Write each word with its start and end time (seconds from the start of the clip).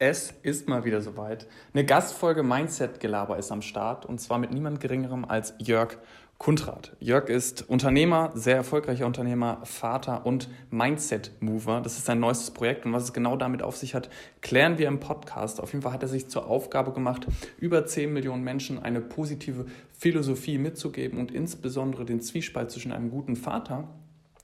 Es 0.00 0.34
ist 0.42 0.68
mal 0.68 0.84
wieder 0.84 1.00
soweit. 1.00 1.46
Eine 1.72 1.84
Gastfolge 1.84 2.42
Mindset-Gelaber 2.42 3.38
ist 3.38 3.52
am 3.52 3.62
Start 3.62 4.04
und 4.04 4.20
zwar 4.20 4.38
mit 4.38 4.52
niemand 4.52 4.80
Geringerem 4.80 5.24
als 5.24 5.54
Jörg 5.58 5.98
Kundrat. 6.36 6.96
Jörg 6.98 7.28
ist 7.28 7.68
Unternehmer, 7.68 8.32
sehr 8.34 8.56
erfolgreicher 8.56 9.06
Unternehmer, 9.06 9.60
Vater 9.62 10.26
und 10.26 10.48
Mindset-Mover. 10.70 11.80
Das 11.80 11.96
ist 11.96 12.06
sein 12.06 12.18
neuestes 12.18 12.50
Projekt 12.50 12.84
und 12.84 12.92
was 12.92 13.04
es 13.04 13.12
genau 13.12 13.36
damit 13.36 13.62
auf 13.62 13.76
sich 13.76 13.94
hat, 13.94 14.10
klären 14.40 14.78
wir 14.78 14.88
im 14.88 14.98
Podcast. 14.98 15.60
Auf 15.60 15.72
jeden 15.72 15.82
Fall 15.82 15.92
hat 15.92 16.02
er 16.02 16.08
sich 16.08 16.26
zur 16.26 16.48
Aufgabe 16.48 16.92
gemacht, 16.92 17.28
über 17.58 17.86
10 17.86 18.12
Millionen 18.12 18.42
Menschen 18.42 18.82
eine 18.82 19.00
positive 19.00 19.66
Philosophie 19.96 20.58
mitzugeben 20.58 21.20
und 21.20 21.30
insbesondere 21.30 22.04
den 22.04 22.20
Zwiespalt 22.20 22.72
zwischen 22.72 22.90
einem 22.90 23.10
guten 23.10 23.36
Vater 23.36 23.88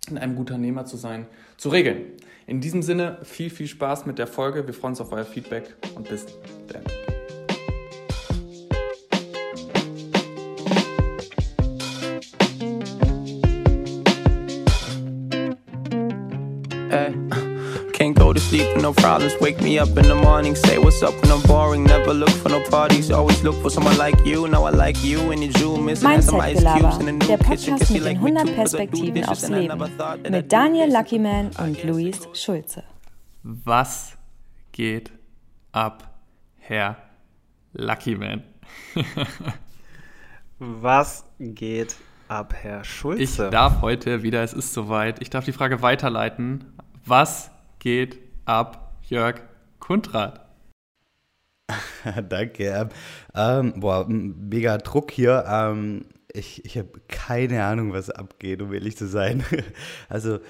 und 0.08 0.16
einem 0.16 0.36
guten 0.36 0.52
Unternehmer 0.52 0.84
zu 0.84 0.96
sein, 0.96 1.26
zu 1.56 1.70
regeln. 1.70 2.12
In 2.50 2.60
diesem 2.60 2.82
Sinne 2.82 3.18
viel, 3.22 3.48
viel 3.48 3.68
Spaß 3.68 4.06
mit 4.06 4.18
der 4.18 4.26
Folge. 4.26 4.66
Wir 4.66 4.74
freuen 4.74 4.94
uns 4.94 5.00
auf 5.00 5.12
euer 5.12 5.24
Feedback 5.24 5.72
und 5.94 6.08
bis 6.08 6.26
dann. 6.66 6.82
Sleep 18.50 18.74
with 18.74 18.82
no 18.82 18.92
problems. 18.92 19.32
Wake 19.40 19.60
me 19.62 19.78
up 19.78 19.88
in 19.96 20.06
the 20.08 20.14
morning, 20.14 20.56
say 20.56 20.76
what's 20.78 21.02
up 21.02 21.14
when 21.22 21.30
I'm 21.30 21.42
boring. 21.42 21.84
Never 21.84 22.12
look 22.12 22.30
for 22.42 22.48
no 22.48 22.60
parties, 22.68 23.10
always 23.10 23.42
look 23.44 23.54
for 23.62 23.70
someone 23.70 23.96
like 23.96 24.18
you. 24.26 24.48
Now 24.48 24.64
I 24.64 24.70
like 24.70 24.98
you 25.04 25.30
and 25.30 25.42
you 25.44 25.52
zoom 25.52 25.84
missing 25.86 26.20
some 26.22 26.40
ice 26.40 26.60
cubes 26.60 26.98
in 26.98 27.08
a 27.08 27.12
new 27.12 27.26
der 27.26 27.38
kitchen. 27.38 27.74
Podcast 27.74 27.88
Cause 27.88 27.92
mit 27.92 28.04
den 28.04 28.22
me 28.22 28.30
100 28.32 28.46
too, 28.46 28.54
'cause 28.54 28.74
I 28.74 28.86
do 28.86 28.90
Perspektiven 28.90 29.24
aufs 29.24 29.48
Leben 29.48 29.78
mit 30.30 30.52
Daniel. 30.52 30.92
Luckyman 30.92 31.50
und 31.64 31.84
Luis 31.84 32.28
Schulze. 32.34 32.82
Was 33.42 34.16
geht 34.72 35.10
ab, 35.72 36.08
Herr 36.58 36.96
Lucky 37.72 38.16
Man? 38.16 38.42
Was 40.58 41.24
geht 41.38 41.94
ab, 42.28 42.52
Herr 42.54 42.80
Ich 42.82 42.88
Schulze? 42.88 43.50
darf 43.50 43.80
heute 43.80 44.22
wieder, 44.24 44.42
es 44.42 44.52
ist 44.52 44.72
soweit, 44.74 45.22
ich 45.22 45.30
darf 45.30 45.44
die 45.44 45.52
Frage 45.52 45.82
weiterleiten. 45.82 46.64
Was 47.06 47.50
geht 47.78 48.18
ab, 48.50 48.92
Jörg 49.08 49.40
Kundrat? 49.78 50.46
Danke. 52.28 52.88
Ähm, 53.34 53.74
boah, 53.76 54.06
mega 54.08 54.78
Druck 54.78 55.10
hier. 55.12 55.44
Ähm, 55.46 56.06
ich 56.32 56.64
ich 56.64 56.76
habe 56.76 56.88
keine 57.08 57.64
Ahnung, 57.64 57.92
was 57.92 58.10
abgeht, 58.10 58.60
um 58.60 58.72
ehrlich 58.72 58.96
zu 58.96 59.06
sein. 59.06 59.44
also, 60.08 60.40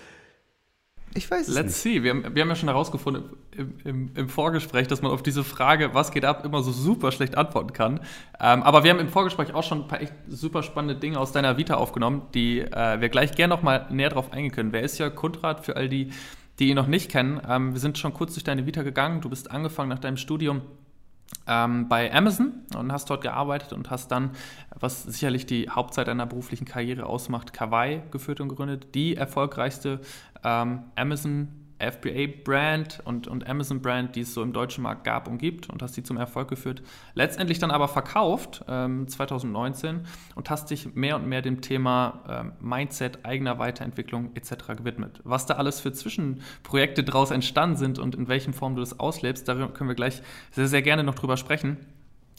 ich 1.13 1.29
weiß 1.29 1.49
es 1.49 1.55
Let's 1.55 1.67
nicht. 1.67 1.77
see. 1.77 2.03
Wir 2.03 2.11
haben, 2.11 2.35
wir 2.35 2.43
haben 2.43 2.49
ja 2.49 2.55
schon 2.55 2.69
herausgefunden 2.69 3.25
im, 3.57 3.75
im, 3.85 4.11
im 4.15 4.29
Vorgespräch, 4.29 4.87
dass 4.87 5.03
man 5.03 5.11
auf 5.11 5.23
diese 5.23 5.43
Frage, 5.43 5.93
was 5.93 6.13
geht 6.13 6.25
ab, 6.25 6.45
immer 6.45 6.63
so 6.63 6.71
super 6.71 7.11
schlecht 7.11 7.37
antworten 7.37 7.73
kann. 7.73 8.01
Ähm, 8.41 8.63
aber 8.63 8.85
wir 8.85 8.93
haben 8.93 9.01
im 9.01 9.09
Vorgespräch 9.09 9.53
auch 9.53 9.65
schon 9.65 9.83
ein 9.83 9.89
paar 9.89 10.01
echt 10.01 10.15
super 10.29 10.63
spannende 10.63 10.95
Dinge 10.95 11.19
aus 11.19 11.33
deiner 11.33 11.57
Vita 11.57 11.75
aufgenommen, 11.75 12.23
die 12.33 12.61
äh, 12.61 13.01
wir 13.01 13.09
gleich 13.09 13.33
gerne 13.33 13.53
nochmal 13.53 13.87
näher 13.91 14.11
drauf 14.11 14.33
eingehen 14.33 14.53
können. 14.53 14.73
Wer 14.73 14.83
ist 14.83 14.99
Jörg 14.99 15.17
Kundrat 15.17 15.67
für 15.67 15.77
all 15.77 15.89
die, 15.89 16.13
die 16.61 16.69
ihn 16.69 16.77
noch 16.77 16.87
nicht 16.87 17.11
kennen? 17.11 17.41
Ähm, 17.49 17.73
wir 17.73 17.81
sind 17.81 17.99
schon 17.99 18.15
kurz 18.15 18.35
durch 18.35 18.45
deine 18.45 18.67
Vita 18.67 18.83
gegangen. 18.83 19.21
Du 19.21 19.29
bist 19.31 19.51
angefangen 19.51 19.89
nach 19.89 19.99
deinem 19.99 20.19
Studium 20.19 20.63
ähm, 21.47 21.89
bei 21.89 22.13
Amazon 22.15 22.53
und 22.77 22.93
hast 22.93 23.09
dort 23.11 23.23
gearbeitet 23.23 23.73
und 23.73 23.91
hast 23.91 24.13
dann, 24.13 24.31
was 24.79 25.03
sicherlich 25.03 25.47
die 25.47 25.69
Hauptzeit 25.69 26.09
deiner 26.09 26.27
beruflichen 26.27 26.67
Karriere 26.67 27.07
ausmacht, 27.07 27.53
Kawaii 27.53 28.03
geführt 28.11 28.41
und 28.41 28.49
gegründet, 28.49 28.95
die 28.95 29.17
erfolgreichste 29.17 30.01
ähm, 30.45 30.85
Amazon 30.97 31.49
FBA-Brand 31.81 33.01
und, 33.05 33.27
und 33.27 33.49
Amazon-Brand, 33.49 34.15
die 34.15 34.21
es 34.21 34.35
so 34.35 34.43
im 34.43 34.53
deutschen 34.53 34.83
Markt 34.83 35.05
gab 35.05 35.29
und 35.29 35.39
gibt 35.39 35.71
und 35.71 35.83
hast 35.83 35.97
die 35.97 36.03
zum 36.03 36.17
Erfolg 36.17 36.49
geführt. 36.49 36.83
Letztendlich 37.15 37.59
dann 37.59 37.71
aber 37.71 37.89
verkauft, 37.89 38.65
ähm, 38.69 39.09
2019, 39.09 40.01
und 40.35 40.51
hast 40.51 40.71
dich 40.71 40.95
mehr 40.95 41.17
und 41.17 41.27
mehr 41.27 41.43
dem 41.43 41.61
Thema 41.61 42.23
ähm, 42.29 42.53
Mindset, 42.61 43.25
eigener 43.25 43.59
Weiterentwicklung 43.59 44.31
etc. 44.35 44.77
gewidmet. 44.77 45.21
Was 45.25 45.47
da 45.47 45.55
alles 45.55 45.81
für 45.81 45.93
Zwischenprojekte 45.93 47.03
daraus 47.03 47.31
entstanden 47.31 47.77
sind 47.77 47.99
und 47.99 48.15
in 48.15 48.29
welchen 48.29 48.53
Formen 48.53 48.77
du 48.77 48.81
das 48.81 49.01
auslebst, 49.01 49.49
darüber 49.49 49.69
können 49.69 49.89
wir 49.89 49.97
gleich 49.97 50.23
sehr, 50.51 50.69
sehr 50.69 50.83
gerne 50.83 51.03
noch 51.03 51.15
drüber 51.15 51.37
sprechen. 51.37 51.79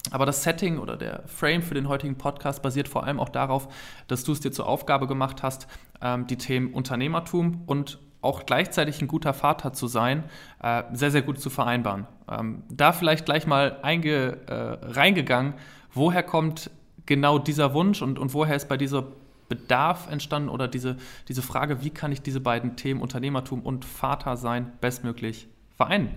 Aber 0.10 0.26
das 0.26 0.44
Setting 0.44 0.80
oder 0.80 0.98
der 0.98 1.24
Frame 1.28 1.62
für 1.62 1.76
den 1.76 1.88
heutigen 1.88 2.18
Podcast 2.18 2.64
basiert 2.64 2.88
vor 2.88 3.04
allem 3.04 3.20
auch 3.20 3.30
darauf, 3.30 3.68
dass 4.08 4.24
du 4.24 4.32
es 4.32 4.40
dir 4.40 4.52
zur 4.52 4.68
Aufgabe 4.68 5.06
gemacht 5.06 5.44
hast, 5.44 5.68
ähm, 6.02 6.26
die 6.26 6.38
Themen 6.38 6.74
Unternehmertum 6.74 7.62
und 7.68 8.00
auch 8.22 8.46
gleichzeitig 8.46 9.02
ein 9.02 9.08
guter 9.08 9.34
Vater 9.34 9.74
zu 9.74 9.88
sein, 9.88 10.24
äh, 10.62 10.84
sehr, 10.94 11.12
sehr 11.12 11.22
gut 11.22 11.40
zu 11.40 11.50
vereinbaren. 11.50 12.08
Ähm, 12.30 12.64
da 12.70 12.92
vielleicht 12.92 13.26
gleich 13.26 13.48
mal 13.48 13.78
einge, 13.82 14.38
äh, 14.48 14.86
reingegangen, 14.92 15.54
woher 15.94 16.24
kommt 16.24 16.70
genau 17.06 17.40
dieser 17.40 17.74
Wunsch 17.74 18.02
und, 18.02 18.20
und 18.20 18.34
woher 18.34 18.56
ist 18.56 18.70
bei 18.70 18.78
dieser 18.78 19.08
Bedarf 19.50 20.10
entstanden 20.10 20.48
oder 20.48 20.68
diese, 20.68 20.96
diese 21.28 21.42
Frage, 21.42 21.84
wie 21.84 21.90
kann 21.90 22.12
ich 22.12 22.22
diese 22.22 22.40
beiden 22.40 22.78
Themen 22.78 23.02
Unternehmertum 23.02 23.62
und 23.62 23.84
Vater 23.84 24.38
sein 24.38 24.72
bestmöglich 24.80 25.48
vereinen? 25.76 26.10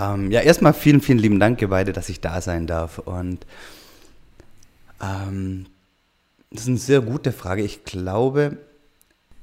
Ähm, 0.00 0.30
ja, 0.30 0.40
erstmal 0.40 0.72
vielen, 0.72 1.00
vielen 1.00 1.18
lieben 1.18 1.40
Dank, 1.40 1.60
ihr 1.60 1.68
beide, 1.68 1.92
dass 1.92 2.08
ich 2.08 2.20
da 2.20 2.40
sein 2.40 2.66
darf. 2.66 2.98
Und 3.00 3.44
ähm, 5.02 5.66
das 6.50 6.62
ist 6.62 6.68
eine 6.68 6.78
sehr 6.78 7.00
gute 7.00 7.32
Frage. 7.32 7.62
Ich 7.62 7.84
glaube, 7.84 8.56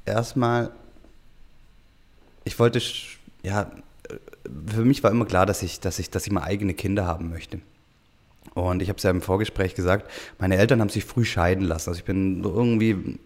erstmal, 0.06 0.72
ich 2.46 2.58
wollte, 2.58 2.82
ja, 3.44 3.70
für 4.68 4.86
mich 4.86 5.04
war 5.04 5.12
immer 5.12 5.26
klar, 5.26 5.46
dass 5.46 5.64
ich, 5.64 5.80
dass 5.80 6.00
ich, 6.00 6.10
dass 6.10 6.26
ich 6.26 6.32
mal 6.32 6.44
eigene 6.44 6.74
Kinder 6.74 7.06
haben 7.06 7.30
möchte. 7.30 7.60
Und 8.54 8.82
ich 8.82 8.88
habe 8.88 8.98
es 8.98 9.04
ja 9.04 9.10
im 9.10 9.22
Vorgespräch 9.22 9.76
gesagt, 9.76 10.10
meine 10.40 10.56
Eltern 10.56 10.80
haben 10.80 10.90
sich 10.90 11.04
früh 11.04 11.26
scheiden 11.26 11.66
lassen. 11.66 11.90
Also 11.90 12.00
ich 12.00 12.06
bin 12.06 12.42
so 12.42 12.54
irgendwie, 12.54 13.18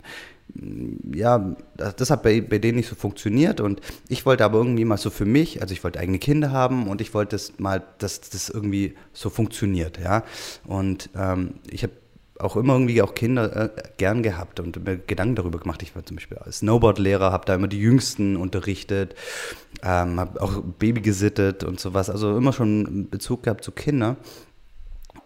ja, 1.13 1.56
das 1.78 1.96
das 1.97 2.09
hat 2.09 2.24
bei, 2.24 2.41
bei 2.41 2.58
denen 2.58 2.78
nicht 2.78 2.90
so 2.90 2.96
funktioniert 2.96 3.62
und 3.62 3.81
ich 4.08 4.25
wollte 4.25 4.44
aber 4.44 4.58
irgendwie 4.58 4.85
mal 4.85 4.97
so 4.97 5.09
für 5.12 5.25
mich, 5.25 5.62
also 5.62 5.74
ich 5.74 5.84
wollte 5.84 6.00
eigene 6.00 6.18
Kinder 6.18 6.52
haben 6.52 6.88
und 6.88 7.02
ich 7.02 7.13
wollte 7.13 7.35
das 7.35 7.59
mal, 7.59 7.84
dass 8.00 8.22
das 8.22 8.50
irgendwie 8.50 8.96
so 9.13 9.29
funktioniert, 9.29 10.00
ja. 10.00 10.24
Und 10.66 11.09
ähm, 11.16 11.56
ich 11.69 11.84
habe 11.84 11.94
auch 12.39 12.55
immer 12.55 12.73
irgendwie 12.73 13.01
auch 13.01 13.13
Kinder 13.13 13.66
äh, 13.66 13.69
gern 13.97 14.23
gehabt 14.23 14.59
und 14.59 14.83
mir 14.83 14.97
Gedanken 14.97 15.35
darüber 15.35 15.59
gemacht. 15.59 15.83
Ich 15.83 15.95
war 15.95 16.05
zum 16.05 16.16
Beispiel 16.16 16.38
Snowboard-Lehrer, 16.50 17.31
habe 17.31 17.45
da 17.45 17.55
immer 17.55 17.67
die 17.67 17.79
Jüngsten 17.79 18.38
unterrichtet, 18.38 19.16
ähm, 19.83 20.19
habe 20.19 20.41
auch 20.41 20.61
Baby 20.61 21.01
gesittet 21.01 21.63
und 21.63 21.79
sowas. 21.79 22.09
Also 22.09 22.38
immer 22.38 22.53
schon 22.53 23.09
Bezug 23.09 23.44
gehabt 23.44 23.63
zu 23.63 23.72
Kindern. 23.72 24.17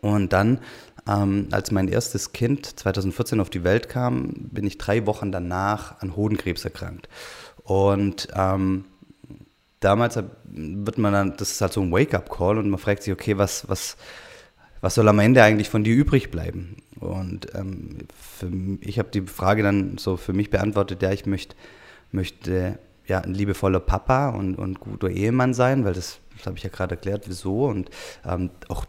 Und 0.02 0.34
dann, 0.34 0.60
ähm, 1.08 1.48
als 1.52 1.72
mein 1.72 1.88
erstes 1.88 2.34
Kind 2.34 2.80
2014 2.80 3.40
auf 3.40 3.50
die 3.50 3.64
Welt 3.64 3.90
kam, 3.90 4.34
bin 4.52 4.66
ich 4.66 4.78
drei 4.78 5.06
Wochen 5.06 5.32
danach 5.32 6.02
an 6.02 6.16
Hodenkrebs 6.16 6.66
erkrankt. 6.66 7.08
Und 7.64 8.28
ähm, 8.36 8.86
damals 9.80 10.18
wird 10.46 10.98
man 10.98 11.14
dann, 11.14 11.38
das 11.38 11.52
ist 11.52 11.62
halt 11.62 11.74
so 11.74 11.82
ein 11.82 11.92
Wake-up-Call 11.92 12.58
und 12.58 12.70
man 12.70 12.80
fragt 12.80 13.04
sich, 13.04 13.14
okay, 13.14 13.38
was, 13.38 13.70
was, 13.70 13.98
was 14.82 14.96
soll 14.96 15.08
am 15.08 15.20
Ende 15.20 15.44
eigentlich 15.44 15.70
von 15.70 15.84
dir 15.84 15.96
übrig 15.96 16.32
bleiben? 16.32 16.78
Und 17.04 17.54
ähm, 17.56 18.00
für, 18.16 18.50
ich 18.82 19.00
habe 19.00 19.10
die 19.10 19.22
Frage 19.22 19.64
dann 19.64 19.98
so 19.98 20.18
für 20.18 20.34
mich 20.34 20.50
beantwortet, 20.50 21.02
ja, 21.02 21.12
ich 21.12 21.26
möchte, 21.26 21.56
möchte 22.12 22.80
ja, 23.06 23.20
ein 23.20 23.34
liebevoller 23.34 23.80
Papa 23.80 24.30
und, 24.30 24.56
und 24.56 24.80
guter 24.80 25.10
Ehemann 25.10 25.54
sein, 25.54 25.84
weil 25.84 25.94
das, 25.94 26.20
das 26.38 26.46
habe 26.46 26.58
ich 26.58 26.64
ja 26.64 26.70
gerade 26.70 26.96
erklärt, 26.96 27.26
wieso 27.28 27.66
und 27.66 27.90
ähm, 28.26 28.50
auch 28.70 28.86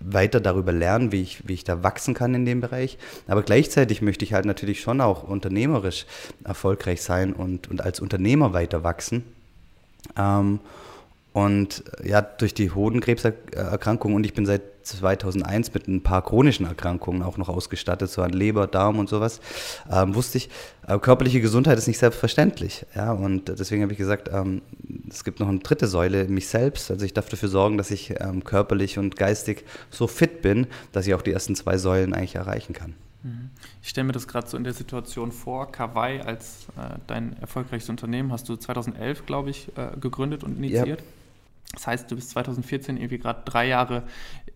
weiter 0.00 0.40
darüber 0.40 0.72
lernen, 0.72 1.12
wie 1.12 1.22
ich, 1.22 1.48
wie 1.48 1.54
ich 1.54 1.64
da 1.64 1.82
wachsen 1.82 2.14
kann 2.14 2.34
in 2.34 2.44
dem 2.44 2.60
Bereich. 2.60 2.98
Aber 3.26 3.42
gleichzeitig 3.42 4.02
möchte 4.02 4.24
ich 4.24 4.34
halt 4.34 4.44
natürlich 4.44 4.80
schon 4.80 5.00
auch 5.00 5.22
unternehmerisch 5.22 6.06
erfolgreich 6.44 7.02
sein 7.02 7.32
und, 7.32 7.70
und 7.70 7.80
als 7.80 8.00
Unternehmer 8.00 8.52
weiter 8.52 8.82
wachsen. 8.84 9.24
Ähm, 10.16 10.60
und 11.32 11.84
ja, 12.04 12.20
durch 12.20 12.54
die 12.54 12.70
Hodenkrebserkrankung 12.70 14.14
und 14.14 14.24
ich 14.24 14.34
bin 14.34 14.46
seit 14.46 14.62
2001 14.84 15.74
mit 15.74 15.88
ein 15.88 16.02
paar 16.02 16.22
chronischen 16.22 16.66
Erkrankungen 16.66 17.22
auch 17.22 17.36
noch 17.36 17.48
ausgestattet, 17.48 18.10
so 18.10 18.22
an 18.22 18.30
Leber, 18.30 18.66
Darm 18.66 18.98
und 18.98 19.08
sowas, 19.08 19.40
ähm, 19.90 20.14
wusste 20.14 20.38
ich, 20.38 20.50
äh, 20.86 20.98
körperliche 20.98 21.40
Gesundheit 21.40 21.78
ist 21.78 21.88
nicht 21.88 21.98
selbstverständlich. 21.98 22.86
Ja, 22.94 23.12
und 23.12 23.48
deswegen 23.48 23.82
habe 23.82 23.92
ich 23.92 23.98
gesagt, 23.98 24.30
ähm, 24.32 24.62
es 25.08 25.24
gibt 25.24 25.40
noch 25.40 25.48
eine 25.48 25.58
dritte 25.58 25.86
Säule, 25.86 26.24
mich 26.28 26.48
selbst. 26.48 26.90
Also 26.90 27.04
ich 27.04 27.14
darf 27.14 27.28
dafür 27.28 27.48
sorgen, 27.48 27.78
dass 27.78 27.90
ich 27.90 28.14
ähm, 28.20 28.44
körperlich 28.44 28.98
und 28.98 29.16
geistig 29.16 29.64
so 29.90 30.06
fit 30.06 30.42
bin, 30.42 30.66
dass 30.92 31.06
ich 31.06 31.14
auch 31.14 31.22
die 31.22 31.32
ersten 31.32 31.54
zwei 31.54 31.78
Säulen 31.78 32.14
eigentlich 32.14 32.34
erreichen 32.36 32.72
kann. 32.72 32.94
Ich 33.82 33.88
stelle 33.88 34.06
mir 34.06 34.12
das 34.12 34.28
gerade 34.28 34.46
so 34.46 34.56
in 34.56 34.64
der 34.64 34.74
Situation 34.74 35.32
vor. 35.32 35.72
Kawaii 35.72 36.20
als 36.20 36.66
äh, 36.76 36.98
dein 37.06 37.36
erfolgreichstes 37.40 37.88
Unternehmen 37.88 38.32
hast 38.32 38.48
du 38.48 38.56
2011, 38.56 39.24
glaube 39.24 39.50
ich, 39.50 39.68
äh, 39.76 39.96
gegründet 39.98 40.44
und 40.44 40.58
initiiert. 40.58 41.02
Das 41.74 41.86
heißt, 41.86 42.10
du 42.10 42.16
bist 42.16 42.30
2014 42.30 42.96
irgendwie 42.96 43.18
gerade 43.18 43.42
drei 43.44 43.66
Jahre 43.66 44.04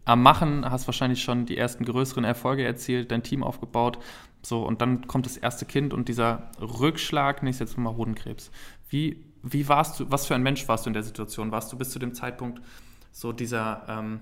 am 0.05 0.23
Machen, 0.23 0.69
hast 0.69 0.87
wahrscheinlich 0.87 1.23
schon 1.23 1.47
die 1.47 1.57
ersten 1.57 1.85
größeren 1.85 2.25
Erfolge 2.25 2.65
erzielt, 2.65 3.11
dein 3.11 3.23
Team 3.23 3.43
aufgebaut. 3.43 3.99
So, 4.43 4.63
und 4.63 4.81
dann 4.81 5.07
kommt 5.07 5.27
das 5.27 5.37
erste 5.37 5.67
Kind 5.67 5.93
und 5.93 6.09
dieser 6.09 6.51
Rückschlag, 6.61 7.43
nicht 7.43 7.61
jetzt 7.61 7.77
mal 7.77 7.97
Hodenkrebs. 7.97 8.51
Wie, 8.89 9.25
wie 9.43 9.69
warst 9.69 10.01
du, 10.01 10.11
was 10.11 10.27
für 10.27 10.35
ein 10.35 10.43
Mensch 10.43 10.67
warst 10.69 10.87
du 10.87 10.91
in 10.91 10.95
der 10.95 11.03
Situation? 11.03 11.53
Warst 11.53 11.73
du 11.73 11.77
bis 11.77 11.91
zu 11.91 11.99
dem 11.99 12.15
Zeitpunkt 12.15 12.63
so 13.11 13.33
dieser 13.33 13.85
ähm, 13.89 14.21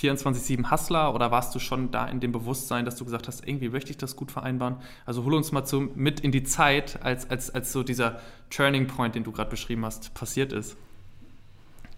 24-7 0.00 0.70
Hustler 0.70 1.14
oder 1.14 1.30
warst 1.30 1.54
du 1.54 1.58
schon 1.58 1.90
da 1.90 2.06
in 2.06 2.20
dem 2.20 2.32
Bewusstsein, 2.32 2.84
dass 2.84 2.96
du 2.96 3.04
gesagt 3.04 3.28
hast, 3.28 3.46
irgendwie 3.46 3.68
möchte 3.68 3.90
ich 3.90 3.98
das 3.98 4.16
gut 4.16 4.30
vereinbaren? 4.32 4.76
Also 5.06 5.24
hol 5.24 5.34
uns 5.34 5.52
mal 5.52 5.64
zu, 5.64 5.80
mit 5.94 6.20
in 6.20 6.32
die 6.32 6.42
Zeit, 6.42 7.02
als, 7.02 7.28
als, 7.28 7.50
als 7.50 7.72
so 7.72 7.82
dieser 7.82 8.20
Turning 8.50 8.86
Point, 8.86 9.14
den 9.14 9.24
du 9.24 9.32
gerade 9.32 9.50
beschrieben 9.50 9.84
hast, 9.84 10.14
passiert 10.14 10.52
ist. 10.52 10.76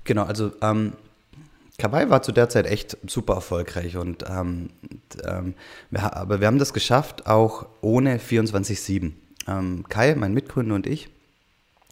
Genau, 0.05 0.25
also 0.25 0.53
ähm, 0.61 0.93
Kawaii 1.79 2.09
war 2.09 2.23
zu 2.23 2.33
der 2.33 2.49
Zeit 2.49 2.67
echt 2.67 2.97
super 3.09 3.35
erfolgreich 3.35 3.97
und 3.97 4.25
ähm, 4.29 4.71
ähm, 5.25 5.55
wir, 5.91 6.17
aber 6.17 6.41
wir 6.41 6.47
haben 6.47 6.59
das 6.59 6.73
geschafft, 6.73 7.27
auch 7.27 7.67
ohne 7.81 8.19
24-7. 8.19 9.13
Ähm, 9.49 9.85
Kai, 9.89 10.15
mein 10.15 10.35
Mitgründer 10.35 10.77
und 10.77 10.87
ich, 10.87 11.09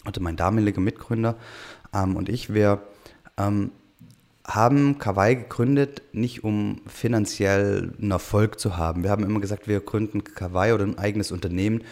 also 0.04 0.20
mein 0.20 0.36
damaliger 0.36 0.80
Mitgründer 0.80 1.36
ähm, 1.92 2.16
und 2.16 2.28
ich, 2.28 2.54
wir 2.54 2.82
ähm, 3.36 3.72
haben 4.46 4.98
Kawaii 4.98 5.36
gegründet, 5.36 6.02
nicht 6.12 6.44
um 6.44 6.80
finanziell 6.86 7.92
einen 8.00 8.10
Erfolg 8.10 8.58
zu 8.58 8.76
haben. 8.76 9.02
Wir 9.02 9.10
haben 9.10 9.24
immer 9.24 9.40
gesagt, 9.40 9.68
wir 9.68 9.80
gründen 9.80 10.24
Kawaii 10.24 10.72
oder 10.72 10.84
ein 10.84 10.98
eigenes 10.98 11.32
Unternehmen, 11.32 11.82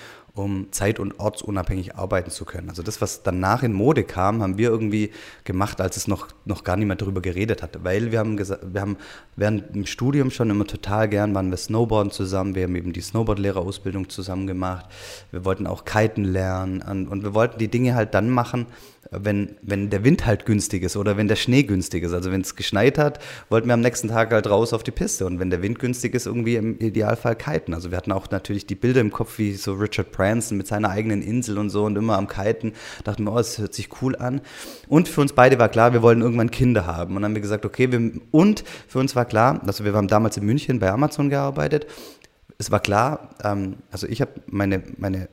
um 0.42 0.72
zeit- 0.72 0.98
und 0.98 1.18
ortsunabhängig 1.18 1.96
arbeiten 1.96 2.30
zu 2.30 2.44
können. 2.44 2.68
Also 2.68 2.82
das, 2.82 3.00
was 3.00 3.22
danach 3.22 3.62
in 3.62 3.72
Mode 3.72 4.04
kam, 4.04 4.42
haben 4.42 4.58
wir 4.58 4.68
irgendwie 4.68 5.10
gemacht, 5.44 5.80
als 5.80 5.96
es 5.96 6.08
noch, 6.08 6.28
noch 6.44 6.64
gar 6.64 6.76
niemand 6.76 7.02
darüber 7.02 7.20
geredet 7.20 7.62
hat. 7.62 7.82
Weil 7.84 8.12
wir 8.12 8.18
haben 8.18 8.38
wir 8.38 8.80
haben 8.80 8.96
während 9.36 9.74
dem 9.74 9.86
Studium 9.86 10.30
schon 10.30 10.50
immer 10.50 10.66
total 10.66 11.08
gern, 11.08 11.34
waren 11.34 11.50
wir 11.50 11.56
Snowboarden 11.56 12.12
zusammen, 12.12 12.54
wir 12.54 12.64
haben 12.64 12.76
eben 12.76 12.92
die 12.92 13.00
Snowboard-Lehrerausbildung 13.00 14.08
zusammen 14.08 14.46
gemacht. 14.46 14.86
Wir 15.30 15.44
wollten 15.44 15.66
auch 15.66 15.84
Kiten 15.84 16.24
lernen 16.24 16.82
und 16.82 17.22
wir 17.22 17.34
wollten 17.34 17.58
die 17.58 17.68
Dinge 17.68 17.94
halt 17.94 18.14
dann 18.14 18.30
machen, 18.30 18.66
wenn, 19.10 19.56
wenn 19.62 19.90
der 19.90 20.04
Wind 20.04 20.26
halt 20.26 20.46
günstig 20.46 20.82
ist 20.82 20.96
oder 20.96 21.16
wenn 21.16 21.28
der 21.28 21.36
Schnee 21.36 21.64
günstig 21.64 22.04
ist. 22.04 22.12
Also 22.12 22.30
wenn 22.30 22.42
es 22.42 22.54
geschneit 22.54 22.98
hat, 22.98 23.18
wollten 23.48 23.66
wir 23.66 23.74
am 23.74 23.80
nächsten 23.80 24.08
Tag 24.08 24.30
halt 24.32 24.48
raus 24.48 24.72
auf 24.72 24.82
die 24.82 24.92
Piste. 24.92 25.26
Und 25.26 25.40
wenn 25.40 25.50
der 25.50 25.62
Wind 25.62 25.78
günstig 25.78 26.14
ist, 26.14 26.26
irgendwie 26.26 26.56
im 26.56 26.78
Idealfall 26.78 27.34
kiten. 27.34 27.74
Also 27.74 27.90
wir 27.90 27.96
hatten 27.96 28.12
auch 28.12 28.30
natürlich 28.30 28.66
die 28.66 28.74
Bilder 28.74 29.00
im 29.00 29.10
Kopf, 29.10 29.38
wie 29.38 29.54
so 29.54 29.74
Richard 29.74 30.12
Branson 30.12 30.56
mit 30.56 30.66
seiner 30.66 30.90
eigenen 30.90 31.22
Insel 31.22 31.58
und 31.58 31.70
so 31.70 31.84
und 31.84 31.96
immer 31.96 32.16
am 32.16 32.28
Kiten. 32.28 32.72
Dachten 33.04 33.24
wir, 33.24 33.32
oh, 33.32 33.36
das 33.38 33.58
hört 33.58 33.74
sich 33.74 33.88
cool 34.00 34.14
an. 34.16 34.40
Und 34.88 35.08
für 35.08 35.20
uns 35.20 35.32
beide 35.32 35.58
war 35.58 35.68
klar, 35.68 35.92
wir 35.92 36.02
wollen 36.02 36.20
irgendwann 36.20 36.50
Kinder 36.50 36.86
haben. 36.86 37.16
Und 37.16 37.22
dann 37.22 37.30
haben 37.30 37.34
wir 37.34 37.42
gesagt, 37.42 37.66
okay, 37.66 37.90
wir, 37.90 38.12
und 38.30 38.64
für 38.86 39.00
uns 39.00 39.16
war 39.16 39.24
klar, 39.24 39.60
also 39.66 39.84
wir 39.84 39.92
haben 39.92 40.08
damals 40.08 40.36
in 40.36 40.46
München 40.46 40.78
bei 40.78 40.90
Amazon 40.90 41.30
gearbeitet. 41.30 41.86
Es 42.58 42.70
war 42.70 42.80
klar, 42.80 43.30
ähm, 43.42 43.76
also 43.90 44.06
ich 44.06 44.20
habe 44.20 44.32
meine, 44.46 44.82
meine 44.98 45.28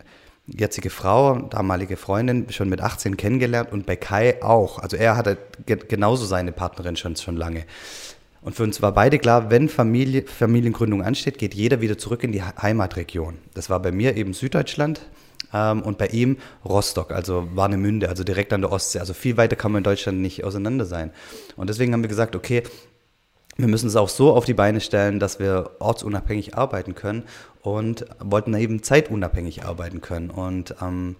jetzige 0.47 0.89
Frau, 0.89 1.39
damalige 1.49 1.97
Freundin, 1.97 2.47
schon 2.49 2.69
mit 2.69 2.81
18 2.81 3.17
kennengelernt 3.17 3.71
und 3.71 3.85
bei 3.85 3.95
Kai 3.95 4.41
auch. 4.41 4.79
Also 4.79 4.97
er 4.97 5.17
hatte 5.17 5.37
genauso 5.65 6.25
seine 6.25 6.51
Partnerin 6.51 6.95
schon, 6.95 7.15
schon 7.15 7.35
lange. 7.35 7.65
Und 8.41 8.55
für 8.55 8.63
uns 8.63 8.81
war 8.81 8.93
beide 8.93 9.19
klar, 9.19 9.49
wenn 9.49 9.67
Familie, 9.67 10.23
Familiengründung 10.25 11.03
ansteht, 11.03 11.37
geht 11.37 11.53
jeder 11.53 11.81
wieder 11.81 11.97
zurück 11.97 12.23
in 12.23 12.31
die 12.31 12.41
Heimatregion. 12.41 13.39
Das 13.53 13.69
war 13.69 13.81
bei 13.81 13.91
mir 13.91 14.15
eben 14.15 14.33
Süddeutschland 14.33 15.01
ähm, 15.53 15.81
und 15.81 15.97
bei 15.97 16.07
ihm 16.07 16.37
Rostock, 16.63 17.11
also 17.11 17.49
Warnemünde, 17.53 18.07
also 18.07 18.23
direkt 18.23 18.53
an 18.53 18.61
der 18.61 18.71
Ostsee. 18.71 18.99
Also 18.99 19.13
viel 19.13 19.35
weiter 19.35 19.57
kann 19.57 19.71
man 19.71 19.79
in 19.79 19.83
Deutschland 19.83 20.19
nicht 20.19 20.45
auseinander 20.45 20.85
sein. 20.85 21.11
Und 21.57 21.69
deswegen 21.69 21.91
haben 21.91 22.03
wir 22.03 22.09
gesagt, 22.09 22.35
okay, 22.35 22.63
wir 23.57 23.67
müssen 23.67 23.87
es 23.87 23.95
auch 23.95 24.09
so 24.09 24.33
auf 24.33 24.45
die 24.45 24.53
Beine 24.53 24.81
stellen, 24.81 25.19
dass 25.19 25.39
wir 25.39 25.71
ortsunabhängig 25.79 26.55
arbeiten 26.55 26.95
können 26.95 27.23
und 27.61 28.05
wollten 28.19 28.53
eben 28.53 28.83
zeitunabhängig 28.83 29.65
arbeiten 29.65 29.99
können. 29.99 30.29
Und, 30.29 30.75
ähm, 30.81 31.15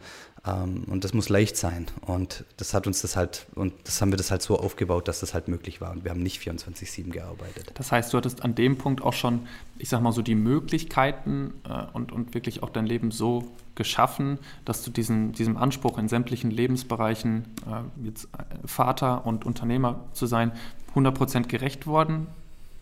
ähm, 0.46 0.84
und 0.88 1.04
das 1.04 1.14
muss 1.14 1.30
leicht 1.30 1.58
sein. 1.58 1.88
Und 2.02 2.46
das 2.58 2.74
hat 2.74 2.88
uns 2.88 3.02
das 3.02 3.18
halt, 3.18 3.48
und 3.56 3.74
das 3.84 4.02
haben 4.02 4.12
wir 4.12 4.18
das 4.18 4.30
halt 4.32 4.44
so 4.44 4.58
aufgebaut, 4.58 5.08
dass 5.08 5.20
das 5.20 5.34
halt 5.34 5.48
möglich 5.48 5.82
war. 5.82 5.92
Und 5.92 6.04
wir 6.04 6.12
haben 6.12 6.22
nicht 6.24 6.42
24-7 6.42 7.10
gearbeitet. 7.10 7.72
Das 7.74 7.92
heißt, 7.92 8.14
du 8.14 8.18
hattest 8.18 8.44
an 8.44 8.54
dem 8.56 8.78
Punkt 8.78 9.02
auch 9.02 9.14
schon, 9.14 9.48
ich 9.80 9.90
sag 9.90 10.02
mal 10.02 10.12
so, 10.12 10.22
die 10.22 10.36
Möglichkeiten 10.36 11.56
äh, 11.68 11.86
und, 11.94 12.12
und 12.12 12.34
wirklich 12.34 12.62
auch 12.62 12.70
dein 12.70 12.86
Leben 12.86 13.12
so 13.12 13.52
geschaffen, 13.76 14.40
dass 14.66 14.84
du 14.84 14.92
diesen, 14.92 15.34
diesem 15.34 15.58
Anspruch 15.58 15.98
in 15.98 16.08
sämtlichen 16.08 16.52
Lebensbereichen, 16.52 17.46
äh, 17.66 18.06
jetzt 18.06 18.28
Vater 18.66 19.26
und 19.26 19.46
Unternehmer 19.46 20.06
zu 20.14 20.28
sein, 20.28 20.52
100% 20.96 21.48
gerecht 21.48 21.88
worden 21.88 22.28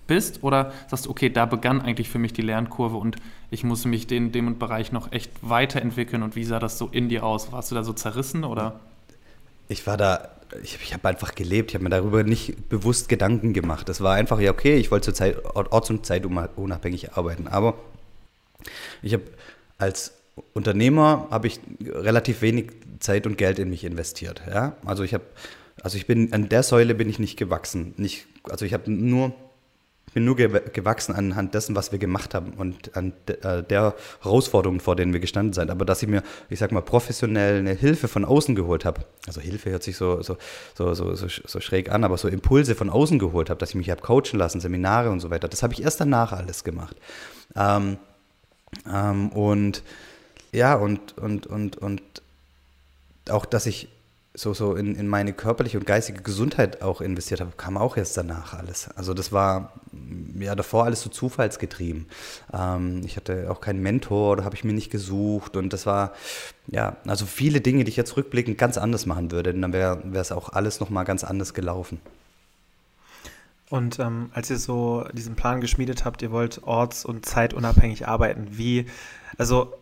bist? 0.08 0.44
Oder 0.44 0.72
sagst 0.88 1.06
du, 1.06 1.10
okay, 1.10 1.30
da 1.30 1.46
begann 1.46 1.82
eigentlich 1.82 2.10
für 2.10 2.20
mich 2.20 2.34
die 2.34 2.42
Lernkurve 2.42 2.98
und 2.98 3.16
ich 3.52 3.64
muss 3.64 3.86
mich 3.86 4.12
in 4.12 4.32
dem 4.32 4.58
Bereich 4.60 4.92
noch 4.92 5.12
echt 5.12 5.32
weiterentwickeln 5.42 6.24
und 6.24 6.36
wie 6.36 6.44
sah 6.44 6.60
das 6.60 6.78
so 6.78 6.88
in 6.92 7.10
dir 7.10 7.24
aus? 7.24 7.52
Warst 7.52 7.72
du 7.72 7.76
da 7.76 7.84
so 7.84 7.94
zerrissen 7.94 8.44
oder? 8.44 8.80
Ich 9.68 9.88
war 9.88 9.98
da, 9.98 10.30
ich, 10.64 10.78
ich 10.82 10.94
habe 10.94 11.08
einfach 11.08 11.34
gelebt, 11.34 11.72
ich 11.72 11.76
habe 11.76 11.84
mir 11.84 11.90
darüber 11.90 12.24
nicht 12.24 12.70
bewusst 12.70 13.10
Gedanken 13.10 13.54
gemacht. 13.54 13.90
Das 13.90 14.02
war 14.02 14.14
einfach, 14.14 14.40
ja 14.40 14.52
okay, 14.52 14.76
ich 14.76 14.92
wollte 14.92 15.06
zur 15.06 15.14
Zeit, 15.16 15.44
orts- 15.56 15.90
und 15.90 16.06
zeitunabhängig 16.06 17.14
arbeiten, 17.14 17.48
aber 17.48 17.76
ich 19.02 19.14
habe 19.14 19.24
als 19.78 20.14
Unternehmer 20.54 21.28
habe 21.32 21.48
ich 21.48 21.60
relativ 21.82 22.42
wenig 22.42 22.72
Zeit 23.00 23.26
und 23.26 23.38
Geld 23.38 23.60
in 23.60 23.70
mich 23.70 23.84
investiert. 23.84 24.42
Ja? 24.50 24.76
Also 24.86 25.04
ich 25.04 25.14
habe 25.14 25.24
also 25.86 25.98
ich 25.98 26.08
bin 26.08 26.34
an 26.34 26.50
der 26.50 26.64
Säule 26.64 26.96
bin 26.96 27.08
ich 27.08 27.20
nicht 27.20 27.38
gewachsen. 27.38 27.94
Nicht, 27.98 28.26
also 28.50 28.66
ich 28.66 28.74
habe 28.74 28.92
nur 28.92 29.34
bin 30.16 30.26
nur 30.26 30.36
gewachsen 30.36 31.14
anhand 31.14 31.54
dessen, 31.54 31.76
was 31.76 31.92
wir 31.92 32.00
gemacht 32.00 32.34
haben 32.34 32.54
und 32.54 32.98
an 32.98 33.14
äh, 33.28 33.62
der 33.62 33.94
Herausforderungen, 34.22 34.80
vor 34.80 34.96
denen 34.96 35.14
wir 35.14 35.20
gestanden 35.20 35.54
sind. 35.54 35.70
Aber 35.70 35.86
dass 35.86 36.02
ich 36.02 36.10
mir, 36.10 36.24
ich 36.50 36.58
sag 36.58 36.72
mal, 36.72 36.82
professionell 36.82 37.60
eine 37.60 37.74
Hilfe 37.74 38.08
von 38.08 38.26
außen 38.26 38.56
geholt 38.56 38.84
habe, 38.84 39.02
also 39.28 39.42
Hilfe 39.42 39.70
hört 39.70 39.84
sich 39.84 39.96
so, 39.96 40.24
so, 40.24 40.38
so, 40.74 40.96
so, 40.96 41.14
so, 41.14 41.28
so 41.28 41.60
schräg 41.60 41.92
an, 41.92 42.04
aber 42.04 42.18
so 42.18 42.30
Impulse 42.30 42.74
von 42.74 42.90
außen 42.90 43.20
geholt 43.20 43.52
habe, 43.52 43.60
dass 43.60 43.70
ich 43.70 43.76
mich 43.76 43.92
habe 43.92 44.02
coachen 44.02 44.40
lassen, 44.40 44.62
Seminare 44.62 45.12
und 45.12 45.20
so 45.20 45.30
weiter, 45.30 45.48
das 45.50 45.62
habe 45.62 45.74
ich 45.74 45.84
erst 45.84 46.00
danach 46.00 46.32
alles 46.32 46.64
gemacht. 46.64 46.96
Ähm, 47.56 47.98
ähm, 48.92 49.30
und 49.34 49.84
ja, 50.52 50.74
und, 50.76 51.16
und, 51.18 51.46
und, 51.46 51.78
und 51.78 52.02
auch, 53.30 53.46
dass 53.46 53.68
ich 53.68 53.90
so, 54.36 54.54
so 54.54 54.76
in, 54.76 54.96
in 54.96 55.08
meine 55.08 55.34
körperliche 55.34 55.80
und 55.80 55.86
geistige 55.86 56.22
Gesundheit 56.22 56.82
auch 56.82 57.02
investiert 57.02 57.40
habe, 57.40 57.54
kam 57.56 57.78
auch 57.78 57.98
erst 57.98 58.18
danach 58.18 58.54
alles. 58.54 58.90
Also 58.96 59.14
das 59.14 59.32
war 59.32 59.74
ja 60.38 60.56
davor 60.56 60.84
alles 60.86 61.02
so 61.02 61.10
zufallsgetrieben. 61.10 62.08
Ähm, 62.54 63.02
ich 63.06 63.16
hatte 63.16 63.50
auch 63.50 63.62
keinen 63.62 63.82
Mentor, 63.82 64.38
da 64.38 64.44
habe 64.44 64.56
ich 64.56 64.64
mir 64.64 64.74
nicht 64.74 64.92
gesucht 64.92 65.56
und 65.56 65.72
das 65.72 65.86
war 65.86 66.14
ja, 66.68 66.98
also 67.08 67.26
viele 67.26 67.62
Dinge, 67.62 67.84
die 67.86 67.90
ich 67.90 67.98
jetzt 67.98 68.18
rückblickend 68.18 68.58
ganz 68.58 68.78
anders 68.78 69.06
machen 69.06 69.32
würde, 69.32 69.54
dann 69.54 69.74
wäre 69.74 70.02
es 70.14 70.32
auch 70.32 70.50
alles 70.50 70.80
nochmal 70.80 71.06
ganz 71.06 71.24
anders 71.24 71.54
gelaufen. 71.54 72.00
Und 73.70 74.00
ähm, 74.00 74.30
als 74.34 74.50
ihr 74.50 74.58
so 74.58 75.06
diesen 75.14 75.36
Plan 75.36 75.60
geschmiedet 75.60 76.06
habt, 76.06 76.22
ihr 76.22 76.32
wollt 76.32 76.64
orts- 76.64 77.04
und 77.04 77.26
zeitunabhängig 77.26 78.08
arbeiten, 78.08 78.48
wie, 78.52 78.86
also 79.38 79.74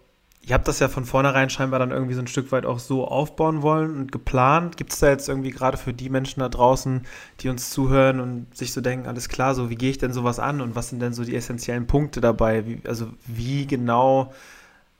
Ihr 0.46 0.56
habt 0.56 0.68
das 0.68 0.80
ja 0.80 0.90
von 0.90 1.06
vornherein 1.06 1.50
scheinbar 1.50 1.80
dann 1.80 1.92
irgendwie 1.92 2.16
so 2.16 2.20
ein 2.20 2.28
Stück 2.28 2.52
weit 2.52 2.66
auch 2.66 2.80
so 2.80 3.08
aufbauen 3.08 3.62
wollen 3.62 3.96
und 3.96 4.12
geplant. 4.12 4.76
Gibt 4.76 4.92
es 4.92 5.00
da 5.00 5.08
jetzt 5.10 5.30
irgendwie 5.30 5.52
gerade 5.52 5.78
für 5.78 5.94
die 5.94 6.10
Menschen 6.10 6.42
da 6.42 6.50
draußen, 6.50 7.04
die 7.40 7.48
uns 7.48 7.70
zuhören 7.70 8.20
und 8.20 8.56
sich 8.56 8.74
so 8.74 8.82
denken, 8.82 9.08
alles 9.08 9.30
klar, 9.30 9.56
so 9.56 9.70
wie 9.70 9.76
gehe 9.76 9.90
ich 9.90 10.00
denn 10.00 10.12
sowas 10.12 10.40
an 10.40 10.60
und 10.60 10.76
was 10.76 10.90
sind 10.90 11.02
denn 11.02 11.14
so 11.14 11.24
die 11.24 11.36
essentiellen 11.36 11.88
Punkte 11.88 12.20
dabei? 12.20 12.68
Wie, 12.68 12.82
also 12.86 13.08
wie 13.26 13.66
genau 13.68 14.34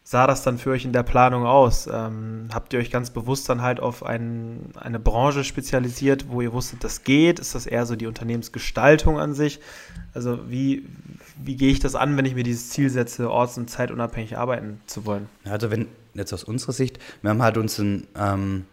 sah 0.04 0.28
das 0.28 0.44
dann 0.44 0.58
für 0.58 0.72
euch 0.72 0.86
in 0.86 0.92
der 0.92 1.04
Planung 1.04 1.46
aus? 1.46 1.88
Ähm, 1.92 2.50
habt 2.54 2.74
ihr 2.74 2.80
euch 2.80 2.92
ganz 2.92 3.10
bewusst 3.10 3.48
dann 3.50 3.62
halt 3.62 3.80
auf 3.80 4.06
ein, 4.06 4.72
eine 4.76 5.00
Branche 5.00 5.44
spezialisiert, 5.44 6.26
wo 6.30 6.42
ihr 6.42 6.54
wusstet, 6.54 6.84
das 6.84 7.04
geht? 7.04 7.40
Ist 7.40 7.56
das 7.56 7.66
eher 7.66 7.86
so 7.86 7.96
die 7.96 8.08
Unternehmensgestaltung 8.08 9.20
an 9.20 9.34
sich? 9.34 9.60
Also 10.14 10.50
wie, 10.50 10.86
wie 11.42 11.56
gehe 11.56 11.72
ich 11.72 11.80
das 11.80 11.96
an, 11.96 12.18
wenn 12.18 12.26
ich 12.26 12.36
mir 12.36 12.44
dieses 12.44 12.70
Ziel 12.70 12.90
setze, 12.90 13.32
orts- 13.32 13.58
und 13.58 13.70
zeitunabhängig 13.70 14.38
arbeiten 14.38 14.82
zu 14.86 15.06
wollen? 15.06 15.30
Also 15.46 15.72
wenn, 15.72 15.88
jetzt 16.14 16.34
aus 16.34 16.44
unserer 16.44 16.74
Sicht, 16.74 17.00
wir 17.22 17.30
haben 17.30 17.42
halt 17.42 17.58
uns 17.58 17.80
ein 17.80 18.08
ähm, 18.16 18.66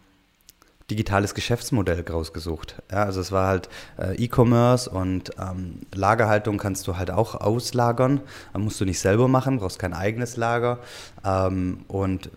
digitales 0.90 1.35
Geschäftsmodell 1.35 2.04
rausgesucht. 2.09 2.82
Ja, 2.90 3.04
also 3.04 3.20
es 3.20 3.32
war 3.32 3.47
halt 3.47 3.68
äh, 3.99 4.16
E-Commerce 4.16 4.90
und 4.90 5.30
ähm, 5.38 5.80
Lagerhaltung 5.94 6.59
kannst 6.59 6.87
du 6.88 6.97
halt 6.97 7.11
auch 7.11 7.35
auslagern. 7.35 8.20
Musst 8.56 8.80
du 8.80 8.85
nicht 8.85 9.00
selber 9.00 9.28
machen, 9.28 9.59
brauchst 9.59 9.78
kein 9.78 9.94
eigenes 9.94 10.37
Lager. 10.37 10.78
Ähm, 11.25 11.85
und 11.88 12.30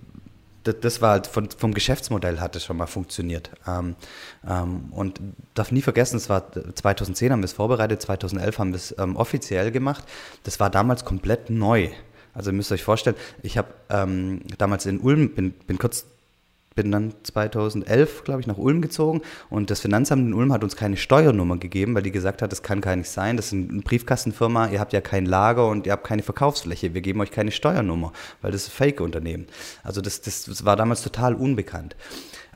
das 0.63 1.01
war 1.01 1.12
halt 1.12 1.27
von, 1.27 1.50
vom 1.50 1.74
Geschäftsmodell 1.74 2.39
hat 2.39 2.55
es 2.55 2.63
schon 2.63 2.77
mal 2.77 2.88
funktioniert. 2.88 3.51
Ähm, 3.67 3.95
ähm, 4.48 4.86
und 4.91 5.19
darf 5.53 5.72
nie 5.72 5.81
vergessen, 5.81 6.17
es 6.17 6.29
war 6.29 6.51
2010 6.51 7.31
haben 7.31 7.41
wir 7.41 7.45
es 7.45 7.53
vorbereitet, 7.53 8.01
2011 8.01 8.60
haben 8.60 8.72
wir 8.72 8.77
es 8.77 8.95
ähm, 8.98 9.15
offiziell 9.15 9.72
gemacht. 9.72 10.05
Das 10.43 10.60
war 10.60 10.69
damals 10.69 11.03
komplett 11.03 11.50
neu. 11.50 11.89
Also 12.33 12.50
ihr 12.50 12.55
müsst 12.55 12.72
euch 12.72 12.83
vorstellen, 12.83 13.15
ich 13.41 13.57
habe 13.57 13.67
ähm, 13.89 14.41
damals 14.57 14.86
in 14.86 15.00
Ulm, 15.00 15.29
bin, 15.36 15.51
bin 15.51 15.77
kurz 15.77 16.05
bin 16.75 16.92
dann 16.92 17.13
2011, 17.24 18.24
glaube 18.24 18.42
ich, 18.42 18.48
nach 18.48 18.58
Ulm 18.58 18.82
gezogen 18.82 19.22
und 19.50 19.70
das 19.70 19.80
Finanzamt 19.80 20.24
in 20.24 20.34
Ulm 20.34 20.51
hat 20.53 20.63
uns 20.63 20.75
keine 20.75 20.98
Steuernummer 20.98 21.58
gegeben, 21.58 21.96
weil 21.96 22.03
die 22.03 22.12
gesagt 22.12 22.42
hat, 22.42 22.51
das 22.51 22.63
kann 22.63 22.82
gar 22.82 22.96
nicht 22.96 23.10
sein, 23.10 23.38
das 23.38 23.48
ist 23.48 23.53
eine 23.53 23.82
Briefkastenfirma, 23.82 24.70
ihr 24.70 24.80
habt 24.80 24.94
ja 24.94 25.01
kein 25.01 25.25
Lager 25.25 25.68
und 25.68 25.86
ihr 25.86 25.92
habt 25.92 26.06
keine 26.06 26.24
Verkaufsfläche, 26.24 26.94
wir 26.94 27.01
geben 27.01 27.22
euch 27.22 27.32
keine 27.32 27.51
Steuernummer, 27.51 28.12
weil 28.42 28.51
das 28.51 28.63
ist 28.63 28.70
ein 28.70 28.77
Fake-Unternehmen. 28.77 29.48
Also 29.84 30.01
das, 30.01 30.22
das, 30.22 30.46
das, 30.46 30.65
war 30.65 30.75
damals 30.75 31.01
total 31.01 31.36
unbekannt. 31.36 31.96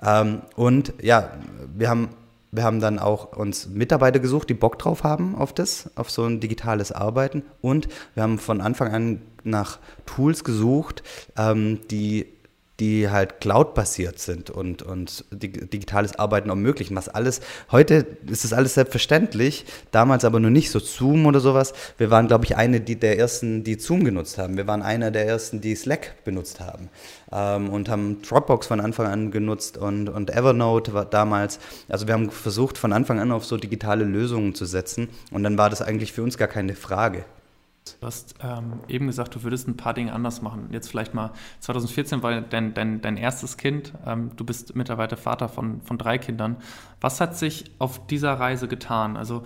Ähm, 0.03 0.41
und 0.55 0.93
ja, 1.01 1.31
wir 1.75 1.89
haben 1.89 2.09
wir 2.51 2.63
haben 2.63 2.79
dann 2.79 2.97
auch 2.97 3.35
uns 3.35 3.67
Mitarbeiter 3.67 4.19
gesucht, 4.19 4.49
die 4.49 4.53
Bock 4.53 4.79
drauf 4.79 5.03
haben 5.03 5.35
auf 5.35 5.53
das, 5.53 5.91
auf 5.95 6.09
so 6.09 6.23
ein 6.23 6.39
digitales 6.39 6.91
Arbeiten. 6.91 7.43
Und 7.61 7.89
wir 8.13 8.23
haben 8.23 8.39
von 8.39 8.61
Anfang 8.61 8.93
an 8.93 9.21
nach 9.43 9.79
Tools 10.05 10.43
gesucht, 10.43 11.03
ähm, 11.37 11.79
die 11.91 12.27
die 12.79 13.09
halt 13.09 13.41
cloud-basiert 13.41 14.19
sind 14.19 14.49
und, 14.49 14.83
und 14.83 15.25
digitales 15.31 16.17
Arbeiten 16.19 16.49
ermöglichen. 16.49 16.95
Was 16.95 17.09
alles, 17.09 17.41
heute 17.71 18.05
ist 18.27 18.43
das 18.43 18.53
alles 18.53 18.75
selbstverständlich, 18.75 19.65
damals 19.91 20.25
aber 20.25 20.39
noch 20.39 20.51
nicht 20.51 20.69
so 20.69 20.79
Zoom 20.79 21.25
oder 21.25 21.39
sowas. 21.39 21.73
Wir 21.97 22.11
waren, 22.11 22.27
glaube 22.27 22.45
ich, 22.45 22.55
eine 22.55 22.79
die, 22.79 22.95
der 22.95 23.17
ersten, 23.17 23.63
die 23.63 23.79
Zoom 23.79 24.03
genutzt 24.03 24.37
haben. 24.37 24.57
Wir 24.57 24.67
waren 24.67 24.83
einer 24.83 25.09
der 25.09 25.27
ersten, 25.27 25.59
die 25.59 25.75
Slack 25.75 26.23
benutzt 26.23 26.59
haben 26.59 26.89
ähm, 27.31 27.69
und 27.69 27.89
haben 27.89 28.21
Dropbox 28.21 28.67
von 28.67 28.79
Anfang 28.79 29.07
an 29.07 29.31
genutzt 29.31 29.77
und, 29.77 30.09
und 30.09 30.29
Evernote 30.29 30.93
war 30.93 31.05
damals. 31.05 31.59
Also 31.89 32.07
wir 32.07 32.13
haben 32.13 32.29
versucht, 32.29 32.77
von 32.77 32.93
Anfang 32.93 33.19
an 33.19 33.31
auf 33.31 33.45
so 33.45 33.57
digitale 33.57 34.03
Lösungen 34.03 34.53
zu 34.53 34.65
setzen 34.65 35.09
und 35.31 35.43
dann 35.43 35.57
war 35.57 35.69
das 35.69 35.81
eigentlich 35.81 36.13
für 36.13 36.21
uns 36.21 36.37
gar 36.37 36.47
keine 36.47 36.75
Frage. 36.75 37.25
Du 37.99 38.07
hast 38.07 38.35
ähm, 38.41 38.79
eben 38.87 39.07
gesagt, 39.07 39.35
du 39.35 39.43
würdest 39.43 39.67
ein 39.67 39.77
paar 39.77 39.93
Dinge 39.93 40.13
anders 40.13 40.41
machen. 40.41 40.69
Jetzt 40.71 40.89
vielleicht 40.89 41.13
mal 41.13 41.31
2014 41.61 42.21
war 42.23 42.41
dein, 42.41 42.73
dein, 42.73 43.01
dein 43.01 43.17
erstes 43.17 43.57
Kind. 43.57 43.93
Ähm, 44.05 44.31
du 44.35 44.45
bist 44.45 44.75
mittlerweile 44.75 45.17
Vater 45.17 45.49
von, 45.49 45.81
von 45.81 45.97
drei 45.97 46.17
Kindern. 46.17 46.57
Was 47.01 47.21
hat 47.21 47.37
sich 47.37 47.71
auf 47.79 48.05
dieser 48.07 48.33
Reise 48.33 48.67
getan? 48.67 49.17
Also 49.17 49.43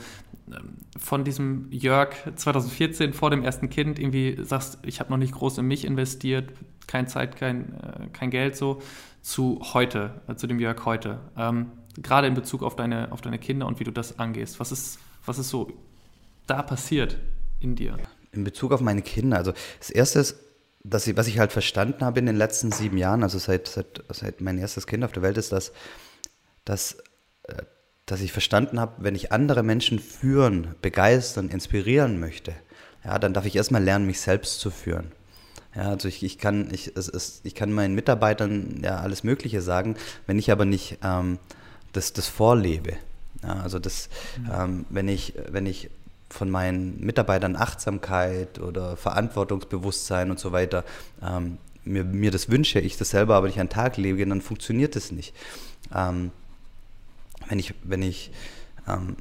ähm, 0.51 0.77
von 0.97 1.23
diesem 1.23 1.71
Jörg 1.71 2.15
2014 2.35 3.13
vor 3.13 3.29
dem 3.29 3.43
ersten 3.43 3.69
Kind 3.69 3.99
irgendwie 3.99 4.37
sagst, 4.43 4.79
ich 4.83 4.99
habe 4.99 5.11
noch 5.11 5.17
nicht 5.17 5.33
groß 5.33 5.57
in 5.59 5.67
mich 5.67 5.85
investiert, 5.85 6.51
kein 6.87 7.07
Zeit, 7.07 7.35
kein, 7.35 7.73
äh, 7.75 8.07
kein 8.13 8.29
Geld 8.29 8.55
so, 8.55 8.81
zu 9.21 9.61
heute, 9.73 10.21
äh, 10.27 10.35
zu 10.35 10.47
dem 10.47 10.59
Jörg 10.59 10.85
heute. 10.85 11.19
Ähm, 11.37 11.71
gerade 11.95 12.27
in 12.27 12.33
Bezug 12.33 12.63
auf 12.63 12.75
deine, 12.75 13.11
auf 13.11 13.21
deine 13.21 13.39
Kinder 13.39 13.67
und 13.67 13.79
wie 13.79 13.83
du 13.83 13.91
das 13.91 14.19
angehst. 14.19 14.59
Was 14.59 14.71
ist, 14.71 14.99
was 15.25 15.39
ist 15.39 15.49
so 15.49 15.71
da 16.47 16.61
passiert 16.61 17.17
in 17.59 17.75
dir? 17.75 17.97
In 18.31 18.43
Bezug 18.43 18.71
auf 18.71 18.81
meine 18.81 19.01
Kinder, 19.01 19.37
also 19.37 19.53
das 19.79 19.89
Erste 19.89 20.19
ist, 20.19 20.35
dass 20.83 21.05
ich, 21.07 21.15
was 21.15 21.27
ich 21.27 21.39
halt 21.39 21.51
verstanden 21.51 22.03
habe 22.03 22.19
in 22.19 22.25
den 22.25 22.35
letzten 22.35 22.71
sieben 22.71 22.97
Jahren, 22.97 23.23
also 23.23 23.37
seit, 23.37 23.67
seit, 23.67 24.03
seit 24.09 24.41
mein 24.41 24.57
erstes 24.57 24.87
Kind 24.87 25.03
auf 25.03 25.11
der 25.11 25.21
Welt 25.21 25.37
ist, 25.37 25.51
dass, 25.51 25.71
dass, 26.65 26.97
äh, 27.43 27.63
dass 28.05 28.21
ich 28.21 28.31
verstanden 28.31 28.79
habe, 28.79 29.03
wenn 29.03 29.15
ich 29.15 29.31
andere 29.31 29.63
Menschen 29.63 29.99
führen, 29.99 30.75
begeistern, 30.81 31.49
inspirieren 31.49 32.19
möchte, 32.19 32.53
ja, 33.03 33.19
dann 33.19 33.33
darf 33.33 33.45
ich 33.45 33.55
erstmal 33.55 33.83
lernen, 33.83 34.05
mich 34.05 34.21
selbst 34.21 34.59
zu 34.59 34.71
führen. 34.71 35.11
Ja, 35.75 35.89
also 35.89 36.07
ich, 36.07 36.23
ich, 36.23 36.37
kann, 36.37 36.69
ich, 36.73 36.95
es, 36.95 37.07
es, 37.07 37.41
ich 37.43 37.55
kann 37.55 37.71
meinen 37.71 37.95
Mitarbeitern 37.95 38.81
ja 38.83 38.97
alles 38.99 39.23
Mögliche 39.23 39.61
sagen, 39.61 39.95
wenn 40.27 40.37
ich 40.37 40.51
aber 40.51 40.65
nicht 40.65 40.97
ähm, 41.03 41.39
das, 41.93 42.11
das 42.13 42.27
vorlebe. 42.27 42.93
Ja, 43.43 43.61
also 43.61 43.79
das, 43.79 44.09
mhm. 44.37 44.51
ähm, 44.53 44.85
wenn 44.89 45.07
ich, 45.07 45.33
wenn 45.49 45.65
ich 45.65 45.89
von 46.33 46.49
meinen 46.49 46.99
Mitarbeitern 46.99 47.55
Achtsamkeit 47.55 48.59
oder 48.59 48.95
Verantwortungsbewusstsein 48.97 50.31
und 50.31 50.39
so 50.39 50.51
weiter 50.51 50.83
ähm, 51.21 51.57
mir, 51.83 52.03
mir 52.03 52.31
das 52.31 52.49
wünsche, 52.49 52.79
ich 52.79 52.97
das 52.97 53.09
selber 53.09 53.35
aber 53.35 53.47
nicht 53.47 53.59
an 53.59 53.67
den 53.67 53.73
Tag 53.73 53.97
lege, 53.97 54.25
dann 54.25 54.41
funktioniert 54.41 54.95
das 54.95 55.11
nicht. 55.11 55.33
Ähm, 55.93 56.31
wenn 57.49 57.59
ich, 57.59 57.73
wenn 57.83 58.01
ich 58.01 58.31
ähm, 58.87 59.17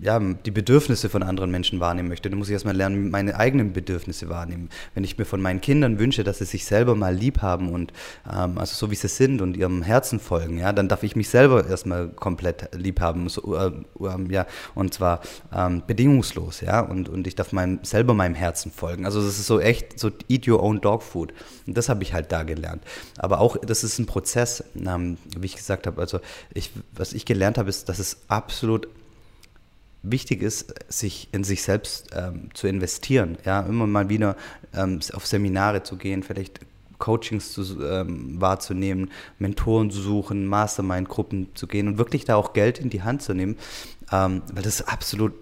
ja, 0.00 0.18
die 0.18 0.50
Bedürfnisse 0.50 1.08
von 1.08 1.22
anderen 1.22 1.50
Menschen 1.50 1.78
wahrnehmen 1.80 2.08
möchte, 2.08 2.30
dann 2.30 2.38
muss 2.38 2.48
ich 2.48 2.54
erstmal 2.54 2.76
lernen, 2.76 3.10
meine 3.10 3.36
eigenen 3.36 3.72
Bedürfnisse 3.72 4.28
wahrnehmen. 4.28 4.70
Wenn 4.94 5.04
ich 5.04 5.18
mir 5.18 5.26
von 5.26 5.42
meinen 5.42 5.60
Kindern 5.60 5.98
wünsche, 5.98 6.24
dass 6.24 6.38
sie 6.38 6.46
sich 6.46 6.64
selber 6.64 6.94
mal 6.94 7.14
lieb 7.14 7.42
haben 7.42 7.70
und 7.72 7.92
ähm, 8.30 8.56
also 8.58 8.74
so 8.74 8.90
wie 8.90 8.94
sie 8.94 9.08
sind 9.08 9.42
und 9.42 9.56
ihrem 9.56 9.82
Herzen 9.82 10.18
folgen, 10.18 10.58
ja, 10.58 10.72
dann 10.72 10.88
darf 10.88 11.02
ich 11.02 11.16
mich 11.16 11.28
selber 11.28 11.66
erstmal 11.66 12.08
komplett 12.08 12.70
lieb 12.74 13.00
haben, 13.00 13.28
so, 13.28 13.54
äh, 13.54 13.66
äh, 13.66 14.32
ja, 14.32 14.46
und 14.74 14.94
zwar 14.94 15.20
ähm, 15.54 15.82
bedingungslos, 15.86 16.62
ja, 16.62 16.80
und, 16.80 17.08
und 17.08 17.26
ich 17.26 17.34
darf 17.34 17.52
meinem, 17.52 17.80
selber 17.82 18.14
meinem 18.14 18.34
Herzen 18.34 18.72
folgen. 18.72 19.04
Also 19.04 19.22
das 19.22 19.38
ist 19.38 19.46
so 19.46 19.60
echt 19.60 19.98
so 19.98 20.10
eat 20.28 20.48
your 20.48 20.62
own 20.62 20.80
dog 20.80 21.02
food. 21.02 21.34
Und 21.66 21.76
das 21.76 21.88
habe 21.88 22.02
ich 22.02 22.14
halt 22.14 22.32
da 22.32 22.42
gelernt. 22.42 22.82
Aber 23.18 23.40
auch, 23.40 23.56
das 23.58 23.84
ist 23.84 23.98
ein 23.98 24.06
Prozess, 24.06 24.64
ähm, 24.74 25.18
wie 25.36 25.46
ich 25.46 25.56
gesagt 25.56 25.86
habe, 25.86 26.00
also 26.00 26.20
ich, 26.54 26.70
was 26.94 27.12
ich 27.12 27.26
gelernt 27.26 27.58
habe, 27.58 27.68
ist, 27.68 27.88
dass 27.88 27.98
es 27.98 28.22
absolut 28.28 28.88
wichtig 30.02 30.42
ist, 30.42 30.74
sich 30.88 31.28
in 31.32 31.44
sich 31.44 31.62
selbst 31.62 32.10
ähm, 32.14 32.50
zu 32.54 32.66
investieren. 32.66 33.36
Ja, 33.44 33.60
immer 33.60 33.86
mal 33.86 34.08
wieder 34.08 34.36
ähm, 34.74 35.00
auf 35.12 35.26
Seminare 35.26 35.82
zu 35.82 35.96
gehen, 35.96 36.22
vielleicht 36.22 36.60
Coachings 36.98 37.52
zu, 37.52 37.82
ähm, 37.82 38.40
wahrzunehmen, 38.40 39.10
Mentoren 39.38 39.90
zu 39.90 40.00
suchen, 40.00 40.46
Mastermind-Gruppen 40.46 41.48
zu 41.54 41.66
gehen 41.66 41.88
und 41.88 41.98
wirklich 41.98 42.24
da 42.24 42.36
auch 42.36 42.52
Geld 42.52 42.78
in 42.78 42.90
die 42.90 43.02
Hand 43.02 43.22
zu 43.22 43.34
nehmen, 43.34 43.56
ähm, 44.12 44.42
weil 44.52 44.62
das 44.62 44.80
ist 44.80 44.88
absolut 44.88 45.32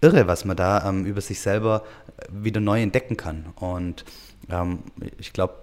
irre, 0.00 0.26
was 0.26 0.44
man 0.44 0.56
da 0.56 0.88
ähm, 0.88 1.06
über 1.06 1.20
sich 1.20 1.40
selber 1.40 1.82
wieder 2.30 2.60
neu 2.60 2.82
entdecken 2.82 3.16
kann. 3.16 3.46
Und 3.56 4.04
ähm, 4.50 4.80
ich 5.18 5.32
glaube, 5.32 5.54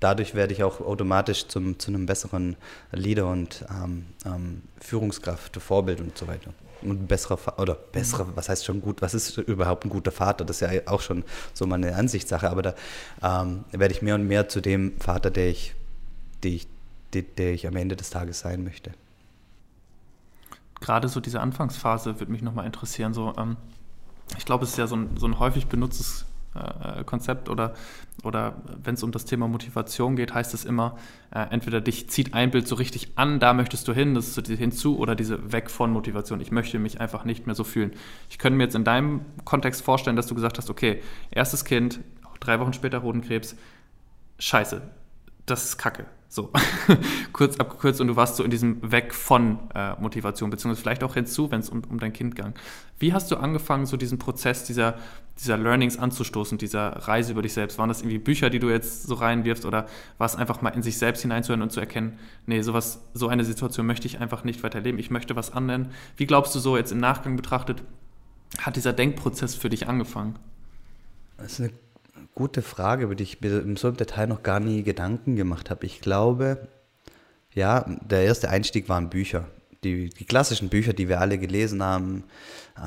dadurch 0.00 0.34
werde 0.34 0.52
ich 0.52 0.64
auch 0.64 0.80
automatisch 0.80 1.46
zum, 1.46 1.78
zu 1.78 1.90
einem 1.90 2.06
besseren 2.06 2.56
Leader 2.90 3.26
und 3.26 3.66
Führungskraft, 4.80 5.56
Vorbild 5.58 6.00
und 6.00 6.16
so 6.16 6.26
weiter 6.26 6.54
ein 6.84 7.06
besserer 7.06 7.58
oder 7.58 7.74
besserer, 7.74 8.26
was 8.34 8.48
heißt 8.48 8.64
schon 8.64 8.80
gut, 8.80 9.02
was 9.02 9.14
ist 9.14 9.36
überhaupt 9.38 9.84
ein 9.84 9.90
guter 9.90 10.12
Vater? 10.12 10.44
Das 10.44 10.60
ist 10.60 10.72
ja 10.72 10.80
auch 10.86 11.00
schon 11.00 11.24
so 11.52 11.66
mal 11.66 11.76
eine 11.76 11.94
Ansichtssache, 11.94 12.50
aber 12.50 12.62
da 12.62 12.74
ähm, 13.22 13.64
werde 13.70 13.94
ich 13.94 14.02
mehr 14.02 14.14
und 14.14 14.26
mehr 14.26 14.48
zu 14.48 14.60
dem 14.60 14.98
Vater, 14.98 15.30
der 15.30 15.50
ich, 15.50 15.74
der 16.42 16.52
ich, 16.52 16.66
der, 17.12 17.22
der 17.22 17.52
ich 17.52 17.66
am 17.66 17.76
Ende 17.76 17.96
des 17.96 18.10
Tages 18.10 18.40
sein 18.40 18.64
möchte. 18.64 18.92
Gerade 20.80 21.08
so 21.08 21.20
diese 21.20 21.40
Anfangsphase 21.40 22.18
würde 22.18 22.32
mich 22.32 22.42
nochmal 22.42 22.66
interessieren. 22.66 23.14
So, 23.14 23.32
ähm, 23.38 23.56
ich 24.36 24.44
glaube, 24.44 24.64
es 24.64 24.70
ist 24.70 24.78
ja 24.78 24.86
so 24.86 24.96
ein, 24.96 25.16
so 25.16 25.26
ein 25.26 25.38
häufig 25.38 25.66
benutztes 25.66 26.26
äh, 26.54 27.04
Konzept 27.04 27.48
oder, 27.48 27.74
oder 28.22 28.56
wenn 28.82 28.94
es 28.94 29.02
um 29.02 29.12
das 29.12 29.24
Thema 29.24 29.48
Motivation 29.48 30.16
geht, 30.16 30.34
heißt 30.34 30.54
es 30.54 30.64
immer, 30.64 30.96
äh, 31.34 31.46
entweder 31.50 31.80
dich 31.80 32.10
zieht 32.10 32.34
ein 32.34 32.50
Bild 32.50 32.68
so 32.68 32.74
richtig 32.74 33.12
an, 33.16 33.40
da 33.40 33.54
möchtest 33.54 33.88
du 33.88 33.92
hin, 33.92 34.14
das 34.14 34.28
ist 34.28 34.34
so 34.34 34.42
die 34.42 34.56
hinzu, 34.56 34.98
oder 34.98 35.14
diese 35.14 35.52
weg 35.52 35.70
von 35.70 35.90
Motivation. 35.90 36.40
Ich 36.40 36.50
möchte 36.50 36.78
mich 36.78 37.00
einfach 37.00 37.24
nicht 37.24 37.46
mehr 37.46 37.54
so 37.54 37.64
fühlen. 37.64 37.92
Ich 38.28 38.38
könnte 38.38 38.56
mir 38.56 38.64
jetzt 38.64 38.74
in 38.74 38.84
deinem 38.84 39.22
Kontext 39.44 39.82
vorstellen, 39.82 40.16
dass 40.16 40.26
du 40.26 40.34
gesagt 40.34 40.58
hast, 40.58 40.70
okay, 40.70 41.02
erstes 41.30 41.64
Kind, 41.64 42.00
drei 42.40 42.60
Wochen 42.60 42.72
später 42.72 43.02
Hodenkrebs, 43.02 43.56
scheiße, 44.38 44.82
das 45.46 45.64
ist 45.64 45.78
Kacke. 45.78 46.06
So, 46.32 46.50
kurz 47.34 47.58
abgekürzt 47.58 48.00
und 48.00 48.06
du 48.06 48.16
warst 48.16 48.36
so 48.36 48.42
in 48.42 48.50
diesem 48.50 48.90
Weg 48.90 49.12
von 49.12 49.58
äh, 49.74 49.92
Motivation, 50.00 50.48
beziehungsweise 50.48 50.80
vielleicht 50.80 51.04
auch 51.04 51.12
hinzu, 51.12 51.50
wenn 51.50 51.60
es 51.60 51.68
um, 51.68 51.82
um 51.90 51.98
dein 51.98 52.14
Kind 52.14 52.36
ging. 52.36 52.54
Wie 52.98 53.12
hast 53.12 53.30
du 53.30 53.36
angefangen, 53.36 53.84
so 53.84 53.98
diesen 53.98 54.18
Prozess 54.18 54.64
dieser, 54.64 54.94
dieser 55.42 55.58
Learnings 55.58 55.98
anzustoßen, 55.98 56.56
dieser 56.58 56.88
Reise 57.08 57.32
über 57.32 57.42
dich 57.42 57.52
selbst? 57.52 57.78
Waren 57.78 57.88
das 57.88 58.00
irgendwie 58.00 58.18
Bücher, 58.18 58.50
die 58.50 58.58
du 58.58 58.70
jetzt 58.70 59.04
so 59.04 59.14
reinwirfst 59.14 59.64
oder 59.64 59.86
war 60.18 60.26
es 60.26 60.36
einfach 60.36 60.62
mal 60.62 60.70
in 60.70 60.82
sich 60.82 60.98
selbst 60.98 61.22
hineinzuhören 61.22 61.62
und 61.62 61.72
zu 61.72 61.80
erkennen, 61.80 62.18
nee, 62.46 62.62
sowas, 62.62 63.00
so 63.14 63.28
eine 63.28 63.44
Situation 63.44 63.86
möchte 63.86 64.06
ich 64.06 64.20
einfach 64.20 64.44
nicht 64.44 64.62
weiterleben, 64.62 64.98
ich 64.98 65.10
möchte 65.10 65.36
was 65.36 65.52
anderen? 65.52 65.90
Wie 66.16 66.26
glaubst 66.26 66.54
du 66.54 66.58
so 66.58 66.76
jetzt 66.76 66.92
im 66.92 66.98
Nachgang 66.98 67.36
betrachtet, 67.36 67.82
hat 68.58 68.76
dieser 68.76 68.92
Denkprozess 68.92 69.54
für 69.54 69.68
dich 69.68 69.88
angefangen? 69.88 70.38
Das 71.36 71.52
ist 71.52 71.60
eine 71.60 71.70
gute 72.34 72.62
Frage, 72.62 73.04
über 73.04 73.14
die 73.14 73.24
ich 73.24 73.40
mir 73.40 73.76
so 73.76 73.88
im 73.88 73.96
Detail 73.96 74.26
noch 74.26 74.42
gar 74.42 74.60
nie 74.60 74.82
Gedanken 74.82 75.36
gemacht 75.36 75.70
habe. 75.70 75.86
Ich 75.86 76.00
glaube, 76.00 76.68
ja, 77.52 77.84
der 78.00 78.22
erste 78.24 78.48
Einstieg 78.48 78.88
waren 78.88 79.10
Bücher. 79.10 79.46
Die, 79.84 80.10
die 80.10 80.24
klassischen 80.24 80.68
Bücher, 80.68 80.92
die 80.92 81.08
wir 81.08 81.20
alle 81.20 81.38
gelesen 81.38 81.82
haben. 81.82 82.24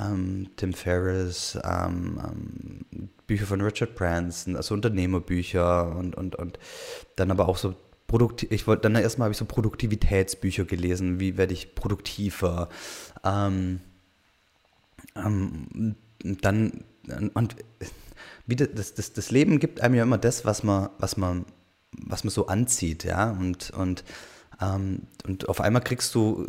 Ähm, 0.02 0.50
Tim 0.56 0.74
Ferriss, 0.74 1.58
ähm, 1.64 2.22
ähm, 2.24 3.10
Bücher 3.28 3.46
von 3.46 3.62
Richard 3.62 3.96
Branson, 3.96 4.56
also 4.56 4.74
Unternehmerbücher 4.74 5.96
und, 5.96 6.16
und, 6.16 6.36
und 6.36 6.60
dann 7.16 7.32
aber 7.32 7.50
auch 7.50 7.58
so 7.58 7.76
Produktiv, 8.08 8.52
ich 8.52 8.68
wollte 8.68 8.84
dann 8.84 8.96
erstmal 8.96 9.26
habe 9.26 9.32
ich 9.32 9.38
so 9.38 9.46
Produktivitätsbücher 9.46 10.66
gelesen, 10.66 11.20
wie 11.20 11.38
werde 11.38 11.54
ich 11.54 11.74
produktiver. 11.74 12.70
Ähm, 13.24 13.80
ähm, 15.16 15.96
dann 16.24 16.84
und 17.34 17.56
wie 18.46 18.56
das, 18.56 18.94
das, 18.94 19.14
das 19.14 19.32
Leben 19.32 19.60
gibt 19.60 19.82
einem 19.82 19.96
ja 19.96 20.04
immer 20.04 20.18
das, 20.18 20.46
was 20.46 20.64
man, 20.64 20.90
was 21.00 21.18
man, 21.18 21.46
was 21.92 22.24
man 22.24 22.32
so 22.32 22.48
anzieht, 22.48 23.04
ja. 23.04 23.32
Und, 23.32 23.72
und, 23.72 24.04
und 24.62 25.50
auf 25.50 25.60
einmal 25.60 25.82
kriegst 25.82 26.16
du, 26.16 26.48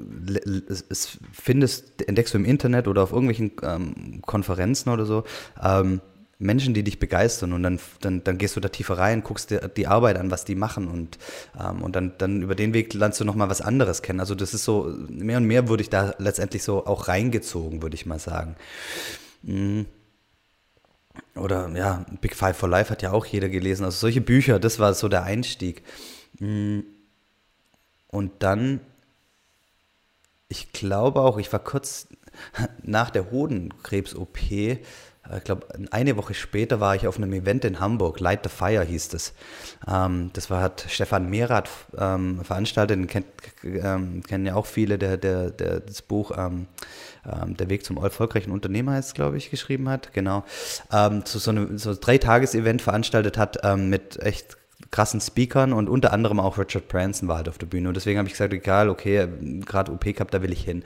es 0.89 1.19
findest, 1.33 2.07
entdeckst 2.07 2.35
du 2.35 2.39
im 2.39 2.45
Internet 2.45 2.87
oder 2.89 3.03
auf 3.03 3.13
irgendwelchen 3.13 3.53
ähm, 3.63 4.23
Konferenzen 4.23 4.91
oder 4.91 5.07
so, 5.07 5.25
ähm, 5.63 6.01
Menschen, 6.39 6.75
die 6.75 6.85
dich 6.85 6.99
begeistern 6.99 7.53
und 7.53 7.63
dann, 7.63 7.81
dann, 8.01 8.23
dann 8.23 8.37
gehst 8.39 8.57
du 8.57 8.61
da 8.61 8.69
tiefer 8.69 8.99
rein, 8.99 9.23
guckst 9.23 9.51
dir 9.51 9.69
die 9.75 9.87
Arbeit 9.87 10.19
an, 10.19 10.31
was 10.31 10.45
die 10.45 10.55
machen 10.55 10.89
und, 10.89 11.19
ähm, 11.59 11.83
und 11.83 11.97
dann, 11.97 12.13
dann 12.19 12.43
über 12.43 12.55
den 12.55 12.75
Weg 12.75 12.93
lernst 12.93 13.21
du 13.21 13.25
nochmal 13.25 13.49
was 13.49 13.63
anderes 13.63 14.03
kennen. 14.03 14.21
Also 14.21 14.35
das 14.35 14.53
ist 14.53 14.65
so, 14.65 14.95
mehr 15.09 15.39
und 15.39 15.47
mehr 15.47 15.69
wurde 15.69 15.83
ich 15.83 15.91
da 15.91 16.15
letztendlich 16.19 16.63
so 16.63 16.87
auch 16.87 17.09
reingezogen, 17.09 17.83
würde 17.83 17.95
ich 17.95 18.07
mal 18.07 18.19
sagen. 18.19 18.57
Mhm 19.43 19.87
oder 21.35 21.71
ja, 21.75 22.05
Big 22.21 22.35
Five 22.35 22.57
for 22.57 22.69
Life 22.69 22.91
hat 22.91 23.03
ja 23.03 23.13
auch 23.13 23.27
jeder 23.27 23.49
gelesen. 23.49 23.85
Also 23.85 23.99
solche 23.99 24.21
Bücher, 24.21 24.59
das 24.59 24.79
war 24.79 24.95
so 24.95 25.09
der 25.09 25.23
Einstieg. 25.25 25.83
Mm. 26.39 26.81
Und 28.17 28.33
dann 28.39 28.81
ich 30.49 30.73
glaube 30.73 31.21
auch, 31.21 31.39
ich 31.39 31.53
war 31.53 31.61
kurz 31.61 32.09
nach 32.83 33.11
der 33.11 33.31
Hodenkrebs-OP, 33.31 34.51
äh, 34.51 34.79
ich 35.39 35.45
glaube, 35.45 35.67
eine 35.91 36.17
Woche 36.17 36.35
später 36.35 36.79
war 36.79 36.95
ich 36.95 37.09
auf 37.09 37.17
einem 37.17 37.33
Event 37.33 37.65
in 37.65 37.81
Hamburg, 37.81 38.21
Light 38.21 38.45
the 38.45 38.49
Fire 38.49 38.85
hieß 38.85 39.09
das. 39.09 39.33
Ähm, 39.89 40.31
das 40.35 40.51
war, 40.51 40.63
hat 40.63 40.87
Stefan 40.89 41.29
Mehrath 41.29 41.69
ähm, 41.99 42.45
veranstaltet, 42.45 42.97
den 42.97 43.07
kennt, 43.09 43.27
ähm, 43.65 44.23
kennen 44.23 44.47
ja 44.47 44.55
auch 44.55 44.67
viele, 44.67 44.99
der, 44.99 45.17
der, 45.17 45.51
der 45.51 45.81
das 45.81 46.03
Buch 46.03 46.31
Der 47.27 47.69
Weg 47.69 47.85
zum 47.85 47.97
erfolgreichen 47.97 48.53
Unternehmer 48.53 48.93
heißt, 48.93 49.17
glaube 49.17 49.37
ich, 49.37 49.51
geschrieben 49.51 49.89
hat, 49.89 50.13
genau. 50.13 50.45
Ähm, 50.93 51.23
so, 51.25 51.41
so, 51.41 51.51
eine, 51.51 51.77
so 51.77 51.93
Dreitages-Event 51.93 52.83
veranstaltet 52.83 53.37
hat 53.37 53.59
mit 53.77 54.23
echt 54.23 54.57
krassen 54.97 55.21
Speakern 55.21 55.75
und 55.75 55.91
unter 55.91 56.15
anderem 56.15 56.41
auch 56.41 56.57
Richard 56.57 56.89
Branson 56.89 57.29
war 57.29 57.37
halt 57.37 57.51
auf 57.51 57.59
der 57.59 57.67
Bühne. 57.67 57.89
Und 57.89 57.97
deswegen 57.99 58.17
habe 58.19 58.29
ich 58.29 58.33
gesagt, 58.33 58.55
egal, 58.55 58.89
okay, 58.89 59.29
gerade 59.61 59.93
OP 59.93 60.07
Cup, 60.17 60.31
da 60.31 60.41
will 60.41 60.53
ich 60.53 60.65
hin. 60.65 60.85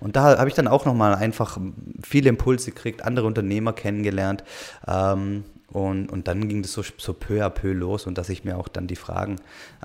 Und 0.00 0.16
da 0.16 0.36
habe 0.36 0.48
ich 0.48 0.56
dann 0.56 0.66
auch 0.66 0.84
nochmal 0.84 1.14
einfach 1.14 1.58
viele 2.02 2.28
Impulse 2.28 2.72
gekriegt, 2.72 3.04
andere 3.04 3.24
Unternehmer 3.24 3.72
kennengelernt. 3.72 4.42
Ähm, 4.88 5.44
und, 5.68 6.10
und 6.10 6.26
dann 6.26 6.48
ging 6.48 6.62
das 6.62 6.72
so, 6.72 6.82
so 6.98 7.14
peu 7.14 7.44
à 7.44 7.50
peu 7.50 7.72
los 7.72 8.08
und 8.08 8.18
dass 8.18 8.30
ich 8.30 8.42
mir 8.42 8.58
auch 8.58 8.66
dann 8.66 8.88
die 8.88 8.96
Fragen 8.96 9.36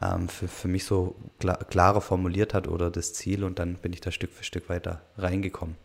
ähm, 0.01 0.27
für, 0.27 0.48
für 0.48 0.67
mich 0.67 0.84
so 0.84 1.15
klar, 1.39 1.60
klarer 1.69 2.01
formuliert 2.01 2.55
hat 2.55 2.67
oder 2.67 2.89
das 2.89 3.13
Ziel 3.13 3.43
und 3.43 3.60
dann 3.60 3.75
bin 3.75 3.93
ich 3.93 4.01
da 4.01 4.12
Stück 4.12 4.34
für 4.34 4.43
Stück 4.43 4.69
weiter 4.69 5.01
reingekommen. 5.19 5.75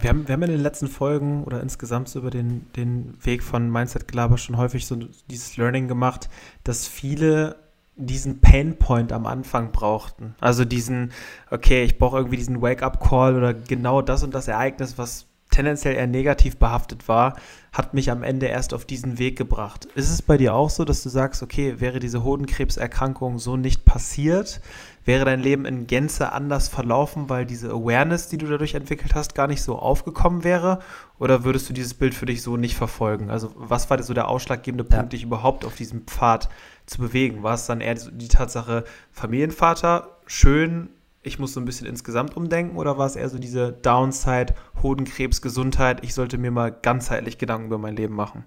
Wir 0.00 0.10
haben, 0.10 0.28
wir 0.28 0.32
haben 0.32 0.42
in 0.42 0.50
den 0.50 0.60
letzten 0.60 0.88
Folgen 0.88 1.44
oder 1.44 1.60
insgesamt 1.60 2.14
über 2.14 2.30
den, 2.30 2.66
den 2.76 3.14
Weg 3.22 3.42
von 3.42 3.70
Mindset 3.70 4.08
Gelaber 4.08 4.38
schon 4.38 4.56
häufig 4.56 4.86
so 4.86 4.96
dieses 5.30 5.56
Learning 5.56 5.88
gemacht, 5.88 6.28
dass 6.64 6.86
viele 6.86 7.56
diesen 7.96 8.40
Painpoint 8.40 9.12
am 9.12 9.26
Anfang 9.26 9.70
brauchten. 9.70 10.34
Also 10.40 10.64
diesen, 10.64 11.12
okay, 11.50 11.84
ich 11.84 11.98
brauche 11.98 12.16
irgendwie 12.16 12.36
diesen 12.36 12.62
Wake-up-Call 12.62 13.36
oder 13.36 13.54
genau 13.54 14.02
das 14.02 14.22
und 14.22 14.34
das 14.34 14.48
Ereignis, 14.48 14.96
was 14.98 15.26
tendenziell 15.52 15.94
eher 15.94 16.08
negativ 16.08 16.56
behaftet 16.56 17.06
war, 17.06 17.36
hat 17.72 17.94
mich 17.94 18.10
am 18.10 18.22
Ende 18.22 18.46
erst 18.46 18.74
auf 18.74 18.84
diesen 18.84 19.18
Weg 19.18 19.38
gebracht. 19.38 19.86
Ist 19.94 20.10
es 20.10 20.20
bei 20.20 20.36
dir 20.36 20.54
auch 20.54 20.68
so, 20.68 20.84
dass 20.84 21.02
du 21.02 21.08
sagst, 21.08 21.42
okay, 21.42 21.76
wäre 21.78 22.00
diese 22.00 22.22
Hodenkrebserkrankung 22.22 23.38
so 23.38 23.56
nicht 23.56 23.84
passiert, 23.84 24.60
wäre 25.04 25.24
dein 25.24 25.40
Leben 25.40 25.64
in 25.64 25.86
Gänze 25.86 26.32
anders 26.32 26.68
verlaufen, 26.68 27.30
weil 27.30 27.46
diese 27.46 27.70
Awareness, 27.70 28.28
die 28.28 28.36
du 28.36 28.46
dadurch 28.46 28.74
entwickelt 28.74 29.14
hast, 29.14 29.34
gar 29.34 29.46
nicht 29.46 29.62
so 29.62 29.78
aufgekommen 29.78 30.44
wäre? 30.44 30.80
Oder 31.18 31.44
würdest 31.44 31.68
du 31.68 31.72
dieses 31.72 31.94
Bild 31.94 32.14
für 32.14 32.26
dich 32.26 32.42
so 32.42 32.56
nicht 32.56 32.76
verfolgen? 32.76 33.30
Also 33.30 33.52
was 33.54 33.88
war 33.88 34.02
so 34.02 34.12
der 34.12 34.28
ausschlaggebende 34.28 34.84
Punkt, 34.84 35.04
ja. 35.04 35.08
dich 35.08 35.22
überhaupt 35.22 35.64
auf 35.64 35.76
diesem 35.76 36.02
Pfad 36.02 36.50
zu 36.86 36.98
bewegen? 36.98 37.42
War 37.42 37.54
es 37.54 37.66
dann 37.66 37.80
eher 37.80 37.94
die 37.94 38.28
Tatsache, 38.28 38.84
Familienvater, 39.12 40.08
schön, 40.26 40.90
ich 41.22 41.38
muss 41.38 41.52
so 41.52 41.60
ein 41.60 41.64
bisschen 41.64 41.86
insgesamt 41.86 42.36
umdenken 42.36 42.76
oder 42.76 42.98
war 42.98 43.06
es 43.06 43.16
eher 43.16 43.28
so 43.28 43.38
diese 43.38 43.72
Downside, 43.72 44.54
Hodenkrebs, 44.82 45.40
Gesundheit, 45.40 46.04
ich 46.04 46.14
sollte 46.14 46.38
mir 46.38 46.50
mal 46.50 46.70
ganzheitlich 46.70 47.38
Gedanken 47.38 47.66
über 47.66 47.78
mein 47.78 47.96
Leben 47.96 48.14
machen? 48.14 48.44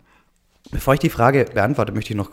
Bevor 0.72 0.96
ich 0.96 1.00
die 1.00 1.12
Frage 1.12 1.46
beantworte, 1.54 1.92
möchte 1.92 2.14
ich 2.14 2.18
noch 2.18 2.32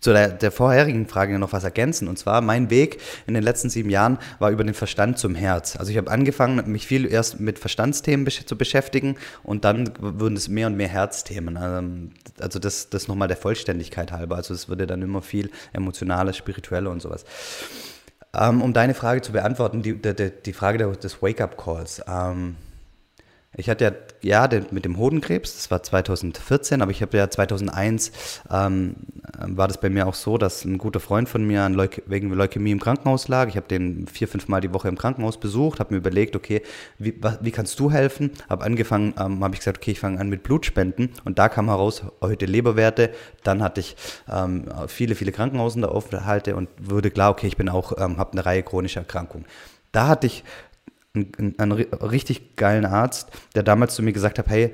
zu 0.00 0.12
der, 0.12 0.28
der, 0.28 0.52
vorherigen 0.52 1.06
Frage 1.06 1.38
noch 1.38 1.54
was 1.54 1.64
ergänzen. 1.64 2.08
Und 2.08 2.18
zwar, 2.18 2.42
mein 2.42 2.68
Weg 2.68 3.00
in 3.26 3.32
den 3.32 3.42
letzten 3.42 3.70
sieben 3.70 3.88
Jahren 3.88 4.18
war 4.38 4.50
über 4.50 4.64
den 4.64 4.74
Verstand 4.74 5.18
zum 5.18 5.34
Herz. 5.34 5.76
Also 5.76 5.90
ich 5.90 5.96
habe 5.96 6.10
angefangen, 6.10 6.70
mich 6.70 6.86
viel 6.86 7.10
erst 7.10 7.40
mit 7.40 7.58
Verstandsthemen 7.58 8.28
zu 8.28 8.58
beschäftigen 8.58 9.16
und 9.42 9.64
dann 9.64 9.90
wurden 9.98 10.36
es 10.36 10.48
mehr 10.48 10.66
und 10.66 10.76
mehr 10.76 10.88
Herzthemen. 10.88 11.58
Ähm, 11.60 12.10
also 12.38 12.58
das, 12.58 12.90
das 12.90 13.08
nochmal 13.08 13.28
der 13.28 13.38
Vollständigkeit 13.38 14.12
halber. 14.12 14.36
Also 14.36 14.52
es 14.52 14.68
wurde 14.68 14.86
dann 14.86 15.00
immer 15.00 15.22
viel 15.22 15.50
emotionaler, 15.72 16.34
spiritueller 16.34 16.90
und 16.90 17.00
sowas. 17.00 17.24
Ähm, 18.34 18.62
um 18.62 18.72
deine 18.72 18.94
Frage 18.94 19.22
zu 19.22 19.32
beantworten, 19.32 19.82
die, 19.82 20.00
die, 20.00 20.30
die 20.30 20.52
Frage 20.52 20.78
des 20.92 21.22
Wake-up-Calls. 21.22 22.02
Ähm, 22.06 22.56
ich 23.56 23.68
hatte 23.68 23.84
ja, 23.84 23.92
ja 24.42 24.48
den, 24.48 24.66
mit 24.70 24.84
dem 24.84 24.96
Hodenkrebs, 24.96 25.54
das 25.54 25.70
war 25.72 25.82
2014, 25.82 26.82
aber 26.82 26.92
ich 26.92 27.02
habe 27.02 27.16
ja 27.16 27.28
2001, 27.28 28.12
ähm, 28.48 28.94
war 29.38 29.66
das 29.66 29.80
bei 29.80 29.90
mir 29.90 30.06
auch 30.06 30.14
so, 30.14 30.38
dass 30.38 30.64
ein 30.64 30.78
guter 30.78 31.00
Freund 31.00 31.28
von 31.28 31.44
mir 31.44 31.62
an 31.62 31.74
Leuke, 31.74 32.02
wegen 32.06 32.30
Leukämie 32.30 32.70
im 32.70 32.78
Krankenhaus 32.78 33.26
lag. 33.26 33.48
Ich 33.48 33.56
habe 33.56 33.66
den 33.66 34.06
vier, 34.06 34.28
fünf 34.28 34.46
Mal 34.46 34.60
die 34.60 34.72
Woche 34.72 34.88
im 34.88 34.96
Krankenhaus 34.96 35.40
besucht, 35.40 35.80
habe 35.80 35.94
mir 35.94 35.98
überlegt, 35.98 36.36
okay, 36.36 36.62
wie, 36.98 37.20
wie 37.40 37.50
kannst 37.50 37.80
du 37.80 37.90
helfen? 37.90 38.30
Habe 38.48 38.64
angefangen, 38.64 39.14
ähm, 39.18 39.42
habe 39.42 39.54
ich 39.54 39.60
gesagt, 39.60 39.78
okay, 39.78 39.90
ich 39.90 40.00
fange 40.00 40.20
an 40.20 40.28
mit 40.28 40.44
Blutspenden 40.44 41.10
und 41.24 41.40
da 41.40 41.48
kam 41.48 41.66
heraus, 41.66 42.04
heute 42.20 42.46
Leberwerte. 42.46 43.10
Dann 43.42 43.64
hatte 43.64 43.80
ich 43.80 43.96
ähm, 44.30 44.66
viele, 44.86 45.16
viele 45.16 45.32
Krankenhausaufenthalte 45.32 46.54
und 46.54 46.68
wurde 46.80 47.10
klar, 47.10 47.30
okay, 47.30 47.48
ich 47.48 47.56
bin 47.56 47.68
auch, 47.68 47.98
ähm, 47.98 48.16
habe 48.18 48.32
eine 48.32 48.46
Reihe 48.46 48.62
chronischer 48.62 49.00
Erkrankungen. 49.00 49.46
Da 49.92 50.06
hatte 50.06 50.28
ich 50.28 50.44
einen, 51.14 51.54
einen 51.58 51.72
richtig 51.72 52.56
geilen 52.56 52.86
Arzt, 52.86 53.30
der 53.54 53.62
damals 53.62 53.94
zu 53.94 54.02
mir 54.02 54.12
gesagt 54.12 54.38
hat, 54.38 54.48
hey, 54.48 54.72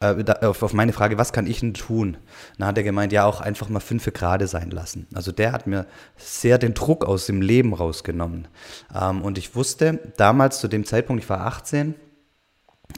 äh, 0.00 0.46
auf 0.46 0.72
meine 0.72 0.92
Frage, 0.92 1.18
was 1.18 1.32
kann 1.32 1.46
ich 1.46 1.60
denn 1.60 1.74
tun? 1.74 2.16
Dann 2.58 2.68
hat 2.68 2.76
er 2.76 2.84
gemeint, 2.84 3.12
ja, 3.12 3.24
auch 3.24 3.40
einfach 3.40 3.68
mal 3.68 3.80
fünf 3.80 4.04
gerade 4.12 4.46
sein 4.46 4.70
lassen. 4.70 5.06
Also 5.14 5.32
der 5.32 5.52
hat 5.52 5.66
mir 5.66 5.86
sehr 6.16 6.58
den 6.58 6.74
Druck 6.74 7.04
aus 7.04 7.26
dem 7.26 7.40
Leben 7.40 7.72
rausgenommen. 7.74 8.48
Ähm, 8.94 9.22
und 9.22 9.38
ich 9.38 9.54
wusste 9.54 10.00
damals 10.16 10.60
zu 10.60 10.68
dem 10.68 10.84
Zeitpunkt, 10.84 11.22
ich 11.22 11.30
war 11.30 11.40
18, 11.40 11.94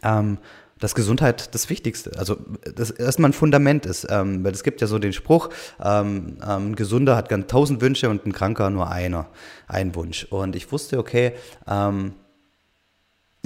ähm, 0.03 0.39
dass 0.79 0.95
Gesundheit 0.95 1.55
das 1.55 1.71
Wichtigste, 1.71 2.13
also 2.19 2.37
das 2.75 2.91
erstmal 2.91 3.31
ein 3.31 3.35
Fundament 3.35 3.87
ist, 3.87 4.07
ähm, 4.11 4.45
weil 4.45 4.53
es 4.53 4.63
gibt 4.63 4.83
ja 4.83 4.87
so 4.87 4.99
den 4.99 5.15
Spruch, 5.15 5.49
ein 5.79 6.75
Gesunder 6.77 7.17
hat 7.17 7.31
ganz 7.31 7.47
tausend 7.47 7.81
Wünsche 7.81 8.11
und 8.11 8.27
ein 8.27 8.33
Kranker 8.33 8.69
nur 8.69 8.91
einer, 8.91 9.29
ein 9.69 9.95
Wunsch. 9.95 10.25
Und 10.25 10.55
ich 10.55 10.71
wusste, 10.73 10.99
okay, 10.99 11.33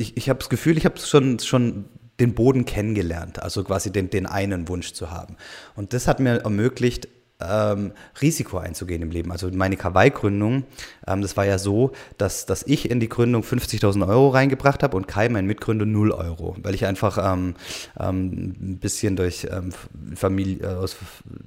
ich, 0.01 0.17
ich 0.17 0.29
habe 0.29 0.39
das 0.39 0.49
Gefühl, 0.49 0.79
ich 0.79 0.85
habe 0.85 0.99
schon, 0.99 1.39
schon 1.39 1.85
den 2.19 2.35
Boden 2.35 2.65
kennengelernt, 2.65 3.43
also 3.43 3.65
quasi 3.65 3.93
den, 3.93 4.11
den 4.11 4.27
einen 4.27 4.69
Wunsch 4.69 4.93
zu 4.93 5.11
haben. 5.11 5.37
Und 5.77 5.93
das 5.93 6.07
hat 6.09 6.21
mir 6.21 6.39
ermöglicht, 6.39 7.09
ähm, 7.43 7.93
Risiko 8.21 8.59
einzugehen 8.59 9.03
im 9.03 9.11
Leben. 9.11 9.33
Also 9.33 9.51
meine 9.51 9.77
Kawaii-Gründung, 9.77 10.65
ähm, 11.07 11.23
das 11.23 11.37
war 11.37 11.47
ja 11.47 11.59
so, 11.59 11.93
dass, 12.19 12.45
dass 12.45 12.63
ich 12.65 12.91
in 12.91 13.01
die 13.01 13.09
Gründung 13.09 13.43
50.000 13.43 14.07
Euro 14.07 14.29
reingebracht 14.29 14.83
habe 14.83 14.97
und 14.97 15.09
Kai, 15.09 15.29
mein 15.29 15.47
Mitgründer, 15.47 15.87
0 15.87 16.13
Euro, 16.13 16.57
weil 16.63 16.75
ich 16.75 16.87
einfach 16.87 17.19
ähm, 17.33 17.55
ähm 17.99 18.55
ein 18.61 18.79
bisschen 18.79 19.17
durch 19.17 19.47
ähm, 19.51 19.73
Familie, 20.15 20.79
aus, 20.79 20.97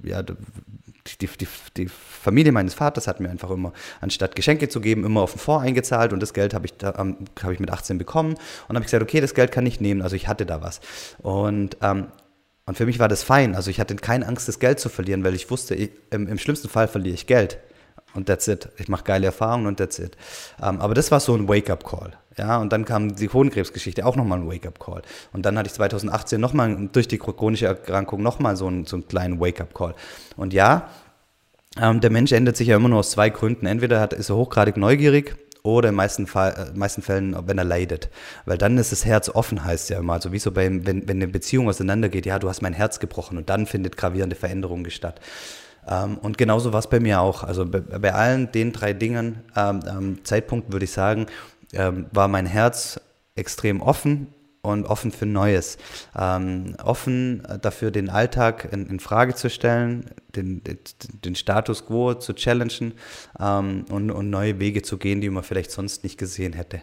ja, 0.03 0.23
die, 1.07 1.27
die, 1.27 1.47
die 1.77 1.87
Familie 1.87 2.51
meines 2.51 2.73
Vaters 2.73 3.07
hat 3.07 3.19
mir 3.19 3.29
einfach 3.29 3.49
immer, 3.49 3.73
anstatt 3.99 4.35
Geschenke 4.35 4.69
zu 4.69 4.79
geben, 4.79 5.03
immer 5.05 5.21
auf 5.21 5.33
den 5.33 5.39
Fonds 5.39 5.65
eingezahlt 5.65 6.13
und 6.13 6.21
das 6.21 6.33
Geld 6.33 6.53
habe 6.53 6.65
ich, 6.65 6.73
da, 6.77 6.95
ähm, 6.97 7.17
hab 7.41 7.51
ich 7.51 7.59
mit 7.59 7.71
18 7.71 7.97
bekommen 7.97 8.35
und 8.67 8.75
habe 8.75 8.79
ich 8.79 8.85
gesagt, 8.85 9.03
okay, 9.03 9.19
das 9.19 9.33
Geld 9.33 9.51
kann 9.51 9.65
ich 9.65 9.81
nehmen, 9.81 10.01
also 10.01 10.15
ich 10.15 10.27
hatte 10.27 10.45
da 10.45 10.61
was. 10.61 10.79
Und, 11.19 11.77
ähm, 11.81 12.07
und 12.65 12.77
für 12.77 12.85
mich 12.85 12.99
war 12.99 13.09
das 13.09 13.23
fein, 13.23 13.55
also 13.55 13.69
ich 13.69 13.79
hatte 13.79 13.95
keine 13.95 14.27
Angst, 14.27 14.47
das 14.47 14.59
Geld 14.59 14.79
zu 14.79 14.87
verlieren, 14.87 15.23
weil 15.23 15.35
ich 15.35 15.49
wusste, 15.51 15.75
ich, 15.75 15.91
im, 16.11 16.27
im 16.27 16.37
schlimmsten 16.37 16.69
Fall 16.69 16.87
verliere 16.87 17.15
ich 17.15 17.27
Geld. 17.27 17.59
Und 18.13 18.27
that's 18.27 18.47
it. 18.47 18.69
Ich 18.77 18.87
mache 18.87 19.03
geile 19.03 19.25
Erfahrungen 19.25 19.65
und 19.65 19.77
that's 19.77 19.97
it. 19.97 20.15
Um, 20.59 20.75
ähm, 20.75 20.81
aber 20.81 20.93
das 20.93 21.09
war 21.09 21.19
so 21.19 21.35
ein 21.35 21.47
Wake-up-Call. 21.47 22.13
Ja, 22.37 22.57
und 22.57 22.73
dann 22.73 22.85
kam 22.85 23.15
die 23.15 23.29
Hodenkrebsgeschichte, 23.29 24.05
auch 24.05 24.15
nochmal 24.15 24.39
ein 24.39 24.47
Wake-up-Call. 24.47 25.03
Und 25.33 25.45
dann 25.45 25.57
hatte 25.57 25.67
ich 25.67 25.73
2018 25.73 26.41
nochmal 26.41 26.89
durch 26.91 27.07
die 27.07 27.17
chronische 27.17 27.67
Erkrankung 27.67 28.23
nochmal 28.23 28.55
so 28.55 28.67
einen, 28.67 28.85
so 28.85 28.95
einen 28.95 29.07
kleinen 29.07 29.39
Wake-up-Call. 29.39 29.93
Und 30.35 30.53
ja, 30.53 30.89
ähm, 31.79 32.01
der 32.01 32.11
Mensch 32.11 32.31
ändert 32.31 32.57
sich 32.57 32.67
ja 32.67 32.75
immer 32.75 32.89
nur 32.89 32.99
aus 32.99 33.11
zwei 33.11 33.29
Gründen. 33.29 33.65
Entweder 33.65 33.99
hat, 33.99 34.13
ist 34.13 34.29
er 34.29 34.35
hochgradig 34.35 34.77
neugierig 34.77 35.35
oder 35.63 35.89
in 35.89 35.95
meisten, 35.95 36.27
Fall, 36.27 36.71
äh, 36.73 36.77
meisten 36.77 37.01
Fällen, 37.01 37.35
wenn 37.47 37.57
er 37.57 37.63
leidet. 37.63 38.09
Weil 38.45 38.57
dann 38.57 38.77
ist 38.77 38.91
das 38.91 39.05
Herz 39.05 39.29
offen, 39.29 39.63
heißt 39.63 39.89
ja 39.89 39.99
immer. 39.99 40.13
Also 40.13 40.31
wie 40.31 40.39
so 40.39 40.51
bei, 40.51 40.69
wenn, 40.69 41.07
wenn 41.07 41.17
eine 41.17 41.27
Beziehung 41.27 41.69
auseinandergeht, 41.69 42.25
ja, 42.25 42.37
du 42.37 42.49
hast 42.49 42.61
mein 42.61 42.73
Herz 42.73 42.99
gebrochen 42.99 43.37
und 43.37 43.49
dann 43.49 43.65
findet 43.65 43.97
gravierende 43.97 44.35
Veränderung 44.35 44.87
statt. 44.89 45.19
Ähm, 45.87 46.17
und 46.17 46.37
genauso 46.37 46.73
war 46.73 46.79
es 46.79 46.87
bei 46.87 46.99
mir 46.99 47.21
auch. 47.21 47.43
Also 47.43 47.65
bei, 47.65 47.79
bei 47.79 48.13
allen 48.13 48.51
den 48.51 48.71
drei 48.71 48.93
Dingen, 48.93 49.39
ähm, 49.55 50.19
Zeitpunkt 50.23 50.71
würde 50.71 50.85
ich 50.85 50.91
sagen, 50.91 51.27
ähm, 51.73 52.07
war 52.11 52.27
mein 52.27 52.45
Herz 52.45 52.99
extrem 53.35 53.81
offen 53.81 54.27
und 54.61 54.85
offen 54.85 55.11
für 55.11 55.25
Neues. 55.25 55.77
Ähm, 56.17 56.75
offen 56.81 57.43
dafür, 57.61 57.91
den 57.91 58.09
Alltag 58.09 58.69
in, 58.71 58.87
in 58.87 58.99
Frage 58.99 59.35
zu 59.35 59.49
stellen, 59.49 60.05
den, 60.35 60.63
den, 60.63 60.79
den, 61.25 61.35
Status 61.35 61.85
quo 61.85 62.13
zu 62.13 62.33
challengen 62.33 62.93
ähm, 63.39 63.85
und, 63.89 64.09
und, 64.09 64.29
neue 64.29 64.59
Wege 64.59 64.81
zu 64.81 64.97
gehen, 64.97 65.19
die 65.19 65.29
man 65.29 65.43
vielleicht 65.43 65.71
sonst 65.71 66.03
nicht 66.03 66.17
gesehen 66.17 66.53
hätte. 66.53 66.81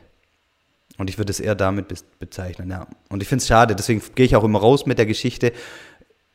Und 0.98 1.08
ich 1.08 1.16
würde 1.16 1.30
es 1.30 1.40
eher 1.40 1.54
damit 1.54 1.86
bezeichnen, 2.18 2.70
ja. 2.70 2.86
Und 3.08 3.22
ich 3.22 3.28
finde 3.28 3.40
es 3.40 3.48
schade, 3.48 3.74
deswegen 3.74 4.02
gehe 4.14 4.26
ich 4.26 4.36
auch 4.36 4.44
immer 4.44 4.58
raus 4.58 4.84
mit 4.84 4.98
der 4.98 5.06
Geschichte, 5.06 5.52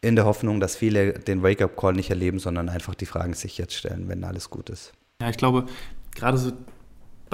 in 0.01 0.15
der 0.15 0.25
Hoffnung, 0.25 0.59
dass 0.59 0.75
viele 0.75 1.13
den 1.13 1.43
Wake-up-Call 1.43 1.93
nicht 1.93 2.09
erleben, 2.09 2.39
sondern 2.39 2.69
einfach 2.69 2.95
die 2.95 3.05
Fragen 3.05 3.33
sich 3.33 3.57
jetzt 3.59 3.75
stellen, 3.75 4.07
wenn 4.07 4.23
alles 4.23 4.49
gut 4.49 4.69
ist. 4.69 4.93
Ja, 5.21 5.29
ich 5.29 5.37
glaube, 5.37 5.65
gerade 6.15 6.37
so 6.37 6.51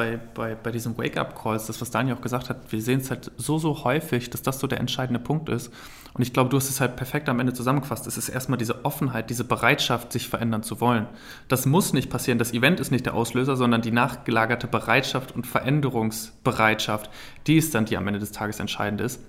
bei, 0.01 0.17
bei, 0.33 0.55
bei 0.55 0.71
diesen 0.71 0.97
Wake-up-Calls, 0.97 1.67
das, 1.67 1.79
was 1.79 1.91
Daniel 1.91 2.15
auch 2.15 2.21
gesagt 2.21 2.49
hat, 2.49 2.71
wir 2.71 2.81
sehen 2.81 3.01
es 3.01 3.11
halt 3.11 3.31
so, 3.37 3.59
so 3.59 3.83
häufig, 3.83 4.31
dass 4.31 4.41
das 4.41 4.59
so 4.59 4.65
der 4.65 4.79
entscheidende 4.79 5.19
Punkt 5.19 5.47
ist. 5.47 5.71
Und 6.13 6.23
ich 6.23 6.33
glaube, 6.33 6.49
du 6.49 6.57
hast 6.57 6.71
es 6.71 6.81
halt 6.81 6.95
perfekt 6.95 7.29
am 7.29 7.39
Ende 7.39 7.53
zusammengefasst. 7.53 8.07
Es 8.07 8.17
ist 8.17 8.27
erstmal 8.27 8.57
diese 8.57 8.83
Offenheit, 8.83 9.29
diese 9.29 9.43
Bereitschaft, 9.43 10.11
sich 10.11 10.27
verändern 10.27 10.63
zu 10.63 10.81
wollen. 10.81 11.05
Das 11.49 11.67
muss 11.67 11.93
nicht 11.93 12.09
passieren. 12.09 12.39
Das 12.39 12.51
Event 12.51 12.79
ist 12.79 12.89
nicht 12.89 13.05
der 13.05 13.13
Auslöser, 13.13 13.55
sondern 13.55 13.83
die 13.83 13.91
nachgelagerte 13.91 14.65
Bereitschaft 14.65 15.35
und 15.35 15.45
Veränderungsbereitschaft, 15.45 17.11
die 17.45 17.57
ist 17.57 17.75
dann, 17.75 17.85
die 17.85 17.95
am 17.95 18.07
Ende 18.07 18.19
des 18.19 18.31
Tages 18.31 18.59
entscheidend 18.59 19.01
ist. 19.01 19.21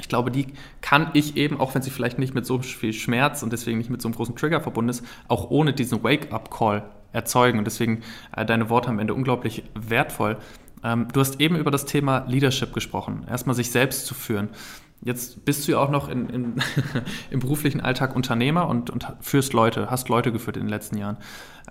Ich 0.00 0.08
glaube, 0.08 0.30
die 0.30 0.46
kann 0.80 1.10
ich 1.14 1.36
eben, 1.36 1.58
auch 1.58 1.74
wenn 1.74 1.82
sie 1.82 1.90
vielleicht 1.90 2.20
nicht 2.20 2.34
mit 2.34 2.46
so 2.46 2.60
viel 2.60 2.92
Schmerz 2.92 3.42
und 3.42 3.52
deswegen 3.52 3.78
nicht 3.78 3.90
mit 3.90 4.00
so 4.00 4.06
einem 4.06 4.14
großen 4.14 4.36
Trigger 4.36 4.60
verbunden 4.60 4.90
ist, 4.90 5.04
auch 5.26 5.50
ohne 5.50 5.72
diesen 5.72 6.04
Wake-up-Call 6.04 6.84
erzeugen. 7.14 7.58
Und 7.58 7.64
deswegen 7.64 8.02
äh, 8.36 8.44
deine 8.44 8.68
Worte 8.68 8.88
am 8.88 8.98
Ende 8.98 9.14
unglaublich 9.14 9.64
wertvoll. 9.74 10.36
Ähm, 10.82 11.08
du 11.12 11.20
hast 11.20 11.40
eben 11.40 11.56
über 11.56 11.70
das 11.70 11.86
Thema 11.86 12.26
Leadership 12.28 12.74
gesprochen, 12.74 13.24
erstmal 13.28 13.56
sich 13.56 13.70
selbst 13.70 14.06
zu 14.06 14.14
führen. 14.14 14.50
Jetzt 15.00 15.44
bist 15.44 15.66
du 15.66 15.72
ja 15.72 15.78
auch 15.78 15.90
noch 15.90 16.08
in, 16.08 16.28
in, 16.28 16.54
im 17.30 17.40
beruflichen 17.40 17.80
Alltag 17.80 18.14
Unternehmer 18.14 18.68
und, 18.68 18.90
und, 18.90 19.06
führst 19.20 19.52
Leute, 19.52 19.90
hast 19.90 20.08
Leute 20.08 20.32
geführt 20.32 20.56
in 20.56 20.64
den 20.64 20.70
letzten 20.70 20.98
Jahren. 20.98 21.16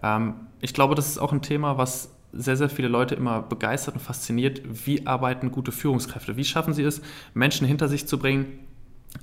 Ähm, 0.02 0.36
ich 0.62 0.74
glaube, 0.74 0.96
das 0.96 1.08
ist 1.08 1.18
auch 1.18 1.32
ein 1.32 1.42
Thema, 1.42 1.78
was 1.78 2.12
sehr, 2.32 2.58
sehr 2.58 2.70
viele 2.70 2.88
Leute 2.88 3.14
immer 3.14 3.42
begeistert 3.42 3.96
und 3.96 4.02
fasziniert. 4.02 4.62
Wie 4.86 5.06
arbeiten 5.06 5.52
gute 5.52 5.72
Führungskräfte? 5.72 6.36
Wie 6.36 6.46
schaffen 6.46 6.74
sie 6.74 6.84
es, 6.84 7.02
Menschen 7.34 7.68
hinter 7.68 7.88
sich 7.88 8.08
zu 8.08 8.18
bringen, 8.18 8.60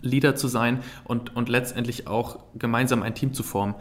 Leader 0.01 0.37
zu 0.37 0.47
sein 0.47 0.81
und, 1.05 1.35
und 1.35 1.49
letztendlich 1.49 2.07
auch 2.07 2.39
gemeinsam 2.55 3.03
ein 3.03 3.17
Team 3.17 3.33
zu 3.33 3.43
formen? 3.43 3.75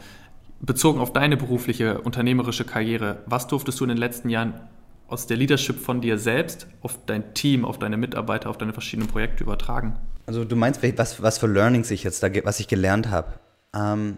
Bezogen 0.61 0.99
auf 0.99 1.13
deine 1.13 1.37
berufliche, 1.37 2.01
unternehmerische 2.01 2.65
Karriere, 2.65 3.23
was 3.25 3.47
durftest 3.47 3.79
du 3.79 3.85
in 3.85 3.89
den 3.89 3.97
letzten 3.97 4.29
Jahren 4.29 4.59
aus 5.07 5.25
der 5.25 5.37
Leadership 5.37 5.79
von 5.79 6.01
dir 6.01 6.17
selbst 6.17 6.67
auf 6.81 6.99
dein 7.05 7.33
Team, 7.33 7.65
auf 7.65 7.79
deine 7.79 7.97
Mitarbeiter, 7.97 8.49
auf 8.49 8.57
deine 8.57 8.73
verschiedenen 8.73 9.07
Projekte 9.07 9.43
übertragen? 9.43 9.97
Also 10.25 10.45
du 10.45 10.55
meinst, 10.55 10.81
was, 10.97 11.21
was 11.23 11.37
für 11.39 11.47
Learnings 11.47 11.89
ich 11.91 12.03
jetzt 12.03 12.21
da, 12.21 12.29
was 12.43 12.59
ich 12.59 12.67
gelernt 12.67 13.09
habe. 13.09 13.39
Ähm, 13.73 14.17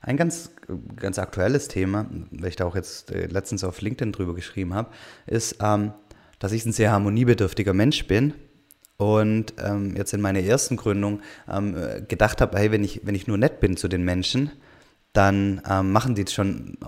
ein 0.00 0.16
ganz, 0.16 0.50
ganz 0.96 1.18
aktuelles 1.18 1.68
Thema, 1.68 2.06
weil 2.30 2.48
ich 2.48 2.56
da 2.56 2.64
auch 2.64 2.76
jetzt 2.76 3.10
äh, 3.10 3.26
letztens 3.26 3.64
auf 3.64 3.80
LinkedIn 3.80 4.12
drüber 4.12 4.34
geschrieben 4.34 4.74
habe, 4.74 4.90
ist, 5.26 5.56
ähm, 5.60 5.92
dass 6.38 6.52
ich 6.52 6.64
ein 6.64 6.72
sehr 6.72 6.92
harmoniebedürftiger 6.92 7.74
Mensch 7.74 8.06
bin 8.06 8.34
und 8.96 9.54
ähm, 9.58 9.96
jetzt 9.96 10.12
in 10.14 10.20
meiner 10.20 10.40
ersten 10.40 10.76
Gründung 10.76 11.20
ähm, 11.50 11.74
gedacht 12.08 12.40
habe, 12.40 12.56
hey, 12.58 12.70
wenn 12.70 12.84
ich, 12.84 13.00
wenn 13.04 13.14
ich 13.14 13.26
nur 13.26 13.38
nett 13.38 13.60
bin 13.60 13.76
zu 13.76 13.88
den 13.88 14.04
Menschen, 14.04 14.50
dann 15.12 15.62
ähm, 15.68 15.92
machen 15.92 16.14
die 16.14 16.26
schon 16.26 16.78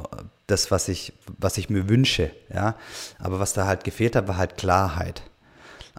das, 0.46 0.70
was 0.70 0.88
ich, 0.88 1.12
was 1.38 1.58
ich 1.58 1.70
mir 1.70 1.88
wünsche. 1.88 2.30
Ja? 2.52 2.76
Aber 3.18 3.40
was 3.40 3.52
da 3.52 3.66
halt 3.66 3.84
gefehlt 3.84 4.16
hat, 4.16 4.28
war 4.28 4.36
halt 4.36 4.56
Klarheit. 4.56 5.22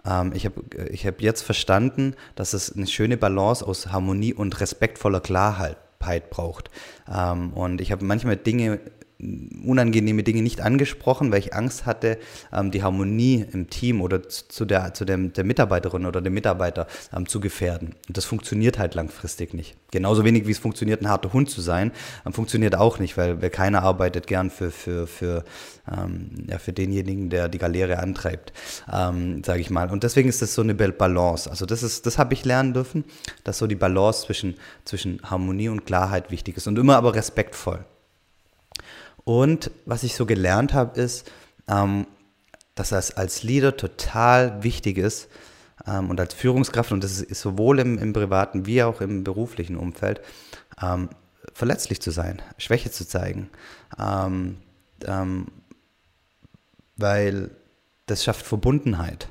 Ähm, 0.06 0.32
ich 0.34 0.46
habe 0.46 0.62
ich 0.90 1.06
hab 1.06 1.20
jetzt 1.20 1.42
verstanden, 1.42 2.14
dass 2.34 2.52
es 2.52 2.74
eine 2.74 2.86
schöne 2.86 3.16
Balance 3.16 3.66
aus 3.66 3.88
Harmonie 3.88 4.34
und 4.34 4.60
respektvoller 4.60 5.20
Klarheit 5.20 5.76
braucht. 6.30 6.70
Ähm, 7.10 7.52
und 7.54 7.80
ich 7.80 7.90
habe 7.92 8.04
manchmal 8.04 8.36
Dinge 8.36 8.78
unangenehme 9.64 10.22
Dinge 10.22 10.42
nicht 10.42 10.60
angesprochen, 10.60 11.32
weil 11.32 11.38
ich 11.38 11.54
Angst 11.54 11.86
hatte, 11.86 12.18
ähm, 12.52 12.70
die 12.70 12.82
Harmonie 12.82 13.44
im 13.52 13.70
Team 13.70 14.00
oder 14.00 14.28
zu 14.28 14.64
der, 14.64 14.94
zu 14.94 15.04
dem, 15.04 15.32
der 15.32 15.44
Mitarbeiterin 15.44 16.06
oder 16.06 16.20
dem 16.20 16.34
Mitarbeiter 16.34 16.86
ähm, 17.14 17.26
zu 17.26 17.40
gefährden. 17.40 17.94
Und 18.08 18.16
das 18.16 18.24
funktioniert 18.24 18.78
halt 18.78 18.94
langfristig 18.94 19.54
nicht. 19.54 19.76
Genauso 19.90 20.24
wenig 20.24 20.46
wie 20.46 20.52
es 20.52 20.58
funktioniert, 20.58 21.00
ein 21.02 21.08
harter 21.08 21.32
Hund 21.32 21.50
zu 21.50 21.60
sein, 21.60 21.92
ähm, 22.26 22.32
funktioniert 22.32 22.76
auch 22.76 22.98
nicht, 22.98 23.16
weil, 23.16 23.40
weil 23.40 23.50
keiner 23.50 23.82
arbeitet 23.82 24.26
gern 24.26 24.50
für, 24.50 24.70
für, 24.70 25.06
für, 25.06 25.44
ja, 26.48 26.58
für 26.58 26.72
denjenigen, 26.72 27.28
der 27.28 27.50
die 27.50 27.58
Galeere 27.58 27.98
antreibt, 27.98 28.54
ähm, 28.90 29.44
sage 29.44 29.60
ich 29.60 29.68
mal. 29.68 29.90
Und 29.90 30.02
deswegen 30.02 30.30
ist 30.30 30.40
das 30.40 30.54
so 30.54 30.62
eine 30.62 30.74
Balance. 30.74 31.50
Also 31.50 31.66
das 31.66 31.82
das 32.00 32.18
habe 32.18 32.34
ich 32.34 32.44
lernen 32.44 32.72
dürfen, 32.72 33.04
dass 33.44 33.58
so 33.58 33.66
die 33.66 33.74
Balance 33.74 34.26
zwischen, 34.26 34.54
zwischen 34.84 35.20
Harmonie 35.22 35.68
und 35.68 35.84
Klarheit 35.86 36.30
wichtig 36.30 36.56
ist 36.56 36.66
und 36.66 36.78
immer 36.78 36.96
aber 36.96 37.14
respektvoll. 37.14 37.84
Und 39.24 39.70
was 39.86 40.02
ich 40.02 40.14
so 40.14 40.26
gelernt 40.26 40.74
habe, 40.74 41.00
ist, 41.00 41.30
ähm, 41.68 42.06
dass 42.74 42.90
das 42.90 43.12
als 43.12 43.42
Leader 43.42 43.76
total 43.76 44.62
wichtig 44.62 44.98
ist 44.98 45.28
ähm, 45.86 46.10
und 46.10 46.20
als 46.20 46.34
Führungskraft, 46.34 46.92
und 46.92 47.02
das 47.02 47.20
ist 47.20 47.40
sowohl 47.40 47.78
im, 47.78 47.98
im 47.98 48.12
privaten 48.12 48.66
wie 48.66 48.82
auch 48.82 49.00
im 49.00 49.24
beruflichen 49.24 49.76
Umfeld, 49.76 50.20
ähm, 50.82 51.08
verletzlich 51.52 52.00
zu 52.00 52.10
sein, 52.10 52.42
Schwäche 52.58 52.90
zu 52.90 53.06
zeigen. 53.06 53.48
Ähm, 53.98 54.56
ähm, 55.06 55.46
weil 56.96 57.50
das 58.06 58.24
schafft 58.24 58.46
Verbundenheit. 58.46 59.28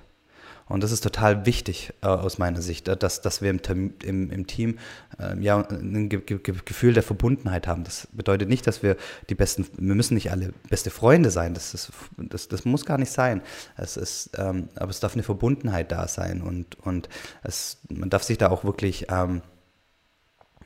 Und 0.67 0.82
das 0.82 0.91
ist 0.91 1.02
total 1.02 1.45
wichtig 1.45 1.93
äh, 2.02 2.08
aus 2.08 2.38
meiner 2.38 2.62
Sicht, 2.62 2.88
äh, 2.88 2.95
dass, 2.95 3.21
dass 3.21 3.41
wir 3.41 3.49
im, 3.49 3.93
im, 4.04 4.32
im 4.32 4.47
Team 4.47 4.80
äh, 5.19 5.38
ja, 5.39 5.60
ein 5.60 6.10
Ge 6.10 6.21
Ge 6.21 6.39
Gefühl 6.39 6.93
der 6.93 7.04
Verbundenheit 7.04 7.67
haben. 7.67 7.84
Das 7.84 8.08
bedeutet 8.12 8.49
nicht, 8.49 8.65
dass 8.65 8.82
wir 8.82 8.95
die 9.30 9.36
besten, 9.36 9.67
wir 9.78 9.95
müssen 9.95 10.13
nicht 10.13 10.32
alle 10.32 10.54
beste 10.69 10.89
Freunde 10.89 11.32
sein. 11.32 11.54
Das, 11.54 11.73
ist, 11.73 11.91
das, 12.17 12.47
das 12.47 12.65
muss 12.65 12.86
gar 12.86 12.97
nicht 12.97 13.12
sein. 13.12 13.41
Es 13.78 13.97
ist, 13.97 14.32
ähm, 14.38 14.69
aber 14.76 14.89
es 14.89 14.99
darf 14.99 15.13
eine 15.13 15.23
Verbundenheit 15.23 15.91
da 15.91 16.08
sein 16.08 16.41
und, 16.41 16.80
und 16.80 17.10
es, 17.43 17.78
man 17.89 18.10
darf 18.10 18.23
sich 18.23 18.38
da 18.38 18.49
auch 18.49 18.63
wirklich 18.63 19.08
ähm, 19.10 19.41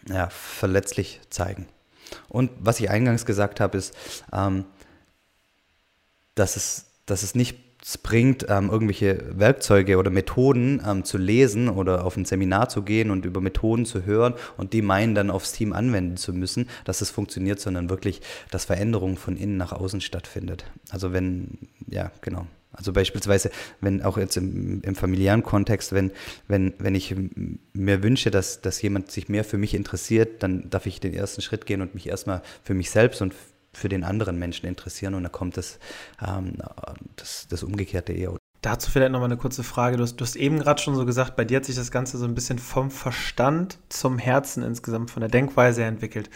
ja, 0.10 0.30
verletzlich 0.30 1.22
zeigen. 1.30 1.68
Und 2.30 2.52
was 2.60 2.80
ich 2.80 2.90
eingangs 2.90 3.26
gesagt 3.26 3.60
habe, 3.60 3.78
ist, 3.78 3.94
ähm, 4.32 4.66
dass, 6.36 6.56
es, 6.56 6.86
dass 7.06 7.24
es 7.24 7.36
nicht 7.36 7.67
es 7.88 7.98
bringt, 7.98 8.46
ähm, 8.50 8.70
irgendwelche 8.70 9.24
Werkzeuge 9.40 9.98
oder 9.98 10.12
Methoden 10.12 10.82
ähm, 10.86 11.06
zu 11.06 11.18
lesen 11.18 11.70
oder 11.70 12.04
auf 12.04 12.18
ein 12.18 12.26
Seminar 12.26 12.68
zu 12.68 12.82
gehen 12.82 13.12
und 13.12 13.24
über 13.24 13.40
Methoden 13.40 13.86
zu 13.86 14.04
hören 14.04 14.34
und 14.58 14.74
die 14.74 14.82
meinen 14.82 15.16
dann 15.16 15.32
aufs 15.32 15.54
Team 15.54 15.72
anwenden 15.72 16.18
zu 16.18 16.34
müssen, 16.34 16.68
dass 16.84 17.00
es 17.00 17.10
funktioniert, 17.10 17.62
sondern 17.62 17.90
wirklich, 17.90 18.22
dass 18.52 18.66
Veränderung 18.66 19.16
von 19.16 19.38
innen 19.38 19.56
nach 19.56 19.72
außen 19.72 20.02
stattfindet. 20.02 20.66
Also 20.90 21.14
wenn, 21.14 21.60
ja, 21.90 22.12
genau. 22.20 22.46
Also 22.74 22.92
beispielsweise, 22.92 23.52
wenn 23.80 24.02
auch 24.02 24.18
jetzt 24.18 24.36
im, 24.36 24.82
im, 24.82 24.96
familiären 24.96 25.42
Kontext, 25.42 25.94
wenn, 25.94 26.12
wenn, 26.50 26.74
wenn 26.80 26.94
ich 26.94 27.16
mir 27.72 28.04
wünsche, 28.04 28.32
dass, 28.32 28.60
dass 28.60 28.82
jemand 28.82 29.12
sich 29.12 29.30
mehr 29.30 29.46
für 29.46 29.58
mich 29.58 29.74
interessiert, 29.74 30.44
dann 30.44 30.70
darf 30.70 30.86
ich 30.88 31.00
den 31.00 31.14
ersten 31.14 31.42
Schritt 31.42 31.66
gehen 31.66 31.82
und 31.82 31.96
mich 31.96 32.08
erstmal 32.08 32.42
für 32.64 32.74
mich 32.74 32.92
selbst 32.92 33.22
und 33.22 33.34
für 33.78 33.90
den 33.90 34.04
anderen 34.04 34.40
Menschen 34.40 34.66
interessieren 34.66 35.14
und 35.14 35.24
da 35.24 35.30
kommt 35.30 35.56
das, 35.56 35.80
ähm, 36.26 36.56
das, 37.16 37.48
das 37.48 37.64
Umgekehrte 37.64 38.12
eher. 38.12 38.36
Dazu 38.62 38.90
vielleicht 38.90 39.12
nochmal 39.12 39.30
eine 39.30 39.38
kurze 39.38 39.64
Frage. 39.64 39.98
Du 39.98 40.04
hast, 40.04 40.16
du 40.16 40.26
hast 40.26 40.36
eben 40.36 40.60
gerade 40.60 40.82
schon 40.82 40.96
so 40.96 41.06
gesagt, 41.06 41.36
bei 41.36 41.46
dir 41.46 41.58
hat 41.58 41.66
sich 41.66 41.76
das 41.76 41.92
Ganze 41.92 42.18
so 42.18 42.26
ein 42.26 42.34
bisschen 42.34 42.58
vom 42.58 42.90
Verstand 42.90 43.78
zum 43.90 44.18
Herzen 44.18 44.64
insgesamt, 44.64 45.12
von 45.12 45.22
der 45.22 45.30
Denkweise 45.30 45.82
her 45.82 45.90
entwickelt. 45.90 46.30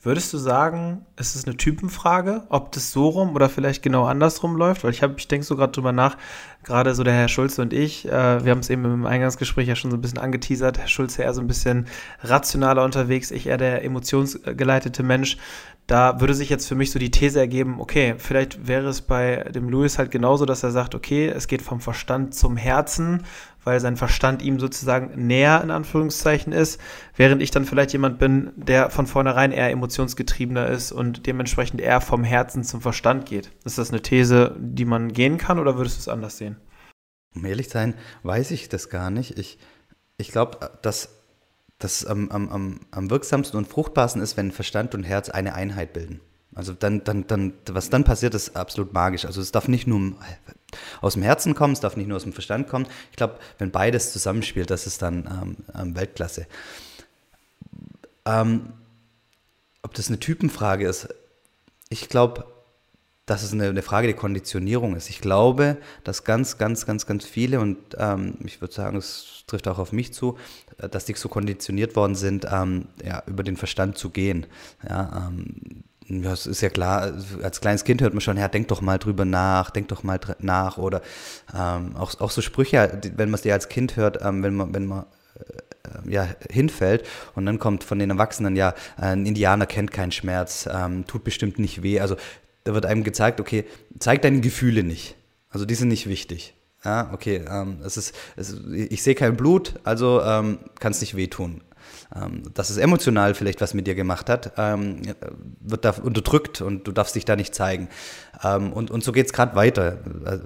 Würdest 0.00 0.32
du 0.32 0.38
sagen, 0.38 1.04
es 1.16 1.34
ist 1.34 1.48
eine 1.48 1.56
Typenfrage, 1.56 2.44
ob 2.48 2.70
das 2.70 2.92
so 2.92 3.08
rum 3.08 3.34
oder 3.34 3.48
vielleicht 3.48 3.82
genau 3.82 4.04
andersrum 4.04 4.54
läuft? 4.54 4.84
Weil 4.84 4.92
ich 4.92 5.02
ich 5.02 5.26
denke 5.26 5.44
so 5.44 5.56
gerade 5.56 5.72
drüber 5.72 5.90
nach, 5.90 6.16
gerade 6.66 6.94
so 6.94 7.04
der 7.04 7.14
Herr 7.14 7.28
Schulze 7.28 7.62
und 7.62 7.72
ich, 7.72 8.06
äh, 8.06 8.44
wir 8.44 8.50
haben 8.50 8.58
es 8.58 8.68
eben 8.68 8.84
im 8.84 9.06
Eingangsgespräch 9.06 9.68
ja 9.68 9.76
schon 9.76 9.90
so 9.90 9.96
ein 9.96 10.00
bisschen 10.00 10.18
angeteasert, 10.18 10.78
Herr 10.78 10.88
Schulze 10.88 11.22
eher 11.22 11.32
so 11.32 11.40
ein 11.40 11.46
bisschen 11.46 11.86
rationaler 12.22 12.84
unterwegs, 12.84 13.30
ich 13.30 13.46
eher 13.46 13.56
der 13.56 13.84
emotionsgeleitete 13.84 15.02
Mensch. 15.02 15.38
Da 15.86 16.20
würde 16.20 16.34
sich 16.34 16.50
jetzt 16.50 16.66
für 16.66 16.74
mich 16.74 16.90
so 16.90 16.98
die 16.98 17.12
These 17.12 17.38
ergeben, 17.38 17.76
okay, 17.78 18.16
vielleicht 18.18 18.66
wäre 18.66 18.88
es 18.88 19.02
bei 19.02 19.44
dem 19.54 19.68
Louis 19.68 19.98
halt 19.98 20.10
genauso, 20.10 20.44
dass 20.44 20.64
er 20.64 20.72
sagt, 20.72 20.96
okay, 20.96 21.28
es 21.28 21.46
geht 21.46 21.62
vom 21.62 21.80
Verstand 21.80 22.34
zum 22.34 22.56
Herzen 22.56 23.22
weil 23.66 23.80
sein 23.80 23.96
Verstand 23.96 24.42
ihm 24.42 24.60
sozusagen 24.60 25.26
näher 25.26 25.60
in 25.62 25.72
Anführungszeichen 25.72 26.52
ist, 26.52 26.80
während 27.16 27.42
ich 27.42 27.50
dann 27.50 27.64
vielleicht 27.64 27.92
jemand 27.92 28.20
bin, 28.20 28.52
der 28.54 28.90
von 28.90 29.08
vornherein 29.08 29.50
eher 29.50 29.70
emotionsgetriebener 29.70 30.68
ist 30.68 30.92
und 30.92 31.26
dementsprechend 31.26 31.80
eher 31.80 32.00
vom 32.00 32.22
Herzen 32.22 32.62
zum 32.62 32.80
Verstand 32.80 33.26
geht. 33.26 33.50
Ist 33.64 33.76
das 33.76 33.90
eine 33.90 34.02
These, 34.02 34.54
die 34.56 34.84
man 34.84 35.12
gehen 35.12 35.36
kann 35.36 35.58
oder 35.58 35.76
würdest 35.76 35.96
du 35.96 36.00
es 36.00 36.08
anders 36.08 36.38
sehen? 36.38 36.55
Um 37.36 37.44
ehrlich 37.44 37.68
sein, 37.68 37.94
weiß 38.22 38.50
ich 38.50 38.68
das 38.68 38.88
gar 38.88 39.10
nicht. 39.10 39.38
Ich, 39.38 39.58
ich 40.16 40.32
glaube, 40.32 40.78
dass 40.82 41.10
das 41.78 42.06
am, 42.06 42.30
am, 42.30 42.80
am 42.90 43.10
wirksamsten 43.10 43.58
und 43.58 43.68
fruchtbarsten 43.68 44.22
ist, 44.22 44.36
wenn 44.36 44.50
Verstand 44.50 44.94
und 44.94 45.04
Herz 45.04 45.28
eine 45.28 45.54
Einheit 45.54 45.92
bilden. 45.92 46.20
Also 46.54 46.72
dann, 46.72 47.04
dann, 47.04 47.26
dann, 47.26 47.52
was 47.66 47.90
dann 47.90 48.04
passiert, 48.04 48.34
ist 48.34 48.56
absolut 48.56 48.94
magisch. 48.94 49.26
Also 49.26 49.42
es 49.42 49.52
darf 49.52 49.68
nicht 49.68 49.86
nur 49.86 50.14
aus 51.02 51.12
dem 51.12 51.22
Herzen 51.22 51.54
kommen, 51.54 51.74
es 51.74 51.80
darf 51.80 51.96
nicht 51.96 52.06
nur 52.06 52.16
aus 52.16 52.22
dem 52.22 52.32
Verstand 52.32 52.66
kommen. 52.66 52.86
Ich 53.10 53.16
glaube, 53.16 53.38
wenn 53.58 53.70
beides 53.70 54.10
zusammenspielt, 54.12 54.70
das 54.70 54.86
ist 54.86 55.02
dann 55.02 55.26
ähm, 55.26 55.56
ähm, 55.78 55.94
Weltklasse. 55.94 56.46
Ähm, 58.24 58.72
ob 59.82 59.92
das 59.92 60.08
eine 60.08 60.18
Typenfrage 60.18 60.88
ist, 60.88 61.08
ich 61.90 62.08
glaube, 62.08 62.46
dass 63.26 63.42
es 63.42 63.52
eine, 63.52 63.68
eine, 63.68 63.82
Frage 63.82 64.06
der 64.06 64.16
Konditionierung 64.16 64.94
ist. 64.94 65.10
Ich 65.10 65.20
glaube, 65.20 65.76
dass 66.04 66.22
ganz, 66.22 66.58
ganz, 66.58 66.86
ganz, 66.86 67.06
ganz 67.06 67.24
viele, 67.24 67.60
und 67.60 67.76
ähm, 67.98 68.38
ich 68.44 68.60
würde 68.60 68.72
sagen, 68.72 68.96
es 68.96 69.44
trifft 69.48 69.66
auch 69.66 69.78
auf 69.78 69.92
mich 69.92 70.14
zu, 70.14 70.38
dass 70.78 71.04
die 71.04 71.14
so 71.14 71.28
konditioniert 71.28 71.96
worden 71.96 72.14
sind, 72.14 72.46
ähm, 72.50 72.86
ja, 73.04 73.22
über 73.26 73.42
den 73.42 73.56
Verstand 73.56 73.98
zu 73.98 74.10
gehen. 74.10 74.46
Ja, 74.88 75.28
ähm, 75.28 75.84
ja, 76.08 76.32
es 76.32 76.46
ist 76.46 76.60
ja 76.60 76.68
klar, 76.68 77.14
als 77.42 77.60
kleines 77.60 77.82
Kind 77.82 78.00
hört 78.00 78.14
man 78.14 78.20
schon, 78.20 78.36
ja, 78.36 78.46
denk 78.46 78.68
doch 78.68 78.80
mal 78.80 78.98
drüber 78.98 79.24
nach, 79.24 79.70
denk 79.70 79.88
doch 79.88 80.04
mal 80.04 80.20
nach 80.38 80.78
oder 80.78 81.02
ähm, 81.52 81.96
auch, 81.96 82.20
auch 82.20 82.30
so 82.30 82.42
Sprüche, 82.42 83.00
wenn 83.16 83.30
man 83.30 83.34
es 83.34 83.42
dir 83.42 83.54
als 83.54 83.68
Kind 83.68 83.96
hört, 83.96 84.22
ähm, 84.22 84.44
wenn 84.44 84.54
man, 84.54 84.72
wenn 84.72 84.86
man 84.86 85.06
äh, 85.34 86.10
ja, 86.12 86.28
hinfällt 86.48 87.04
und 87.34 87.46
dann 87.46 87.58
kommt 87.58 87.82
von 87.82 87.98
den 87.98 88.10
Erwachsenen, 88.10 88.54
ja, 88.54 88.74
ein 88.96 89.26
Indianer 89.26 89.66
kennt 89.66 89.90
keinen 89.90 90.12
Schmerz, 90.12 90.68
ähm, 90.72 91.06
tut 91.06 91.24
bestimmt 91.24 91.58
nicht 91.58 91.82
weh. 91.82 91.98
Also 91.98 92.16
da 92.66 92.74
wird 92.74 92.84
einem 92.84 93.04
gezeigt, 93.04 93.40
okay, 93.40 93.64
zeig 93.98 94.22
deine 94.22 94.40
Gefühle 94.40 94.82
nicht. 94.82 95.16
Also 95.48 95.64
die 95.64 95.74
sind 95.74 95.88
nicht 95.88 96.08
wichtig. 96.08 96.54
Ja, 96.84 97.10
okay, 97.12 97.44
ähm, 97.48 97.78
es 97.84 97.96
ist, 97.96 98.14
es, 98.36 98.54
ich 98.72 99.02
sehe 99.02 99.14
kein 99.14 99.36
Blut, 99.36 99.74
also 99.84 100.20
ähm, 100.22 100.58
kann 100.78 100.92
es 100.92 101.00
nicht 101.00 101.16
wehtun 101.16 101.62
ähm, 102.14 102.42
dass 102.54 102.70
es 102.70 102.76
emotional 102.76 103.34
vielleicht 103.34 103.60
was 103.60 103.74
mit 103.74 103.86
dir 103.86 103.94
gemacht 103.94 104.28
hat, 104.28 104.52
ähm, 104.56 105.02
wird 105.60 105.84
da 105.84 105.90
unterdrückt 105.90 106.60
und 106.60 106.86
du 106.86 106.92
darfst 106.92 107.14
dich 107.14 107.24
da 107.24 107.36
nicht 107.36 107.54
zeigen. 107.54 107.88
Ähm, 108.42 108.72
und, 108.72 108.90
und 108.90 109.02
so 109.02 109.12
geht 109.12 109.26
es 109.26 109.32
gerade 109.32 109.56
weiter. 109.56 109.98
Also 110.24 110.44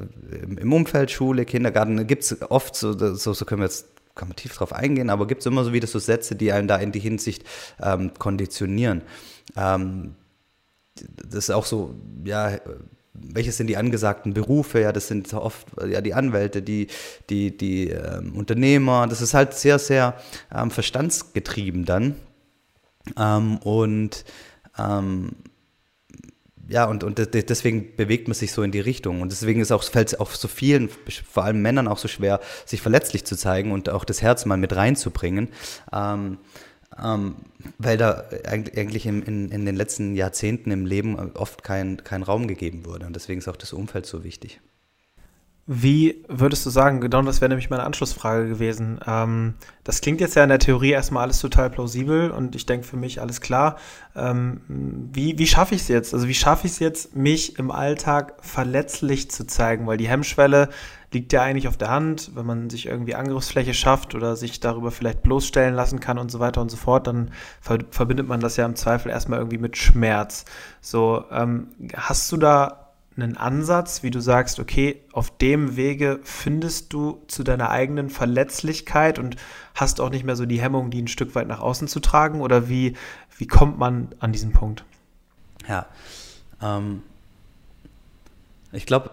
Im 0.60 0.72
Umfeld, 0.72 1.10
Schule, 1.10 1.44
Kindergarten 1.44 2.06
gibt 2.06 2.24
es 2.24 2.42
oft, 2.50 2.74
so, 2.76 2.92
so, 3.14 3.32
so 3.32 3.44
können 3.44 3.60
wir 3.60 3.66
jetzt 3.66 3.86
kann 4.14 4.28
man 4.28 4.36
tief 4.36 4.54
drauf 4.54 4.72
eingehen, 4.72 5.08
aber 5.08 5.26
gibt 5.26 5.40
es 5.40 5.46
immer 5.46 5.64
so 5.64 5.72
wieder 5.72 5.86
so 5.86 5.98
Sätze, 5.98 6.34
die 6.34 6.52
einen 6.52 6.68
da 6.68 6.76
in 6.76 6.92
die 6.92 6.98
Hinsicht 6.98 7.44
ähm, 7.80 8.12
konditionieren. 8.18 9.02
Ähm, 9.56 10.14
das 11.16 11.44
ist 11.44 11.50
auch 11.50 11.66
so, 11.66 11.94
ja, 12.24 12.58
welches 13.12 13.56
sind 13.56 13.66
die 13.66 13.76
angesagten 13.76 14.34
Berufe? 14.34 14.80
Ja, 14.80 14.92
das 14.92 15.08
sind 15.08 15.32
oft 15.34 15.66
ja, 15.86 16.00
die 16.00 16.14
Anwälte, 16.14 16.62
die, 16.62 16.86
die, 17.28 17.56
die 17.56 17.90
ähm, 17.90 18.34
Unternehmer. 18.34 19.06
Das 19.08 19.20
ist 19.20 19.34
halt 19.34 19.54
sehr, 19.54 19.78
sehr 19.78 20.14
ähm, 20.54 20.70
verstandsgetrieben 20.70 21.84
dann. 21.84 22.16
Ähm, 23.18 23.58
und 23.58 24.24
ähm, 24.78 25.32
ja, 26.68 26.84
und, 26.84 27.02
und 27.02 27.18
deswegen 27.34 27.96
bewegt 27.96 28.28
man 28.28 28.34
sich 28.34 28.52
so 28.52 28.62
in 28.62 28.70
die 28.70 28.78
Richtung. 28.78 29.22
Und 29.22 29.32
deswegen 29.32 29.60
ist 29.60 29.72
auch, 29.72 29.82
fällt 29.82 30.12
es 30.12 30.20
auch 30.20 30.30
so 30.30 30.46
vielen, 30.46 30.88
vor 31.28 31.44
allem 31.44 31.60
Männern 31.62 31.88
auch 31.88 31.98
so 31.98 32.06
schwer, 32.06 32.38
sich 32.64 32.80
verletzlich 32.80 33.24
zu 33.24 33.36
zeigen 33.36 33.72
und 33.72 33.88
auch 33.88 34.04
das 34.04 34.22
Herz 34.22 34.46
mal 34.46 34.56
mit 34.56 34.76
reinzubringen. 34.76 35.48
Ähm, 35.92 36.38
ähm, 36.98 37.36
weil 37.78 37.96
da 37.96 38.24
eigentlich 38.46 39.06
in, 39.06 39.22
in, 39.22 39.50
in, 39.50 39.64
den 39.64 39.76
letzten 39.76 40.14
Jahrzehnten 40.14 40.70
im 40.70 40.86
Leben 40.86 41.16
oft 41.34 41.62
kein, 41.62 42.02
kein 42.02 42.22
Raum 42.22 42.48
gegeben 42.48 42.84
wurde. 42.84 43.06
Und 43.06 43.14
deswegen 43.14 43.38
ist 43.38 43.48
auch 43.48 43.56
das 43.56 43.72
Umfeld 43.72 44.06
so 44.06 44.24
wichtig. 44.24 44.60
Wie 45.72 46.24
würdest 46.26 46.66
du 46.66 46.70
sagen, 46.70 47.00
genau 47.00 47.22
das 47.22 47.40
wäre 47.40 47.48
nämlich 47.48 47.70
meine 47.70 47.84
Anschlussfrage 47.84 48.48
gewesen. 48.48 48.98
Ähm, 49.06 49.54
das 49.84 50.00
klingt 50.00 50.20
jetzt 50.20 50.34
ja 50.34 50.42
in 50.42 50.48
der 50.48 50.58
Theorie 50.58 50.90
erstmal 50.90 51.22
alles 51.22 51.38
total 51.38 51.70
plausibel 51.70 52.32
und 52.32 52.56
ich 52.56 52.66
denke 52.66 52.84
für 52.84 52.96
mich 52.96 53.20
alles 53.20 53.40
klar. 53.40 53.76
Ähm, 54.16 54.62
wie 54.66 55.38
wie 55.38 55.46
schaffe 55.46 55.76
ich 55.76 55.82
es 55.82 55.88
jetzt? 55.88 56.12
Also 56.12 56.26
wie 56.26 56.34
schaffe 56.34 56.66
ich 56.66 56.72
es 56.72 56.78
jetzt, 56.80 57.14
mich 57.14 57.56
im 57.60 57.70
Alltag 57.70 58.34
verletzlich 58.40 59.30
zu 59.30 59.46
zeigen? 59.46 59.86
Weil 59.86 59.98
die 59.98 60.08
Hemmschwelle 60.08 60.70
liegt 61.12 61.32
ja 61.32 61.42
eigentlich 61.42 61.68
auf 61.68 61.76
der 61.76 61.90
Hand. 61.90 62.30
Wenn 62.34 62.46
man 62.46 62.70
sich 62.70 62.86
irgendwie 62.86 63.14
Angriffsfläche 63.14 63.74
schafft 63.74 64.14
oder 64.14 64.36
sich 64.36 64.60
darüber 64.60 64.90
vielleicht 64.90 65.22
bloßstellen 65.22 65.74
lassen 65.74 66.00
kann 66.00 66.18
und 66.18 66.30
so 66.30 66.40
weiter 66.40 66.60
und 66.60 66.70
so 66.70 66.76
fort, 66.76 67.06
dann 67.06 67.32
ver 67.60 67.78
verbindet 67.90 68.28
man 68.28 68.40
das 68.40 68.56
ja 68.56 68.66
im 68.66 68.76
Zweifel 68.76 69.10
erstmal 69.10 69.38
irgendwie 69.38 69.58
mit 69.58 69.76
Schmerz. 69.76 70.44
So, 70.80 71.24
ähm, 71.30 71.68
hast 71.94 72.30
du 72.32 72.36
da 72.36 72.90
einen 73.16 73.36
Ansatz, 73.36 74.02
wie 74.02 74.10
du 74.10 74.20
sagst, 74.20 74.60
okay, 74.60 75.02
auf 75.12 75.36
dem 75.36 75.76
Wege 75.76 76.20
findest 76.22 76.92
du 76.92 77.22
zu 77.26 77.42
deiner 77.42 77.70
eigenen 77.70 78.08
Verletzlichkeit 78.08 79.18
und 79.18 79.36
hast 79.74 80.00
auch 80.00 80.10
nicht 80.10 80.24
mehr 80.24 80.36
so 80.36 80.46
die 80.46 80.60
Hemmung, 80.60 80.90
die 80.90 81.02
ein 81.02 81.08
Stück 81.08 81.34
weit 81.34 81.48
nach 81.48 81.60
außen 81.60 81.88
zu 81.88 82.00
tragen? 82.00 82.40
Oder 82.40 82.68
wie, 82.68 82.96
wie 83.36 83.46
kommt 83.46 83.78
man 83.78 84.08
an 84.20 84.32
diesen 84.32 84.52
Punkt? 84.52 84.84
Ja, 85.68 85.86
ähm, 86.62 87.02
ich 88.72 88.86
glaube, 88.86 89.10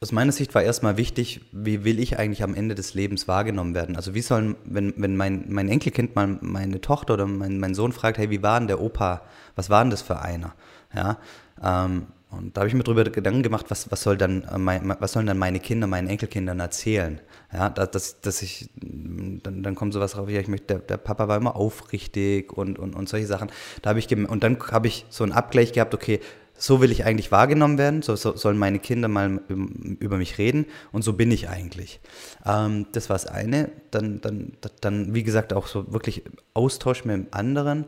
aus 0.00 0.12
meiner 0.12 0.32
Sicht 0.32 0.54
war 0.54 0.62
erstmal 0.62 0.96
wichtig, 0.96 1.40
wie 1.50 1.84
will 1.84 1.98
ich 1.98 2.18
eigentlich 2.18 2.44
am 2.44 2.54
Ende 2.54 2.74
des 2.74 2.94
Lebens 2.94 3.26
wahrgenommen 3.26 3.74
werden? 3.74 3.96
Also 3.96 4.14
wie 4.14 4.22
sollen, 4.22 4.54
wenn, 4.64 4.94
wenn 4.96 5.16
mein, 5.16 5.46
mein 5.48 5.68
Enkelkind 5.68 6.14
mal 6.14 6.38
meine 6.40 6.80
Tochter 6.80 7.14
oder 7.14 7.26
mein, 7.26 7.58
mein 7.58 7.74
Sohn 7.74 7.92
fragt, 7.92 8.18
hey, 8.18 8.30
wie 8.30 8.42
war 8.42 8.60
denn 8.60 8.68
der 8.68 8.80
Opa? 8.80 9.22
Was 9.56 9.70
war 9.70 9.82
denn 9.82 9.90
das 9.90 10.02
für 10.02 10.20
einer? 10.20 10.54
Ja, 10.94 11.18
ähm, 11.62 12.06
und 12.30 12.56
da 12.56 12.60
habe 12.60 12.68
ich 12.68 12.74
mir 12.74 12.82
darüber 12.82 13.04
Gedanken 13.04 13.42
gemacht, 13.42 13.66
was, 13.70 13.90
was, 13.90 14.02
soll 14.02 14.18
dann, 14.18 14.42
äh, 14.42 14.58
mein, 14.58 14.94
was 15.00 15.12
sollen 15.12 15.26
dann 15.26 15.38
meine 15.38 15.60
Kinder, 15.60 15.86
meinen 15.86 16.08
Enkelkindern 16.08 16.60
erzählen? 16.60 17.20
Ja, 17.52 17.70
dass, 17.70 18.20
dass 18.20 18.42
ich, 18.42 18.68
dann, 18.76 19.62
dann 19.62 19.74
kommt 19.74 19.94
sowas 19.94 20.16
rauf, 20.16 20.28
ja, 20.28 20.38
ich 20.38 20.48
möchte, 20.48 20.66
der, 20.66 20.78
der 20.80 20.96
Papa 20.98 21.26
war 21.26 21.38
immer 21.38 21.56
aufrichtig 21.56 22.52
und, 22.52 22.78
und, 22.78 22.94
und 22.94 23.08
solche 23.08 23.26
Sachen. 23.26 23.50
Da 23.80 23.90
habe 23.90 23.98
ich, 23.98 24.14
und 24.14 24.42
dann 24.44 24.58
habe 24.70 24.86
ich 24.86 25.06
so 25.08 25.24
einen 25.24 25.32
Abgleich 25.32 25.72
gehabt, 25.72 25.94
okay, 25.94 26.20
so 26.58 26.80
will 26.80 26.90
ich 26.90 27.04
eigentlich 27.04 27.32
wahrgenommen 27.32 27.78
werden, 27.78 28.02
so, 28.02 28.16
so 28.16 28.36
sollen 28.36 28.58
meine 28.58 28.78
Kinder 28.78 29.08
mal 29.08 29.40
über 29.48 30.18
mich 30.18 30.38
reden 30.38 30.66
und 30.92 31.02
so 31.02 31.14
bin 31.14 31.30
ich 31.30 31.48
eigentlich. 31.48 32.00
Ähm, 32.44 32.86
das 32.92 33.08
war 33.08 33.14
das 33.14 33.26
eine. 33.26 33.70
Dann, 33.90 34.20
dann, 34.20 34.52
dann, 34.80 35.14
wie 35.14 35.22
gesagt, 35.22 35.52
auch 35.52 35.66
so 35.66 35.92
wirklich 35.92 36.24
Austausch 36.54 37.04
mit 37.04 37.16
dem 37.16 37.26
anderen 37.30 37.86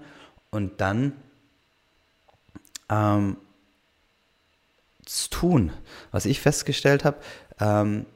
und 0.50 0.80
dann 0.80 1.12
ähm, 2.88 3.36
tun. 5.30 5.72
Was 6.10 6.24
ich 6.24 6.40
festgestellt 6.40 7.04
habe, 7.04 7.18
ähm, 7.58 8.06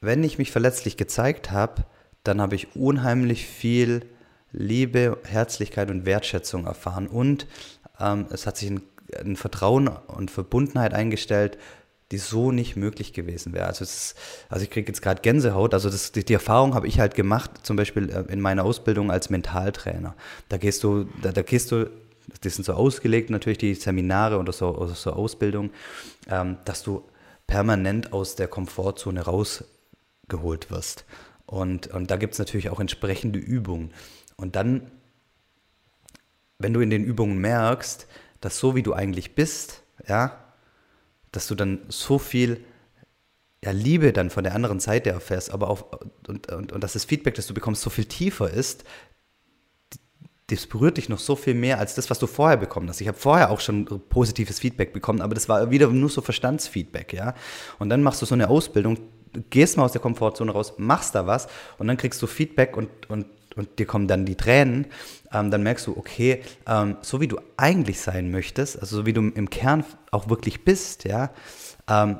wenn 0.00 0.22
ich 0.22 0.38
mich 0.38 0.52
verletzlich 0.52 0.96
gezeigt 0.96 1.50
habe, 1.50 1.84
dann 2.22 2.40
habe 2.40 2.54
ich 2.54 2.76
unheimlich 2.76 3.46
viel 3.46 4.02
Liebe, 4.52 5.18
Herzlichkeit 5.24 5.90
und 5.90 6.06
Wertschätzung 6.06 6.66
erfahren. 6.66 7.06
Und 7.06 7.46
ähm, 8.00 8.26
es 8.30 8.46
hat 8.46 8.56
sich 8.56 8.70
ein, 8.70 8.82
ein, 9.16 9.36
Vertrauen 9.36 9.88
und 9.88 10.30
Verbundenheit 10.30 10.94
eingestellt, 10.94 11.58
die 12.10 12.18
so 12.18 12.52
nicht 12.52 12.76
möglich 12.76 13.12
gewesen 13.12 13.52
wäre. 13.52 13.66
Also, 13.66 13.84
ist, 13.84 14.14
also 14.48 14.64
ich 14.64 14.70
kriege 14.70 14.88
jetzt 14.88 15.02
gerade 15.02 15.20
Gänsehaut. 15.20 15.74
Also 15.74 15.90
das, 15.90 16.12
die, 16.12 16.24
die 16.24 16.32
Erfahrung 16.32 16.74
habe 16.74 16.86
ich 16.86 17.00
halt 17.00 17.14
gemacht, 17.14 17.50
zum 17.62 17.76
Beispiel 17.76 18.08
äh, 18.10 18.32
in 18.32 18.40
meiner 18.40 18.64
Ausbildung 18.64 19.10
als 19.10 19.28
Mentaltrainer. 19.28 20.14
Da 20.48 20.56
gehst 20.56 20.82
du, 20.84 21.06
da, 21.22 21.32
da 21.32 21.42
gehst 21.42 21.70
du 21.70 21.90
die 22.44 22.50
sind 22.50 22.64
so 22.64 22.74
ausgelegt, 22.74 23.30
natürlich 23.30 23.58
die 23.58 23.74
Seminare 23.74 24.38
oder 24.38 24.52
so, 24.52 24.76
oder 24.76 24.94
so 24.94 25.12
Ausbildung, 25.12 25.70
ähm, 26.28 26.58
dass 26.64 26.82
du 26.82 27.02
permanent 27.46 28.12
aus 28.12 28.36
der 28.36 28.48
Komfortzone 28.48 29.22
rausgeholt 29.22 30.70
wirst. 30.70 31.04
Und, 31.46 31.88
und 31.88 32.10
da 32.10 32.16
gibt 32.16 32.34
es 32.34 32.38
natürlich 32.38 32.68
auch 32.68 32.80
entsprechende 32.80 33.38
Übungen. 33.38 33.92
Und 34.36 34.56
dann, 34.56 34.90
wenn 36.58 36.74
du 36.74 36.80
in 36.80 36.90
den 36.90 37.04
Übungen 37.04 37.38
merkst, 37.38 38.06
dass 38.40 38.58
so 38.58 38.74
wie 38.74 38.82
du 38.82 38.92
eigentlich 38.92 39.34
bist, 39.34 39.82
ja, 40.06 40.38
dass 41.32 41.46
du 41.46 41.54
dann 41.54 41.80
so 41.88 42.18
viel 42.18 42.64
ja, 43.64 43.72
Liebe 43.72 44.12
dann 44.12 44.30
von 44.30 44.44
der 44.44 44.54
anderen 44.54 44.80
Seite 44.80 45.10
erfährst, 45.10 45.50
aber 45.50 45.68
auch 45.68 45.84
und, 46.26 46.50
und, 46.50 46.72
und 46.72 46.84
dass 46.84 46.92
das 46.92 47.04
Feedback, 47.04 47.34
das 47.34 47.46
du 47.46 47.54
bekommst, 47.54 47.82
so 47.82 47.90
viel 47.90 48.04
tiefer 48.04 48.50
ist, 48.50 48.84
das 50.48 50.66
berührt 50.66 50.96
dich 50.96 51.08
noch 51.08 51.18
so 51.18 51.36
viel 51.36 51.54
mehr 51.54 51.78
als 51.78 51.94
das, 51.94 52.08
was 52.08 52.18
du 52.18 52.26
vorher 52.26 52.56
bekommen 52.56 52.88
hast. 52.88 53.00
Ich 53.00 53.08
habe 53.08 53.18
vorher 53.18 53.50
auch 53.50 53.60
schon 53.60 53.84
positives 54.08 54.58
Feedback 54.58 54.92
bekommen, 54.94 55.20
aber 55.20 55.34
das 55.34 55.48
war 55.48 55.70
wieder 55.70 55.88
nur 55.88 56.08
so 56.08 56.22
Verstandsfeedback, 56.22 57.12
ja. 57.12 57.34
Und 57.78 57.90
dann 57.90 58.02
machst 58.02 58.22
du 58.22 58.26
so 58.26 58.34
eine 58.34 58.48
Ausbildung, 58.48 58.98
gehst 59.50 59.76
mal 59.76 59.84
aus 59.84 59.92
der 59.92 60.00
Komfortzone 60.00 60.50
raus, 60.50 60.74
machst 60.78 61.14
da 61.14 61.26
was 61.26 61.48
und 61.76 61.86
dann 61.86 61.98
kriegst 61.98 62.22
du 62.22 62.26
Feedback 62.26 62.76
und, 62.76 62.88
und, 63.10 63.26
und 63.58 63.78
dir 63.78 63.86
kommen 63.86 64.08
dann 64.08 64.24
die 64.24 64.36
Tränen. 64.36 64.86
Ähm, 65.32 65.50
dann 65.50 65.62
merkst 65.62 65.86
du, 65.86 65.96
okay, 65.96 66.42
ähm, 66.66 66.96
so 67.02 67.20
wie 67.20 67.28
du 67.28 67.38
eigentlich 67.56 68.00
sein 68.00 68.30
möchtest, 68.30 68.80
also 68.80 68.96
so 68.98 69.06
wie 69.06 69.12
du 69.12 69.20
im 69.20 69.50
Kern 69.50 69.84
auch 70.10 70.28
wirklich 70.30 70.64
bist, 70.64 71.04
ja, 71.04 71.30
ähm, 71.88 72.18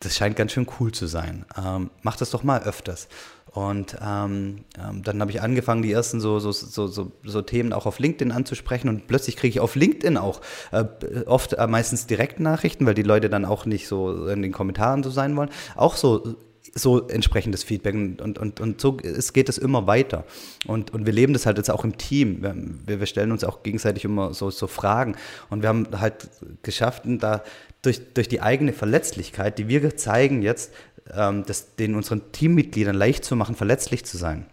das 0.00 0.16
scheint 0.16 0.36
ganz 0.36 0.52
schön 0.52 0.66
cool 0.78 0.92
zu 0.92 1.06
sein. 1.06 1.46
Ähm, 1.56 1.90
mach 2.02 2.16
das 2.16 2.30
doch 2.30 2.42
mal 2.42 2.62
öfters. 2.62 3.08
Und 3.56 3.96
ähm, 4.06 4.66
ähm, 4.78 5.02
dann 5.02 5.20
habe 5.22 5.30
ich 5.30 5.40
angefangen, 5.40 5.80
die 5.80 5.90
ersten 5.90 6.20
so, 6.20 6.38
so, 6.38 6.52
so, 6.52 6.86
so, 6.88 7.12
so 7.24 7.40
Themen 7.40 7.72
auch 7.72 7.86
auf 7.86 7.98
LinkedIn 7.98 8.30
anzusprechen. 8.30 8.90
Und 8.90 9.06
plötzlich 9.06 9.36
kriege 9.36 9.48
ich 9.48 9.60
auf 9.60 9.76
LinkedIn 9.76 10.18
auch 10.18 10.42
äh, 10.72 10.84
oft 11.24 11.54
äh, 11.54 11.66
meistens 11.66 12.06
Direktnachrichten, 12.06 12.86
weil 12.86 12.92
die 12.92 13.02
Leute 13.02 13.30
dann 13.30 13.46
auch 13.46 13.64
nicht 13.64 13.88
so 13.88 14.26
in 14.26 14.42
den 14.42 14.52
Kommentaren 14.52 15.02
so 15.02 15.08
sein 15.08 15.34
wollen. 15.36 15.48
Auch 15.74 15.96
so 15.96 16.36
so 16.76 17.08
entsprechendes 17.08 17.64
Feedback 17.64 17.94
und, 17.94 18.38
und, 18.38 18.60
und 18.60 18.80
so 18.80 18.98
es 18.98 19.32
geht 19.32 19.48
es 19.48 19.58
immer 19.58 19.86
weiter. 19.86 20.24
Und, 20.66 20.92
und 20.92 21.06
wir 21.06 21.12
leben 21.12 21.32
das 21.32 21.46
halt 21.46 21.56
jetzt 21.56 21.70
auch 21.70 21.84
im 21.84 21.98
Team. 21.98 22.42
Wir, 22.86 23.00
wir 23.00 23.06
stellen 23.06 23.32
uns 23.32 23.44
auch 23.44 23.62
gegenseitig 23.62 24.04
immer 24.04 24.34
so, 24.34 24.50
so 24.50 24.66
Fragen 24.66 25.16
und 25.50 25.62
wir 25.62 25.68
haben 25.68 25.88
halt 25.98 26.28
geschafft, 26.62 27.02
da 27.06 27.42
durch, 27.82 28.00
durch 28.14 28.28
die 28.28 28.42
eigene 28.42 28.72
Verletzlichkeit, 28.72 29.58
die 29.58 29.68
wir 29.68 29.96
zeigen 29.96 30.42
jetzt, 30.42 30.72
ähm, 31.14 31.44
das 31.46 31.76
den 31.76 31.94
unseren 31.94 32.32
Teammitgliedern 32.32 32.96
leicht 32.96 33.24
zu 33.24 33.36
machen, 33.36 33.54
verletzlich 33.54 34.04
zu 34.04 34.16
sein. 34.16 34.46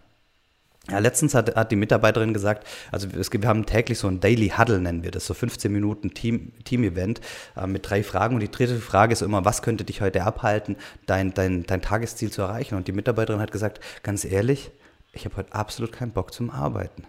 Ja, 0.90 0.98
letztens 0.98 1.34
hat, 1.34 1.56
hat 1.56 1.70
die 1.70 1.76
Mitarbeiterin 1.76 2.34
gesagt, 2.34 2.66
also 2.92 3.08
es 3.18 3.32
wir 3.32 3.48
haben 3.48 3.64
täglich 3.64 3.98
so 3.98 4.06
ein 4.06 4.20
Daily 4.20 4.50
Huddle, 4.50 4.80
nennen 4.80 5.02
wir 5.02 5.10
das, 5.10 5.26
so 5.26 5.32
15 5.32 5.72
Minuten 5.72 6.12
Team, 6.12 6.52
Team-Event 6.64 7.22
äh, 7.56 7.66
mit 7.66 7.88
drei 7.88 8.02
Fragen. 8.02 8.34
Und 8.34 8.40
die 8.40 8.50
dritte 8.50 8.78
Frage 8.78 9.14
ist 9.14 9.22
immer, 9.22 9.46
was 9.46 9.62
könnte 9.62 9.84
dich 9.84 10.02
heute 10.02 10.24
abhalten, 10.24 10.76
dein, 11.06 11.32
dein, 11.32 11.62
dein 11.64 11.80
Tagesziel 11.80 12.30
zu 12.30 12.42
erreichen? 12.42 12.74
Und 12.74 12.86
die 12.86 12.92
Mitarbeiterin 12.92 13.40
hat 13.40 13.50
gesagt, 13.50 13.80
ganz 14.02 14.26
ehrlich, 14.26 14.70
ich 15.12 15.24
habe 15.24 15.36
heute 15.36 15.54
absolut 15.54 15.92
keinen 15.92 16.12
Bock 16.12 16.34
zum 16.34 16.50
Arbeiten. 16.50 17.04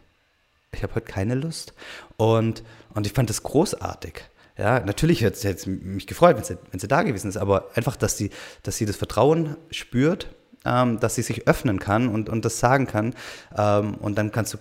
Ich 0.71 0.83
habe 0.83 0.95
heute 0.95 1.07
keine 1.07 1.35
Lust. 1.35 1.73
Und, 2.15 2.63
und 2.93 3.05
ich 3.05 3.13
fand 3.13 3.29
das 3.29 3.43
großartig. 3.43 4.23
Ja, 4.57 4.79
natürlich 4.79 5.21
hätte 5.21 5.49
es 5.49 5.65
mich 5.65 6.07
gefreut, 6.07 6.37
wenn 6.37 6.43
sie, 6.45 6.57
wenn 6.71 6.79
sie 6.79 6.87
da 6.87 7.03
gewesen 7.03 7.27
ist, 7.27 7.35
aber 7.35 7.69
einfach, 7.75 7.97
dass 7.97 8.17
sie, 8.17 8.29
dass 8.63 8.77
sie 8.77 8.85
das 8.85 8.95
Vertrauen 8.95 9.57
spürt, 9.69 10.29
ähm, 10.65 10.99
dass 10.99 11.15
sie 11.15 11.21
sich 11.21 11.47
öffnen 11.47 11.79
kann 11.79 12.07
und, 12.07 12.29
und 12.29 12.45
das 12.45 12.59
sagen 12.59 12.87
kann. 12.87 13.13
Ähm, 13.57 13.95
und 13.95 14.17
dann 14.17 14.31
kannst 14.31 14.53
du 14.53 14.57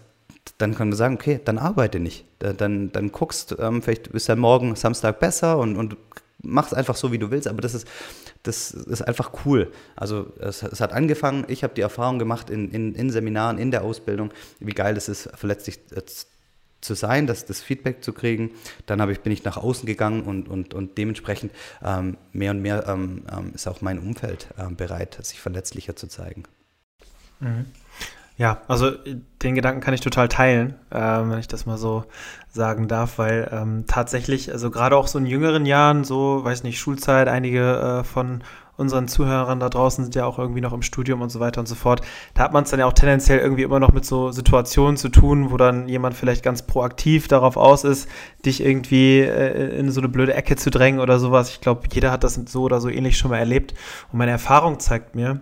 dann 0.58 0.74
kann 0.74 0.90
du 0.90 0.96
sagen, 0.96 1.14
okay, 1.14 1.40
dann 1.42 1.58
arbeite 1.58 2.00
nicht. 2.00 2.26
Dann, 2.38 2.92
dann 2.92 3.12
guckst, 3.12 3.56
ähm, 3.58 3.82
vielleicht 3.82 4.08
ist 4.08 4.28
ja 4.28 4.36
morgen 4.36 4.76
Samstag 4.76 5.18
besser 5.18 5.58
und, 5.58 5.76
und 5.76 5.96
mach 6.42 6.72
einfach 6.72 6.96
so, 6.96 7.12
wie 7.12 7.18
du 7.18 7.30
willst. 7.30 7.48
Aber 7.48 7.60
das 7.60 7.74
ist, 7.74 7.88
das 8.42 8.70
ist 8.72 9.02
einfach 9.02 9.32
cool. 9.44 9.72
Also 9.96 10.32
es, 10.38 10.62
es 10.62 10.80
hat 10.80 10.92
angefangen, 10.92 11.44
ich 11.48 11.64
habe 11.64 11.74
die 11.74 11.80
Erfahrung 11.80 12.18
gemacht 12.18 12.50
in, 12.50 12.70
in, 12.70 12.94
in, 12.94 13.10
Seminaren, 13.10 13.58
in 13.58 13.70
der 13.70 13.82
Ausbildung, 13.82 14.32
wie 14.60 14.72
geil 14.72 14.96
es 14.96 15.08
ist, 15.08 15.30
verletzlich 15.34 15.80
äh, 15.94 16.02
zu 16.84 16.94
sein, 16.94 17.26
das, 17.26 17.46
das 17.46 17.62
Feedback 17.62 18.04
zu 18.04 18.12
kriegen. 18.12 18.50
Dann 18.86 19.08
ich, 19.10 19.20
bin 19.20 19.32
ich 19.32 19.44
nach 19.44 19.56
außen 19.56 19.86
gegangen 19.86 20.22
und, 20.22 20.48
und, 20.48 20.74
und 20.74 20.98
dementsprechend 20.98 21.52
ähm, 21.82 22.16
mehr 22.32 22.52
und 22.52 22.62
mehr 22.62 22.86
ähm, 22.86 23.22
ähm 23.30 23.52
ist 23.54 23.66
auch 23.66 23.80
mein 23.80 23.98
Umfeld 23.98 24.48
ähm, 24.58 24.76
bereit, 24.76 25.18
sich 25.22 25.40
verletzlicher 25.40 25.96
zu 25.96 26.06
zeigen. 26.06 26.44
Mhm. 27.40 27.66
Ja, 28.36 28.62
also 28.66 28.90
den 29.42 29.54
Gedanken 29.54 29.80
kann 29.80 29.94
ich 29.94 30.00
total 30.00 30.28
teilen, 30.28 30.74
äh, 30.90 30.98
wenn 30.98 31.38
ich 31.38 31.46
das 31.46 31.66
mal 31.66 31.78
so 31.78 32.04
sagen 32.50 32.88
darf, 32.88 33.18
weil 33.18 33.48
ähm, 33.52 33.84
tatsächlich, 33.86 34.50
also 34.50 34.72
gerade 34.72 34.96
auch 34.96 35.06
so 35.06 35.20
in 35.20 35.26
jüngeren 35.26 35.66
Jahren, 35.66 36.02
so, 36.02 36.44
weiß 36.44 36.64
nicht, 36.64 36.80
Schulzeit, 36.80 37.28
einige 37.28 38.00
äh, 38.00 38.04
von 38.04 38.42
unseren 38.76 39.08
Zuhörern 39.08 39.60
da 39.60 39.68
draußen 39.68 40.04
sind 40.04 40.14
ja 40.14 40.26
auch 40.26 40.38
irgendwie 40.38 40.60
noch 40.60 40.72
im 40.72 40.82
Studium 40.82 41.20
und 41.20 41.30
so 41.30 41.40
weiter 41.40 41.60
und 41.60 41.66
so 41.66 41.74
fort. 41.74 42.00
Da 42.34 42.42
hat 42.42 42.52
man 42.52 42.64
es 42.64 42.70
dann 42.70 42.80
ja 42.80 42.86
auch 42.86 42.92
tendenziell 42.92 43.38
irgendwie 43.38 43.62
immer 43.62 43.80
noch 43.80 43.92
mit 43.92 44.04
so 44.04 44.32
Situationen 44.32 44.96
zu 44.96 45.08
tun, 45.08 45.50
wo 45.50 45.56
dann 45.56 45.88
jemand 45.88 46.14
vielleicht 46.16 46.42
ganz 46.42 46.62
proaktiv 46.62 47.28
darauf 47.28 47.56
aus 47.56 47.84
ist, 47.84 48.08
dich 48.44 48.64
irgendwie 48.64 49.20
äh, 49.20 49.78
in 49.78 49.90
so 49.90 50.00
eine 50.00 50.08
blöde 50.08 50.34
Ecke 50.34 50.56
zu 50.56 50.70
drängen 50.70 51.00
oder 51.00 51.18
sowas. 51.18 51.50
Ich 51.50 51.60
glaube, 51.60 51.82
jeder 51.92 52.10
hat 52.10 52.24
das 52.24 52.34
so 52.34 52.62
oder 52.62 52.80
so 52.80 52.88
ähnlich 52.88 53.16
schon 53.16 53.30
mal 53.30 53.38
erlebt. 53.38 53.74
Und 54.10 54.18
meine 54.18 54.32
Erfahrung 54.32 54.80
zeigt 54.80 55.14
mir, 55.14 55.40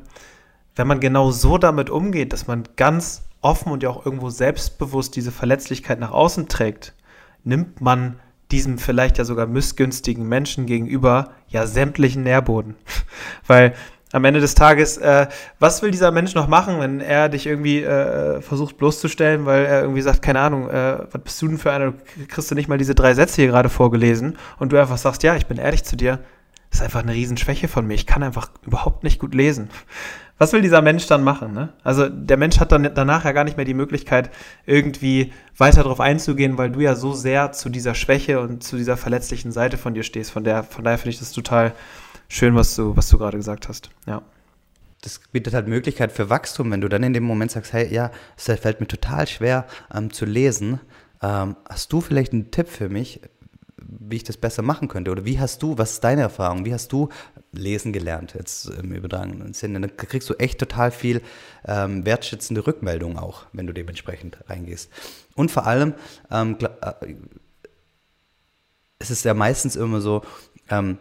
wenn 0.77 0.87
man 0.87 1.01
genau 1.01 1.31
so 1.31 1.59
damit 1.59 1.91
umgeht, 1.91 2.33
dass 2.33 2.47
man 2.47 2.65
ganz 2.77 3.25
offen 3.41 3.73
und 3.73 3.83
ja 3.83 3.91
auch 3.91 4.05
irgendwo 4.07 4.31
selbstbewusst 4.31 5.17
diese 5.17 5.33
Verletzlichkeit 5.33 6.01
nach 6.01 6.13
außen 6.13 6.49
trägt, 6.49 6.95
nimmt 7.45 7.81
man 7.81 8.21
diesem 8.53 8.79
vielleicht 8.79 9.19
ja 9.19 9.25
sogar 9.25 9.47
missgünstigen 9.47 10.29
Menschen 10.29 10.67
gegenüber 10.67 11.31
ja 11.49 11.67
sämtlichen 11.67 12.23
Nährboden. 12.23 12.77
Weil 13.47 13.75
am 14.13 14.25
Ende 14.25 14.41
des 14.41 14.55
Tages, 14.55 14.99
äh, 14.99 15.27
was 15.59 15.83
will 15.83 15.91
dieser 15.91 16.11
Mensch 16.11 16.35
noch 16.35 16.47
machen, 16.47 16.79
wenn 16.81 17.01
er 17.01 17.31
dich 17.31 17.47
irgendwie 17.47 17.83
äh, 17.83 18.43
versucht 18.43 18.77
bloßzustellen, 18.77 19.47
weil 19.47 19.65
er 19.65 19.81
irgendwie 19.81 20.03
sagt, 20.03 20.21
keine 20.21 20.41
Ahnung, 20.41 20.69
äh, 20.69 20.99
was 21.11 21.23
bist 21.23 21.41
du 21.41 21.49
denn 21.49 21.57
für 21.57 21.73
einer, 21.73 21.93
du 21.93 22.27
kriegst 22.29 22.51
du 22.51 22.55
nicht 22.55 22.69
mal 22.69 22.77
diese 22.77 22.95
drei 22.95 23.15
Sätze 23.15 23.41
hier 23.41 23.51
gerade 23.51 23.71
vorgelesen 23.71 24.37
und 24.59 24.71
du 24.71 24.79
einfach 24.79 24.99
sagst, 24.99 25.23
ja, 25.23 25.35
ich 25.35 25.47
bin 25.47 25.57
ehrlich 25.57 25.85
zu 25.85 25.97
dir, 25.97 26.19
das 26.69 26.81
ist 26.81 26.85
einfach 26.85 27.03
eine 27.03 27.15
Riesenschwäche 27.15 27.69
von 27.69 27.87
mir, 27.87 27.95
ich 27.95 28.07
kann 28.07 28.23
einfach 28.23 28.51
überhaupt 28.67 29.03
nicht 29.03 29.19
gut 29.19 29.35
lesen 29.35 29.71
was 30.43 30.53
will 30.53 30.61
dieser 30.61 30.83
Mensch 30.83 31.07
dann 31.07 31.23
machen? 31.23 31.53
Ne? 31.53 31.69
Also 31.85 32.09
der 32.09 32.37
Mensch 32.37 32.59
hat 32.59 32.73
dann 32.73 32.91
danach 32.95 33.25
ja 33.25 33.31
gar 33.31 33.45
nicht 33.45 33.57
mehr 33.57 33.65
die 33.65 33.75
Möglichkeit, 33.75 34.29
irgendwie 34.67 35.33
weiter 35.57 35.85
darauf 35.85 36.01
einzugehen, 36.01 36.59
weil 36.59 36.73
du 36.73 36.81
ja 36.81 36.97
so 36.97 37.13
sehr 37.13 37.53
zu 37.53 37.69
dieser 37.69 37.95
Schwäche 37.95 38.41
und 38.41 38.65
zu 38.65 38.77
dieser 38.77 38.97
verletzlichen 38.97 39.53
Seite 39.53 39.79
von 39.79 39.95
dir 39.95 40.03
stehst. 40.03 40.33
Von, 40.33 40.43
der, 40.43 40.65
von 40.65 40.83
daher 40.83 40.99
finde 40.99 41.11
ich 41.11 41.21
das 41.21 41.31
total 41.31 41.75
schön, 42.27 42.57
was 42.57 42.75
du, 42.75 42.97
was 42.97 43.09
du 43.09 43.19
gerade 43.19 43.37
gesagt 43.37 43.69
hast. 43.69 43.91
Ja. 44.05 44.23
Das 45.03 45.21
bietet 45.31 45.55
halt 45.55 45.69
Möglichkeit 45.69 46.11
für 46.11 46.29
Wachstum, 46.29 46.73
wenn 46.73 46.81
du 46.81 46.89
dann 46.89 47.05
in 47.05 47.13
dem 47.13 47.23
Moment 47.23 47.53
sagst, 47.53 47.73
hey, 47.73 47.95
ja, 47.95 48.11
es 48.37 48.47
fällt 48.47 48.81
mir 48.81 48.89
total 48.89 49.29
schwer 49.29 49.67
ähm, 49.95 50.13
zu 50.13 50.25
lesen. 50.25 50.81
Ähm, 51.23 51.55
hast 51.69 51.93
du 51.93 52.01
vielleicht 52.01 52.33
einen 52.33 52.51
Tipp 52.51 52.69
für 52.69 52.89
mich, 52.89 53.21
wie 53.77 54.17
ich 54.17 54.25
das 54.25 54.37
besser 54.37 54.63
machen 54.63 54.89
könnte? 54.89 55.13
Oder 55.13 55.25
wie 55.25 55.39
hast 55.39 55.63
du, 55.63 55.79
was 55.79 55.93
ist 55.93 56.05
deine 56.05 56.23
Erfahrung? 56.23 56.65
Wie 56.65 56.75
hast 56.75 56.93
du 56.93 57.11
lesen 57.53 57.93
gelernt, 57.93 58.35
jetzt 58.35 58.67
im 58.67 58.93
übertragenen 58.93 59.55
Sinne? 59.55 59.81
Dann 59.81 59.97
kriegst 59.97 60.29
du 60.29 60.35
echt 60.35 60.59
total 60.59 60.91
viel 60.91 61.23
ähm, 61.67 62.05
wertschätzende 62.05 62.67
Rückmeldung 62.67 63.19
auch, 63.19 63.47
wenn 63.53 63.67
du 63.67 63.73
dementsprechend 63.73 64.39
reingehst. 64.49 64.91
Und 65.35 65.51
vor 65.51 65.67
allem, 65.67 65.95
ähm, 66.31 66.59
äh, 66.61 67.15
es 68.99 69.11
ist 69.11 69.25
ja 69.25 69.35
meistens 69.35 69.77
immer 69.77 70.01
so, 70.01 70.23
ähm, 70.71 70.99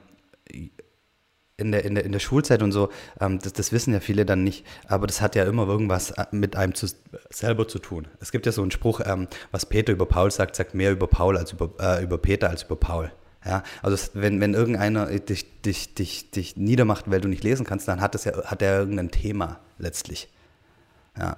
in 1.62 1.72
der, 1.72 1.86
in 1.86 1.96
der, 1.96 2.04
in 2.04 2.12
der 2.12 2.20
Schulzeit 2.20 2.64
und 2.64 2.72
so, 2.72 2.90
ähm, 3.20 3.40
das, 3.40 3.54
das, 3.54 3.72
wissen 3.72 3.94
ja 3.94 4.00
viele 4.00 4.26
dann 4.26 4.44
nicht, 4.44 4.66
aber 4.88 5.08
das 5.08 5.22
hat 5.22 5.36
ja 5.36 5.44
immer 5.44 5.68
irgendwas 5.68 6.12
äh, 6.12 6.26
mit 6.32 6.56
einem 6.56 6.74
zu, 6.74 6.88
selber 7.30 7.68
zu 7.68 7.80
tun. 7.80 8.08
Es 8.20 8.32
gibt 8.32 8.46
ja 8.46 8.52
so 8.52 8.62
einen 8.62 8.72
Spruch, 8.72 9.00
ähm, 9.06 9.28
was 9.52 9.68
Peter 9.68 9.94
über 9.94 10.08
Paul 10.08 10.32
sagt, 10.32 10.56
sagt 10.56 10.74
mehr 10.74 10.92
über 10.92 11.08
Paul 11.08 11.38
als 11.38 11.54
über, 11.54 11.70
äh, 11.80 12.04
über 12.04 12.18
Peter 12.18 12.50
als 12.50 12.64
über 12.64 12.76
Paul. 12.76 13.12
Ja, 13.44 13.64
also 13.82 13.98
wenn, 14.14 14.40
wenn 14.40 14.54
irgendeiner 14.54 15.08
dich, 15.08 15.62
dich, 15.62 15.96
dich, 15.96 16.30
dich 16.30 16.58
niedermacht, 16.58 17.10
weil 17.10 17.22
du 17.22 17.28
nicht 17.28 17.44
lesen 17.44 17.66
kannst, 17.66 17.88
dann 17.88 18.00
hat, 18.00 18.14
das 18.14 18.26
ja, 18.26 18.44
hat 18.44 18.62
er 18.62 18.80
irgendein 18.80 19.10
Thema 19.10 19.60
letztlich. 19.80 20.30
Ja. 21.18 21.38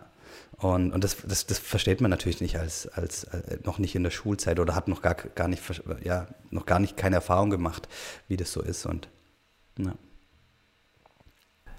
Und, 0.57 0.91
und 0.91 1.03
das, 1.03 1.17
das, 1.25 1.45
das 1.45 1.59
versteht 1.59 2.01
man 2.01 2.11
natürlich 2.11 2.41
nicht 2.41 2.57
als, 2.57 2.87
als 2.87 3.25
äh, 3.25 3.57
noch 3.63 3.79
nicht 3.79 3.95
in 3.95 4.03
der 4.03 4.11
Schulzeit 4.11 4.59
oder 4.59 4.75
hat 4.75 4.87
noch 4.87 5.01
gar, 5.01 5.15
gar 5.15 5.47
nicht, 5.47 5.63
ja, 6.03 6.27
noch 6.51 6.65
gar 6.65 6.79
nicht 6.79 6.95
keine 6.95 7.15
Erfahrung 7.15 7.49
gemacht, 7.49 7.87
wie 8.27 8.37
das 8.37 8.51
so 8.51 8.61
ist. 8.61 8.85
Und 8.85 9.09
ja. 9.77 9.93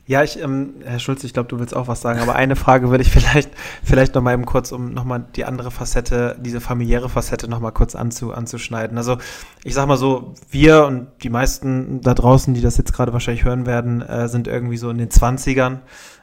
Ja, 0.06 0.22
ich, 0.22 0.38
ähm, 0.38 0.74
Herr 0.84 0.98
Schulz, 0.98 1.24
ich 1.24 1.32
glaube, 1.32 1.48
du 1.48 1.58
willst 1.58 1.74
auch 1.74 1.88
was 1.88 2.02
sagen, 2.02 2.20
aber 2.20 2.34
eine 2.34 2.56
Frage 2.56 2.90
würde 2.90 3.02
ich 3.02 3.10
vielleicht, 3.10 3.50
vielleicht 3.82 4.14
noch 4.14 4.20
mal 4.20 4.34
eben 4.34 4.44
kurz, 4.44 4.70
um 4.70 4.92
noch 4.92 5.04
mal 5.04 5.24
die 5.34 5.46
andere 5.46 5.70
Facette, 5.70 6.36
diese 6.38 6.60
familiäre 6.60 7.08
Facette 7.08 7.48
noch 7.48 7.60
mal 7.60 7.70
kurz 7.70 7.94
anzu, 7.94 8.32
anzuschneiden. 8.32 8.98
Also 8.98 9.16
ich 9.62 9.72
sag 9.72 9.86
mal 9.86 9.96
so, 9.96 10.34
wir 10.50 10.84
und 10.84 11.06
die 11.22 11.30
meisten 11.30 12.02
da 12.02 12.12
draußen, 12.12 12.52
die 12.52 12.60
das 12.60 12.76
jetzt 12.76 12.92
gerade 12.92 13.14
wahrscheinlich 13.14 13.44
hören 13.44 13.64
werden, 13.64 14.02
äh, 14.02 14.28
sind 14.28 14.46
irgendwie 14.46 14.76
so 14.76 14.90
in 14.90 14.98
den 14.98 15.10
Zwanzigern 15.10 15.80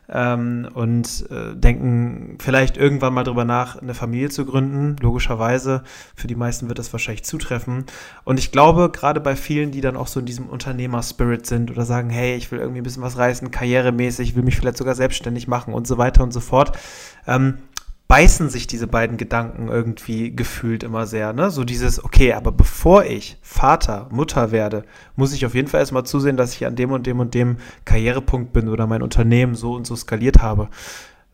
ähm, 0.10 0.68
und 0.74 1.26
äh, 1.30 1.56
denken 1.56 2.38
vielleicht 2.40 2.78
irgendwann 2.78 3.14
mal 3.14 3.24
drüber 3.24 3.46
nach, 3.46 3.82
eine 3.82 3.94
Familie 3.94 4.30
zu 4.30 4.46
gründen. 4.46 4.96
Logischerweise, 5.02 5.84
für 6.16 6.28
die 6.28 6.36
meisten 6.36 6.68
wird 6.68 6.80
das 6.80 6.92
wahrscheinlich 6.94 7.24
zutreffen. 7.24 7.86
Und 8.24 8.38
ich 8.38 8.52
glaube, 8.52 8.90
gerade 8.92 9.20
bei 9.20 9.36
vielen, 9.36 9.72
die 9.72 9.82
dann 9.82 9.96
auch 9.96 10.08
so 10.08 10.20
in 10.20 10.26
diesem 10.26 10.48
Unternehmer-Spirit 10.48 11.46
sind 11.46 11.72
oder 11.72 11.86
sagen, 11.86 12.10
hey, 12.10 12.36
ich 12.36 12.52
will 12.52 12.60
irgendwie 12.60 12.82
ein 12.82 12.84
bisschen 12.84 13.04
was 13.04 13.18
reißen, 13.18 13.52
karrieremäßig, 13.52 14.36
will 14.36 14.44
mich 14.44 14.58
vielleicht 14.58 14.78
sogar 14.78 14.96
selbstständig 14.96 15.48
machen 15.48 15.74
und 15.74 15.88
so 15.88 15.98
weiter 15.98 16.24
und 16.24 16.34
so 16.34 16.40
fort, 16.40 16.78
ähm, 17.28 17.60
beißen 18.12 18.50
sich 18.50 18.68
diese 18.68 18.88
beiden 18.88 19.16
Gedanken 19.16 19.70
irgendwie 19.70 20.36
gefühlt 20.36 20.84
immer 20.84 21.08
sehr. 21.08 21.32
Ne? 21.32 21.50
So 21.50 21.64
dieses, 21.64 22.04
okay, 22.04 22.34
aber 22.34 22.52
bevor 22.52 23.06
ich 23.06 23.38
Vater, 23.42 24.10
Mutter 24.12 24.52
werde, 24.52 24.84
muss 25.16 25.32
ich 25.32 25.46
auf 25.46 25.56
jeden 25.56 25.70
Fall 25.70 25.80
erstmal 25.80 26.06
zusehen, 26.06 26.36
dass 26.36 26.54
ich 26.54 26.66
an 26.66 26.76
dem 26.76 26.92
und 26.92 27.08
dem 27.08 27.22
und 27.22 27.34
dem 27.34 27.56
Karrierepunkt 27.86 28.52
bin 28.52 28.68
oder 28.68 28.86
mein 28.86 29.02
Unternehmen 29.02 29.56
so 29.56 29.76
und 29.76 29.88
so 29.88 29.96
skaliert 29.96 30.42
habe. 30.42 30.68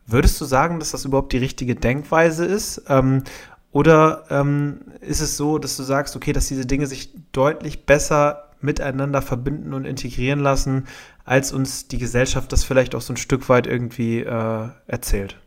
Würdest 0.05 0.39
du 0.39 0.45
sagen, 0.45 0.77
dass 0.77 0.91
das 0.91 1.03
überhaupt 1.03 1.33
die 1.33 1.39
richtige 1.39 1.73
Denkweise 1.73 2.45
ist? 2.45 2.83
Ähm, 2.89 3.23
oder 3.71 4.25
ähm, 4.29 4.81
ist 5.01 5.21
es 5.21 5.35
so, 5.35 5.57
dass 5.57 5.77
du 5.77 5.81
sagst, 5.81 6.15
okay, 6.15 6.31
dass 6.31 6.47
diese 6.47 6.67
Dinge 6.67 6.85
sich 6.85 7.09
deutlich 7.31 7.87
besser 7.87 8.51
miteinander 8.61 9.23
verbinden 9.23 9.73
und 9.73 9.85
integrieren 9.85 10.41
lassen, 10.41 10.85
als 11.25 11.51
uns 11.51 11.87
die 11.87 11.97
Gesellschaft 11.97 12.51
das 12.51 12.63
vielleicht 12.63 12.93
auch 12.93 13.01
so 13.01 13.13
ein 13.13 13.17
Stück 13.17 13.49
weit 13.49 13.65
irgendwie 13.65 14.19
äh, 14.19 14.67
erzählt? 14.85 15.39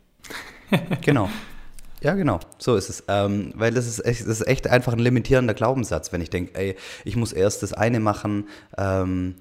genau. 1.00 1.28
Ja, 2.02 2.14
genau, 2.14 2.40
so 2.58 2.76
ist 2.76 2.88
es. 2.88 3.04
Ähm, 3.08 3.52
weil 3.54 3.74
das 3.74 3.86
ist, 3.86 4.04
echt, 4.04 4.22
das 4.22 4.40
ist 4.40 4.46
echt 4.46 4.66
einfach 4.66 4.94
ein 4.94 4.98
limitierender 4.98 5.52
Glaubenssatz, 5.52 6.12
wenn 6.12 6.22
ich 6.22 6.30
denke, 6.30 6.54
ey, 6.58 6.76
ich 7.04 7.16
muss 7.16 7.32
erst 7.32 7.62
das 7.62 7.74
eine 7.74 8.00
machen, 8.00 8.48
ähm, 8.78 9.34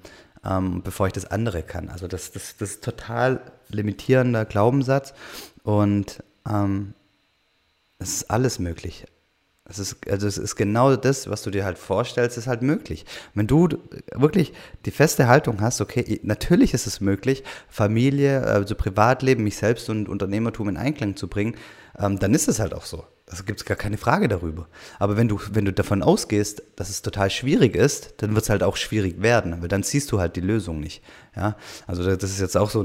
ähm, 0.44 0.82
bevor 0.82 1.06
ich 1.06 1.14
das 1.14 1.24
andere 1.24 1.62
kann. 1.62 1.88
Also 1.88 2.06
das, 2.06 2.32
das, 2.32 2.56
das 2.58 2.72
ist 2.72 2.84
total 2.84 3.40
limitierender 3.68 4.44
Glaubenssatz 4.44 5.14
und 5.62 6.22
ähm, 6.46 6.94
es 7.98 8.16
ist 8.16 8.30
alles 8.30 8.58
möglich. 8.58 9.06
Es 9.70 9.78
ist, 9.78 9.96
also 10.10 10.26
es 10.26 10.36
ist 10.36 10.56
genau 10.56 10.96
das, 10.96 11.30
was 11.30 11.42
du 11.42 11.50
dir 11.50 11.64
halt 11.64 11.78
vorstellst, 11.78 12.36
ist 12.36 12.48
halt 12.48 12.62
möglich. 12.62 13.06
Wenn 13.34 13.46
du 13.46 13.68
wirklich 14.14 14.52
die 14.84 14.90
feste 14.90 15.28
Haltung 15.28 15.60
hast, 15.60 15.80
okay, 15.80 16.20
natürlich 16.24 16.74
ist 16.74 16.86
es 16.86 17.00
möglich, 17.00 17.44
Familie, 17.68 18.42
also 18.42 18.74
Privatleben, 18.74 19.44
mich 19.44 19.56
selbst 19.56 19.88
und 19.88 20.08
Unternehmertum 20.08 20.68
in 20.68 20.76
Einklang 20.76 21.16
zu 21.16 21.28
bringen, 21.28 21.54
ähm, 21.98 22.18
dann 22.18 22.34
ist 22.34 22.48
es 22.48 22.58
halt 22.58 22.74
auch 22.74 22.84
so. 22.84 23.04
Also 23.30 23.44
gibt 23.44 23.60
es 23.60 23.64
gar 23.64 23.76
keine 23.76 23.96
Frage 23.96 24.26
darüber. 24.26 24.66
Aber 24.98 25.16
wenn 25.16 25.28
du, 25.28 25.38
wenn 25.52 25.64
du 25.64 25.72
davon 25.72 26.02
ausgehst, 26.02 26.64
dass 26.74 26.90
es 26.90 27.00
total 27.00 27.30
schwierig 27.30 27.76
ist, 27.76 28.14
dann 28.16 28.34
wird 28.34 28.42
es 28.42 28.50
halt 28.50 28.64
auch 28.64 28.76
schwierig 28.76 29.22
werden, 29.22 29.60
weil 29.60 29.68
dann 29.68 29.84
siehst 29.84 30.10
du 30.10 30.18
halt 30.18 30.34
die 30.34 30.40
Lösung 30.40 30.80
nicht. 30.80 31.00
Ja, 31.36 31.56
also 31.86 32.02
das 32.02 32.28
ist 32.28 32.40
jetzt 32.40 32.56
auch 32.56 32.70
so, 32.70 32.84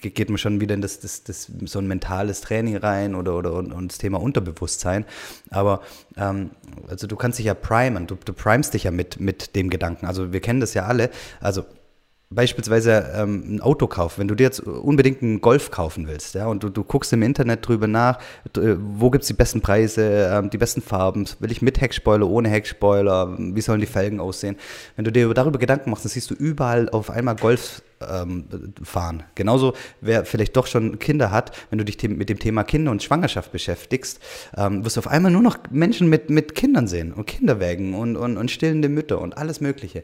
geht 0.00 0.28
mir 0.28 0.38
schon 0.38 0.60
wieder 0.60 0.74
in 0.74 0.80
das, 0.80 0.98
das, 0.98 1.22
das 1.22 1.52
so 1.66 1.78
ein 1.78 1.86
mentales 1.86 2.40
Training 2.40 2.76
rein 2.78 3.14
oder, 3.14 3.36
oder 3.36 3.52
und, 3.52 3.72
und 3.72 3.92
das 3.92 3.98
Thema 3.98 4.20
Unterbewusstsein. 4.20 5.04
Aber 5.50 5.82
ähm, 6.16 6.50
also 6.88 7.06
du 7.06 7.14
kannst 7.14 7.38
dich 7.38 7.46
ja 7.46 7.54
primen, 7.54 8.08
du, 8.08 8.16
du 8.16 8.32
primest 8.32 8.74
dich 8.74 8.84
ja 8.84 8.90
mit, 8.90 9.20
mit 9.20 9.54
dem 9.54 9.70
Gedanken. 9.70 10.06
Also 10.06 10.32
wir 10.32 10.40
kennen 10.40 10.58
das 10.58 10.74
ja 10.74 10.86
alle. 10.86 11.10
Also 11.40 11.64
beispielsweise 12.30 13.12
ähm, 13.14 13.56
ein 13.56 13.60
Auto 13.60 13.86
kaufen, 13.86 14.20
wenn 14.20 14.28
du 14.28 14.34
dir 14.34 14.44
jetzt 14.44 14.60
unbedingt 14.60 15.22
einen 15.22 15.40
Golf 15.40 15.70
kaufen 15.70 16.08
willst, 16.08 16.34
ja, 16.34 16.46
und 16.46 16.62
du, 16.62 16.68
du 16.68 16.82
guckst 16.82 17.12
im 17.12 17.22
Internet 17.22 17.66
drüber 17.66 17.86
nach, 17.86 18.18
äh, 18.56 18.74
wo 18.78 19.10
gibt 19.10 19.22
es 19.22 19.28
die 19.28 19.34
besten 19.34 19.60
Preise, 19.60 20.30
ähm, 20.32 20.50
die 20.50 20.58
besten 20.58 20.82
Farben, 20.82 21.26
will 21.38 21.52
ich 21.52 21.62
mit 21.62 21.80
Heckspoiler, 21.80 22.28
ohne 22.28 22.48
Heckspoiler, 22.48 23.36
wie 23.38 23.60
sollen 23.60 23.80
die 23.80 23.86
Felgen 23.86 24.18
aussehen? 24.18 24.56
Wenn 24.96 25.04
du 25.04 25.12
dir 25.12 25.32
darüber 25.34 25.58
Gedanken 25.58 25.90
machst, 25.90 26.04
dann 26.04 26.10
siehst 26.10 26.30
du 26.30 26.34
überall 26.34 26.88
auf 26.88 27.10
einmal 27.10 27.36
Golf 27.36 27.82
ähm, 28.00 28.46
fahren. 28.82 29.22
Genauso, 29.36 29.74
wer 30.00 30.24
vielleicht 30.24 30.56
doch 30.56 30.66
schon 30.66 30.98
Kinder 30.98 31.30
hat, 31.30 31.56
wenn 31.70 31.78
du 31.78 31.84
dich 31.84 32.02
mit 32.08 32.28
dem 32.28 32.40
Thema 32.40 32.64
Kinder 32.64 32.90
und 32.90 33.02
Schwangerschaft 33.04 33.52
beschäftigst, 33.52 34.20
ähm, 34.56 34.84
wirst 34.84 34.96
du 34.96 35.00
auf 35.00 35.08
einmal 35.08 35.30
nur 35.30 35.42
noch 35.42 35.58
Menschen 35.70 36.08
mit, 36.08 36.28
mit 36.28 36.56
Kindern 36.56 36.88
sehen 36.88 37.12
und 37.12 37.26
Kinderwägen 37.26 37.94
und, 37.94 38.16
und, 38.16 38.36
und 38.36 38.50
stillende 38.50 38.88
Mütter 38.88 39.20
und 39.20 39.38
alles 39.38 39.60
Mögliche. 39.60 40.02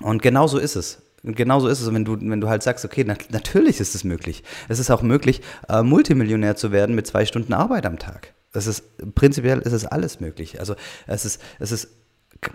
Und 0.00 0.22
genau 0.22 0.46
so 0.46 0.58
ist 0.58 0.76
es. 0.76 1.02
Genau 1.24 1.60
so 1.60 1.68
ist 1.68 1.80
es, 1.80 1.92
wenn 1.92 2.04
du, 2.04 2.18
wenn 2.20 2.40
du 2.40 2.48
halt 2.48 2.62
sagst, 2.62 2.84
okay, 2.84 3.04
na, 3.06 3.14
natürlich 3.30 3.78
ist 3.78 3.94
es 3.94 4.02
möglich. 4.02 4.42
Es 4.68 4.80
ist 4.80 4.90
auch 4.90 5.02
möglich, 5.02 5.40
äh, 5.68 5.82
Multimillionär 5.82 6.56
zu 6.56 6.72
werden 6.72 6.96
mit 6.96 7.06
zwei 7.06 7.26
Stunden 7.26 7.52
Arbeit 7.52 7.86
am 7.86 7.98
Tag. 7.98 8.34
Das 8.52 8.66
ist, 8.66 8.84
prinzipiell 9.14 9.60
ist 9.60 9.72
es 9.72 9.86
alles 9.86 10.20
möglich. 10.20 10.58
Also 10.58 10.74
es 11.06 11.24
ist, 11.24 11.40
es 11.60 11.70
ist, 11.70 11.88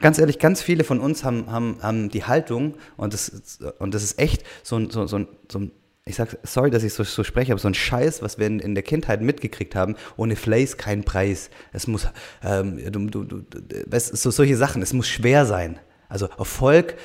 ganz 0.02 0.20
ehrlich, 0.20 0.38
ganz 0.38 0.62
viele 0.62 0.84
von 0.84 1.00
uns 1.00 1.24
haben, 1.24 1.50
haben, 1.50 1.78
haben 1.82 2.10
die 2.10 2.26
Haltung 2.26 2.76
und 2.98 3.14
das, 3.14 3.60
und 3.80 3.94
das 3.94 4.04
ist 4.04 4.20
echt 4.20 4.44
so 4.64 4.76
ein, 4.76 4.90
so, 4.90 5.08
so, 5.08 5.26
so 5.50 5.62
ich 6.06 6.16
sag, 6.16 6.38
sorry, 6.44 6.70
dass 6.70 6.84
ich 6.84 6.94
so, 6.94 7.04
so 7.04 7.24
spreche, 7.24 7.52
aber 7.52 7.60
so 7.60 7.68
ein 7.68 7.74
Scheiß, 7.74 8.22
was 8.22 8.38
wir 8.38 8.48
in, 8.48 8.60
in 8.60 8.76
der 8.76 8.84
Kindheit 8.84 9.22
mitgekriegt 9.22 9.76
haben, 9.76 9.96
ohne 10.16 10.36
Flays 10.36 10.78
kein 10.78 11.04
Preis. 11.04 11.50
Es 11.74 11.88
muss, 11.88 12.08
ähm, 12.44 12.80
du, 12.92 13.24
du, 13.24 13.24
du, 13.24 14.00
so, 14.00 14.32
solche 14.32 14.56
Sachen, 14.56 14.82
es 14.82 14.94
muss 14.94 15.08
schwer 15.08 15.46
sein. 15.46 15.80
Also 16.10 16.28
Erfolg 16.38 16.96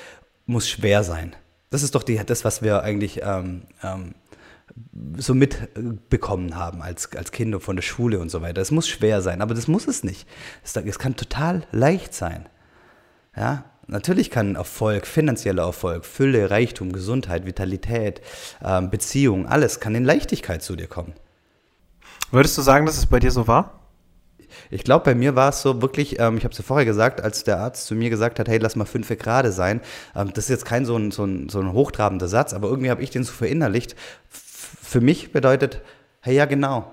muss 0.53 0.69
schwer 0.69 1.03
sein. 1.03 1.35
Das 1.71 1.83
ist 1.83 1.95
doch 1.95 2.03
die, 2.03 2.21
das, 2.25 2.45
was 2.45 2.63
wir 2.63 2.83
eigentlich 2.83 3.23
ähm, 3.23 3.63
ähm, 3.83 4.15
so 5.17 5.35
mitbekommen 5.35 6.57
haben 6.57 6.83
als, 6.83 7.15
als 7.17 7.33
Kinder 7.33 7.61
von 7.61 7.77
der 7.77 7.83
Schule 7.83 8.21
und 8.21 8.31
so 8.31 8.43
weiter. 8.43 8.61
Es 8.61 8.71
muss 8.71 8.89
schwer 8.89 9.23
sein, 9.23 9.43
aber 9.43 9.55
das 9.55 9.69
muss 9.69 9.89
es 9.89 10.05
nicht. 10.05 10.29
Es, 10.63 10.77
es 10.77 10.99
kann 10.99 11.17
total 11.17 11.67
leicht 11.73 12.15
sein. 12.15 12.49
Ja, 13.37 13.65
natürlich 13.87 14.31
kann 14.31 14.55
Erfolg, 14.55 15.07
finanzieller 15.07 15.65
Erfolg, 15.65 16.05
Fülle, 16.05 16.51
Reichtum, 16.51 16.93
Gesundheit, 16.93 17.47
Vitalität, 17.47 18.21
ähm, 18.63 18.91
Beziehung, 18.91 19.47
alles 19.47 19.81
kann 19.81 19.95
in 19.95 20.05
Leichtigkeit 20.05 20.63
zu 20.63 20.77
dir 20.77 20.87
kommen. 20.87 21.15
Würdest 22.31 22.57
du 22.57 22.63
sagen, 22.63 22.87
dass 22.87 22.99
es 22.99 23.07
bei 23.07 23.19
dir 23.19 23.31
so 23.31 23.47
war? 23.47 23.82
Ich 24.71 24.85
glaube, 24.85 25.05
bei 25.05 25.15
mir 25.15 25.35
war 25.35 25.51
es 25.51 25.63
so 25.63 25.83
wirklich, 25.83 26.19
ähm, 26.19 26.37
ich 26.37 26.45
habe 26.45 26.53
es 26.53 26.59
ja 26.59 26.65
vorher 26.65 26.87
gesagt, 26.87 27.21
als 27.21 27.45
der 27.45 27.59
Arzt 27.59 27.87
zu 27.87 27.95
mir 27.95 28.11
gesagt 28.11 28.39
hat, 28.39 28.49
hey, 28.49 28.59
lass 28.59 28.77
mal 28.77 28.85
fünf 28.85 29.09
gerade 29.09 29.53
sein. 29.53 29.81
Ähm, 30.15 30.33
das 30.35 30.45
ist 30.45 30.51
jetzt 30.51 30.65
kein 30.65 30.85
so 30.85 30.97
ein, 30.97 31.11
so 31.11 31.25
ein, 31.25 31.49
so 31.49 31.61
ein 31.61 31.73
hochtrabender 31.73 32.29
Satz, 32.29 32.53
aber 32.55 32.69
irgendwie 32.69 32.91
habe 32.91 33.03
ich 33.03 33.11
den 33.11 33.25
so 33.25 33.33
verinnerlicht. 33.33 33.93
F 34.31 34.77
für 34.83 35.01
mich 35.01 35.33
bedeutet, 35.33 35.81
hey, 36.21 36.35
ja, 36.35 36.45
genau, 36.45 36.93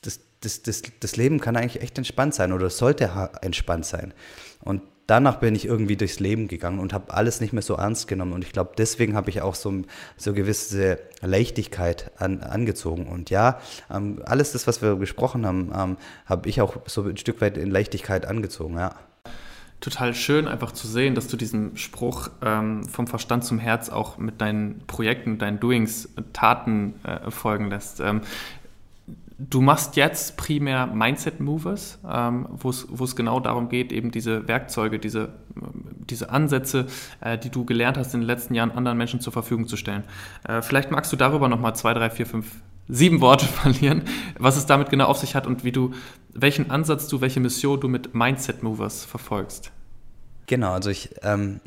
das, 0.00 0.20
das, 0.40 0.62
das, 0.62 0.82
das 1.00 1.16
Leben 1.16 1.40
kann 1.40 1.56
eigentlich 1.56 1.82
echt 1.82 1.98
entspannt 1.98 2.34
sein 2.34 2.52
oder 2.52 2.70
sollte 2.70 3.10
entspannt 3.42 3.86
sein. 3.86 4.14
Und 4.60 4.82
danach 5.06 5.36
bin 5.36 5.54
ich 5.54 5.66
irgendwie 5.66 5.96
durchs 5.96 6.20
Leben 6.20 6.48
gegangen 6.48 6.78
und 6.78 6.92
habe 6.92 7.12
alles 7.14 7.40
nicht 7.40 7.52
mehr 7.52 7.62
so 7.62 7.74
ernst 7.74 8.08
genommen. 8.08 8.32
Und 8.32 8.44
ich 8.44 8.52
glaube, 8.52 8.72
deswegen 8.76 9.14
habe 9.14 9.30
ich 9.30 9.42
auch 9.42 9.54
so, 9.54 9.82
so 10.16 10.32
gewisse 10.32 10.98
Leichtigkeit 11.22 12.10
an, 12.18 12.40
angezogen. 12.40 13.06
Und 13.06 13.30
ja, 13.30 13.60
ähm, 13.92 14.22
alles 14.24 14.52
das, 14.52 14.66
was 14.66 14.82
wir 14.82 14.96
gesprochen 14.96 15.46
haben, 15.46 15.72
ähm, 15.74 15.96
habe 16.26 16.48
ich 16.48 16.60
auch 16.60 16.76
so 16.86 17.02
ein 17.02 17.16
Stück 17.16 17.40
weit 17.40 17.56
in 17.56 17.70
Leichtigkeit 17.70 18.26
angezogen, 18.26 18.76
ja. 18.76 18.94
Total 19.80 20.14
schön, 20.14 20.48
einfach 20.48 20.72
zu 20.72 20.88
sehen, 20.88 21.14
dass 21.14 21.28
du 21.28 21.36
diesen 21.36 21.76
Spruch 21.76 22.30
ähm, 22.42 22.84
vom 22.84 23.06
Verstand 23.06 23.44
zum 23.44 23.58
Herz 23.58 23.90
auch 23.90 24.16
mit 24.16 24.40
deinen 24.40 24.80
Projekten, 24.86 25.36
deinen 25.36 25.60
Doings, 25.60 26.08
Taten 26.32 26.94
äh, 27.04 27.30
folgen 27.30 27.68
lässt. 27.68 28.00
Du 29.38 29.60
machst 29.60 29.96
jetzt 29.96 30.38
primär 30.38 30.86
Mindset 30.86 31.40
Movers, 31.40 31.98
ähm, 32.10 32.48
wo 32.50 32.70
es 32.70 33.16
genau 33.16 33.38
darum 33.38 33.68
geht, 33.68 33.92
eben 33.92 34.10
diese 34.10 34.48
Werkzeuge, 34.48 34.98
diese, 34.98 35.34
diese 36.08 36.30
Ansätze, 36.30 36.86
äh, 37.20 37.36
die 37.36 37.50
du 37.50 37.66
gelernt 37.66 37.98
hast 37.98 38.14
in 38.14 38.20
den 38.20 38.26
letzten 38.26 38.54
Jahren, 38.54 38.70
anderen 38.70 38.96
Menschen 38.96 39.20
zur 39.20 39.34
Verfügung 39.34 39.68
zu 39.68 39.76
stellen. 39.76 40.04
Äh, 40.48 40.62
vielleicht 40.62 40.90
magst 40.90 41.12
du 41.12 41.16
darüber 41.16 41.50
nochmal 41.50 41.76
zwei, 41.76 41.92
drei, 41.92 42.08
vier, 42.08 42.24
fünf, 42.24 42.46
sieben 42.88 43.20
Worte 43.20 43.44
verlieren, 43.62 44.04
was 44.38 44.56
es 44.56 44.64
damit 44.64 44.88
genau 44.88 45.04
auf 45.04 45.18
sich 45.18 45.34
hat 45.34 45.46
und 45.46 45.64
wie 45.64 45.72
du, 45.72 45.92
welchen 46.32 46.70
Ansatz 46.70 47.06
du, 47.08 47.20
welche 47.20 47.40
Mission 47.40 47.78
du 47.78 47.88
mit 47.88 48.14
Mindset 48.14 48.62
Movers 48.62 49.04
verfolgst. 49.04 49.70
Genau, 50.46 50.72
also 50.72 50.88
ich 50.88 51.10
ähm, 51.22 51.60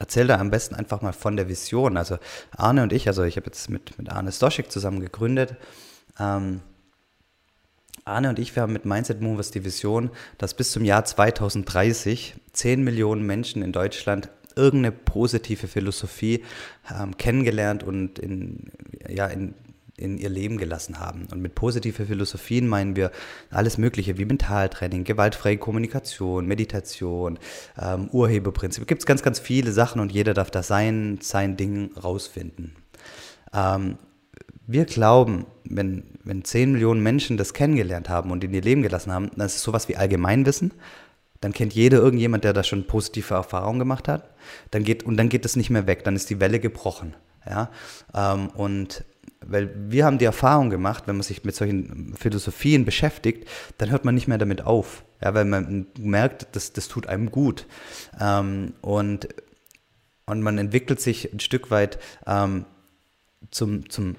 erzähle 0.00 0.28
da 0.28 0.38
am 0.38 0.50
besten 0.50 0.74
einfach 0.74 1.02
mal 1.02 1.12
von 1.12 1.36
der 1.36 1.48
Vision. 1.48 1.96
Also 1.96 2.18
Arne 2.56 2.82
und 2.82 2.92
ich, 2.92 3.06
also 3.06 3.22
ich 3.22 3.36
habe 3.36 3.46
jetzt 3.46 3.70
mit, 3.70 3.96
mit 3.96 4.10
Arne 4.10 4.32
Stoschek 4.32 4.72
zusammen 4.72 4.98
gegründet. 4.98 5.54
Ähm, 6.18 6.62
Arne 8.04 8.28
und 8.28 8.38
ich, 8.38 8.54
wir 8.56 8.62
haben 8.62 8.72
mit 8.72 8.84
Mindset 8.84 9.20
Movers 9.20 9.50
die 9.50 9.64
Vision, 9.64 10.10
dass 10.38 10.54
bis 10.54 10.72
zum 10.72 10.84
Jahr 10.84 11.04
2030 11.04 12.34
10 12.52 12.82
Millionen 12.82 13.24
Menschen 13.24 13.62
in 13.62 13.72
Deutschland 13.72 14.28
irgendeine 14.56 14.92
positive 14.92 15.68
Philosophie 15.68 16.44
ähm, 16.90 17.16
kennengelernt 17.16 17.82
und 17.82 18.18
in, 18.18 18.70
ja, 19.08 19.26
in, 19.26 19.54
in 19.96 20.18
ihr 20.18 20.28
Leben 20.28 20.58
gelassen 20.58 20.98
haben. 20.98 21.26
Und 21.30 21.40
mit 21.40 21.54
positiven 21.54 22.06
Philosophien 22.06 22.66
meinen 22.66 22.96
wir 22.96 23.12
alles 23.50 23.78
Mögliche 23.78 24.18
wie 24.18 24.24
Mentaltraining, 24.24 25.04
gewaltfreie 25.04 25.58
Kommunikation, 25.58 26.46
Meditation, 26.46 27.38
ähm, 27.80 28.08
Urheberprinzip. 28.10 28.82
Es 28.82 28.88
gibt 28.88 29.06
ganz, 29.06 29.22
ganz 29.22 29.38
viele 29.38 29.72
Sachen 29.72 30.00
und 30.00 30.12
jeder 30.12 30.34
darf 30.34 30.50
da 30.50 30.62
sein, 30.62 31.18
sein 31.22 31.56
Ding 31.56 31.92
rausfinden. 31.96 32.74
Ähm, 33.54 33.98
wir 34.66 34.84
glauben, 34.84 35.46
wenn, 35.64 36.04
wenn 36.24 36.44
10 36.44 36.72
Millionen 36.72 37.02
Menschen 37.02 37.36
das 37.36 37.54
kennengelernt 37.54 38.08
haben 38.08 38.30
und 38.30 38.44
in 38.44 38.54
ihr 38.54 38.62
Leben 38.62 38.82
gelassen 38.82 39.12
haben, 39.12 39.30
dann 39.36 39.46
ist 39.46 39.56
es 39.56 39.62
sowas 39.62 39.88
wie 39.88 39.96
Allgemeinwissen. 39.96 40.72
Dann 41.40 41.52
kennt 41.52 41.74
jeder 41.74 41.98
irgendjemand, 41.98 42.44
der 42.44 42.52
da 42.52 42.62
schon 42.62 42.86
positive 42.86 43.34
Erfahrungen 43.34 43.80
gemacht 43.80 44.06
hat. 44.06 44.30
Dann 44.70 44.84
geht, 44.84 45.02
und 45.02 45.16
dann 45.16 45.28
geht 45.28 45.44
es 45.44 45.56
nicht 45.56 45.70
mehr 45.70 45.86
weg, 45.86 46.04
dann 46.04 46.14
ist 46.14 46.30
die 46.30 46.40
Welle 46.40 46.60
gebrochen. 46.60 47.14
Ja? 47.44 47.70
Ähm, 48.14 48.48
und 48.50 49.04
weil 49.44 49.74
wir 49.90 50.04
haben 50.04 50.18
die 50.18 50.24
Erfahrung 50.24 50.70
gemacht, 50.70 51.04
wenn 51.06 51.16
man 51.16 51.24
sich 51.24 51.44
mit 51.44 51.56
solchen 51.56 52.14
Philosophien 52.16 52.84
beschäftigt, 52.84 53.48
dann 53.78 53.90
hört 53.90 54.04
man 54.04 54.14
nicht 54.14 54.28
mehr 54.28 54.38
damit 54.38 54.62
auf. 54.62 55.04
Ja, 55.20 55.34
weil 55.34 55.44
man 55.44 55.86
merkt, 55.98 56.48
das, 56.52 56.72
das 56.72 56.88
tut 56.88 57.06
einem 57.06 57.30
gut. 57.30 57.66
Ähm, 58.20 58.74
und, 58.80 59.28
und 60.26 60.42
man 60.42 60.58
entwickelt 60.58 61.00
sich 61.00 61.32
ein 61.32 61.40
Stück 61.40 61.70
weit 61.70 61.98
ähm, 62.26 62.64
zum, 63.50 63.88
zum 63.90 64.16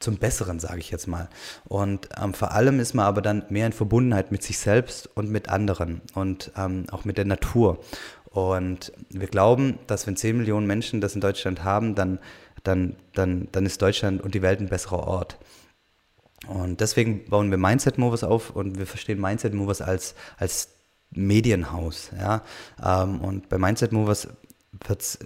zum 0.00 0.16
Besseren, 0.16 0.58
sage 0.58 0.80
ich 0.80 0.90
jetzt 0.90 1.06
mal. 1.06 1.28
Und 1.68 2.08
ähm, 2.20 2.34
vor 2.34 2.52
allem 2.52 2.80
ist 2.80 2.94
man 2.94 3.06
aber 3.06 3.22
dann 3.22 3.44
mehr 3.50 3.66
in 3.66 3.72
Verbundenheit 3.72 4.32
mit 4.32 4.42
sich 4.42 4.58
selbst 4.58 5.08
und 5.14 5.30
mit 5.30 5.48
anderen 5.48 6.00
und 6.14 6.50
ähm, 6.56 6.86
auch 6.90 7.04
mit 7.04 7.18
der 7.18 7.26
Natur. 7.26 7.78
Und 8.30 8.92
wir 9.10 9.26
glauben, 9.26 9.78
dass 9.86 10.06
wenn 10.06 10.16
10 10.16 10.38
Millionen 10.38 10.66
Menschen 10.66 11.00
das 11.00 11.14
in 11.14 11.20
Deutschland 11.20 11.64
haben, 11.64 11.94
dann, 11.94 12.18
dann, 12.62 12.96
dann, 13.12 13.48
dann 13.52 13.66
ist 13.66 13.82
Deutschland 13.82 14.22
und 14.22 14.34
die 14.34 14.42
Welt 14.42 14.60
ein 14.60 14.68
besserer 14.68 15.06
Ort. 15.06 15.38
Und 16.46 16.80
deswegen 16.80 17.26
bauen 17.26 17.50
wir 17.50 17.58
Mindset 17.58 17.98
Movers 17.98 18.24
auf 18.24 18.50
und 18.50 18.78
wir 18.78 18.86
verstehen 18.86 19.20
Mindset 19.20 19.52
Movers 19.52 19.82
als, 19.82 20.14
als 20.38 20.70
Medienhaus. 21.10 22.10
Ja? 22.18 22.42
Ähm, 22.82 23.20
und 23.20 23.48
bei 23.48 23.58
Mindset 23.58 23.92
Movers 23.92 24.28
wird 24.86 25.02
es 25.02 25.18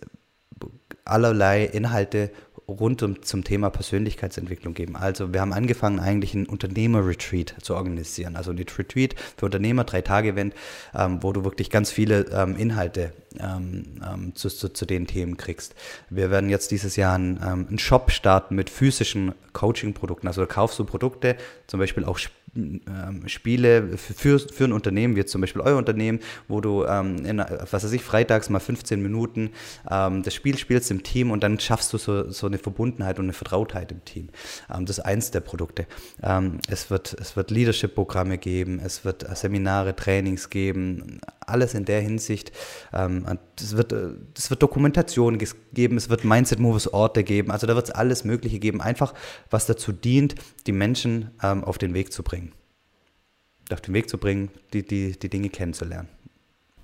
allerlei 1.04 1.64
Inhalte 1.64 2.30
rund 2.68 3.02
um, 3.02 3.22
zum 3.22 3.44
Thema 3.44 3.70
Persönlichkeitsentwicklung 3.70 4.74
geben. 4.74 4.96
Also 4.96 5.32
wir 5.32 5.40
haben 5.40 5.52
angefangen, 5.52 6.00
eigentlich 6.00 6.34
einen 6.34 6.46
Unternehmer-Retreat 6.46 7.54
zu 7.62 7.74
organisieren. 7.74 8.36
Also 8.36 8.52
ein 8.52 8.58
Retreat 8.58 9.14
für 9.36 9.46
Unternehmer, 9.46 9.84
drei 9.84 10.00
Tage 10.00 10.30
Event, 10.30 10.54
ähm, 10.94 11.22
wo 11.22 11.32
du 11.32 11.44
wirklich 11.44 11.70
ganz 11.70 11.90
viele 11.90 12.26
ähm, 12.32 12.56
Inhalte 12.56 13.12
ähm, 13.38 13.84
ähm, 14.02 14.34
zu, 14.34 14.48
zu, 14.48 14.68
zu, 14.68 14.86
den 14.86 15.06
Themen 15.06 15.36
kriegst. 15.36 15.74
Wir 16.08 16.30
werden 16.30 16.48
jetzt 16.48 16.70
dieses 16.70 16.96
Jahr 16.96 17.14
einen, 17.14 17.36
ähm, 17.36 17.66
einen 17.68 17.78
Shop 17.78 18.10
starten 18.10 18.54
mit 18.54 18.70
physischen 18.70 19.34
Coaching-Produkten. 19.52 20.26
Also 20.26 20.42
da 20.42 20.46
kaufst 20.46 20.78
du 20.78 20.84
Produkte, 20.84 21.36
zum 21.66 21.80
Beispiel 21.80 22.04
auch 22.04 22.18
ähm, 22.56 23.28
Spiele 23.28 23.96
für, 23.96 24.38
für 24.38 24.64
ein 24.64 24.72
Unternehmen, 24.72 25.16
wie 25.16 25.24
zum 25.24 25.40
Beispiel 25.40 25.62
euer 25.62 25.76
Unternehmen, 25.76 26.20
wo 26.48 26.60
du, 26.60 26.84
ähm, 26.84 27.24
in, 27.24 27.38
was 27.38 27.84
weiß 27.84 27.92
ich, 27.92 28.02
freitags 28.02 28.50
mal 28.50 28.60
15 28.60 29.02
Minuten 29.02 29.50
ähm, 29.90 30.22
das 30.22 30.34
Spiel 30.34 30.56
spielst 30.58 30.90
im 30.90 31.02
Team 31.02 31.30
und 31.30 31.42
dann 31.42 31.58
schaffst 31.58 31.92
du 31.92 31.98
so, 31.98 32.30
so 32.30 32.46
eine 32.46 32.58
Verbundenheit 32.58 33.18
und 33.18 33.26
eine 33.26 33.32
Vertrautheit 33.32 33.92
im 33.92 34.04
Team. 34.04 34.28
Ähm, 34.72 34.86
das 34.86 34.98
ist 34.98 35.04
eins 35.04 35.30
der 35.30 35.40
Produkte. 35.40 35.86
Ähm, 36.22 36.58
es 36.68 36.90
wird, 36.90 37.16
es 37.20 37.36
wird 37.36 37.50
Leadership-Programme 37.50 38.38
geben, 38.38 38.80
es 38.84 39.04
wird 39.04 39.28
äh, 39.28 39.34
Seminare, 39.34 39.96
Trainings 39.96 40.50
geben, 40.50 41.20
alles 41.40 41.74
in 41.74 41.84
der 41.84 42.00
Hinsicht. 42.00 42.52
Ähm, 42.92 43.26
es 43.58 43.76
wird, 43.76 43.92
äh, 43.92 44.10
es 44.36 44.50
wird 44.50 44.62
Dokumentation 44.62 45.38
geben, 45.72 45.96
es 45.96 46.08
wird 46.08 46.24
Mindset-Moves-Orte 46.24 47.24
geben, 47.24 47.50
also 47.50 47.66
da 47.66 47.74
wird 47.74 47.88
es 47.88 47.94
alles 47.94 48.24
Mögliche 48.24 48.58
geben, 48.58 48.80
einfach 48.80 49.14
was 49.50 49.66
dazu 49.66 49.92
dient, 49.92 50.34
die 50.66 50.72
Menschen 50.72 51.30
auf 51.38 51.78
den 51.78 51.94
Weg 51.94 52.12
zu 52.12 52.22
bringen 52.22 52.43
auf 53.72 53.80
den 53.80 53.94
Weg 53.94 54.08
zu 54.08 54.18
bringen, 54.18 54.50
die, 54.72 54.82
die, 54.84 55.12
die 55.18 55.28
Dinge 55.28 55.48
kennenzulernen. 55.48 56.08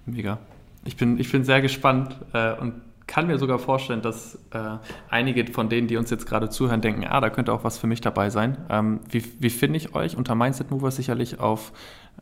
Mega. 0.07 0.39
Ich 0.85 0.97
bin, 0.97 1.19
ich 1.19 1.31
bin 1.31 1.45
sehr 1.45 1.61
gespannt 1.61 2.17
äh, 2.33 2.55
und 2.55 2.75
kann 3.07 3.27
mir 3.27 3.39
sogar 3.39 3.59
vorstellen, 3.59 4.03
dass 4.03 4.37
äh, 4.53 4.79
einige 5.09 5.45
von 5.53 5.69
denen, 5.69 5.89
die 5.89 5.97
uns 5.97 6.11
jetzt 6.11 6.27
gerade 6.27 6.49
zuhören, 6.49 6.81
denken, 6.81 7.05
ah, 7.05 7.21
da 7.21 7.29
könnte 7.29 7.53
auch 7.53 7.65
was 7.65 7.77
für 7.77 7.89
mich 7.89 8.01
dabei 8.01 8.31
sein. 8.31 8.57
Ähm, 8.71 9.01
wie, 9.11 9.25
wie 9.41 9.51
finde 9.51 9.79
ich 9.79 9.95
euch? 9.95 10.17
Unter 10.17 10.37
Mindset 10.37 10.71
Movers 10.71 10.97
sicherlich 10.97 11.41
auf 11.41 11.73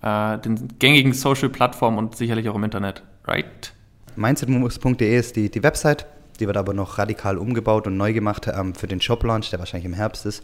äh, 0.02 0.38
den 0.38 0.78
gängigen 0.78 1.12
Social-Plattformen 1.12 1.98
und 1.98 2.16
sicherlich 2.16 2.48
auch 2.48 2.54
im 2.54 2.64
Internet, 2.64 3.02
right? 3.26 3.74
Mindsetmovers.de 4.16 5.16
ist 5.16 5.36
die, 5.36 5.50
die 5.50 5.62
Website. 5.62 6.06
Die 6.40 6.46
wird 6.46 6.56
aber 6.56 6.72
noch 6.72 6.98
radikal 6.98 7.36
umgebaut 7.36 7.86
und 7.86 7.96
neu 7.96 8.12
gemacht 8.12 8.48
ähm, 8.48 8.74
für 8.74 8.86
den 8.86 9.00
Shop-Launch, 9.00 9.50
der 9.50 9.58
wahrscheinlich 9.58 9.86
im 9.86 9.94
Herbst 9.94 10.24
ist. 10.24 10.42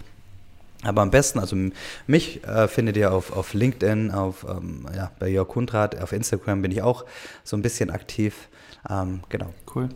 Aber 0.85 1.03
am 1.03 1.11
besten, 1.11 1.39
also 1.39 1.57
mich 2.07 2.45
äh, 2.45 2.69
findet 2.69 2.97
ihr 2.97 3.13
auf, 3.13 3.35
auf 3.35 3.55
LinkedIn, 3.55 4.11
auf, 4.11 4.47
ähm, 4.49 4.87
ja, 4.95 5.11
bei 5.19 5.29
Jörg 5.29 5.49
Kundrat, 5.49 6.01
auf 6.01 6.13
Instagram 6.13 6.63
bin 6.63 6.71
ich 6.71 6.83
auch 6.83 7.05
so 7.43 7.57
ein 7.57 7.63
bisschen 7.63 7.91
aktiv. 7.91 8.49
Ähm, 8.89 9.21
genau. 9.29 9.53
Cool. 9.75 9.89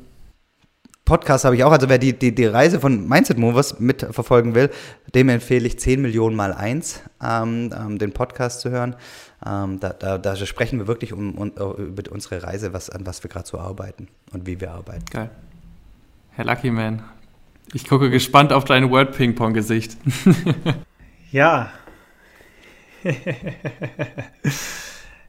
Podcast 1.09 1.47
habe 1.47 1.57
ich 1.57 1.65
auch, 1.65 1.73
also 1.73 1.89
wer 1.89 1.97
die, 1.97 2.13
die, 2.13 2.35
die 2.35 2.45
Reise 2.45 2.81
von 2.81 3.09
Mindset 3.09 3.39
Movers 3.39 3.81
mitverfolgen 3.81 4.55
will, 4.55 4.69
dem 5.15 5.31
empfehle 5.31 5.67
ich 5.67 5.79
10 5.79 6.03
Millionen 6.03 6.37
mal 6.37 6.53
1, 6.53 7.01
ähm, 7.25 7.73
ähm, 7.75 7.99
den 7.99 8.13
Podcast 8.13 8.61
zu 8.61 8.69
hören. 8.69 8.95
Ähm, 9.45 9.81
da, 9.81 9.95
da, 9.95 10.19
da, 10.19 10.37
sprechen 10.37 10.79
wir 10.79 10.87
wirklich 10.87 11.15
um, 11.15 11.39
um, 11.39 11.51
über 11.51 12.13
unsere 12.13 12.43
Reise, 12.43 12.75
was, 12.75 12.91
an 12.91 13.07
was 13.07 13.23
wir 13.23 13.31
gerade 13.31 13.49
so 13.49 13.59
arbeiten 13.59 14.09
und 14.33 14.47
wie 14.47 14.61
wir 14.61 14.73
arbeiten. 14.73 15.07
Geil. 15.11 15.31
Herr 16.33 16.45
Lucky 16.45 16.71
Man, 16.71 17.03
ich 17.73 17.89
gucke 17.89 18.11
gespannt 18.11 18.53
auf 18.53 18.65
dein 18.65 18.91
Word-Ping-Pong-Gesicht. 18.91 19.97
ja. 21.33 21.71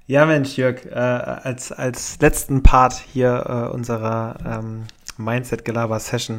ja, 0.08 0.26
Mensch, 0.26 0.58
Jörg, 0.58 0.86
äh, 0.86 0.94
als, 0.96 1.72
als 1.72 2.20
letzten 2.20 2.64
Part 2.64 2.94
hier 2.94 3.46
äh, 3.48 3.74
unserer 3.74 4.38
ähm, 4.46 4.84
Mindset-Gelaber-Session 5.18 6.38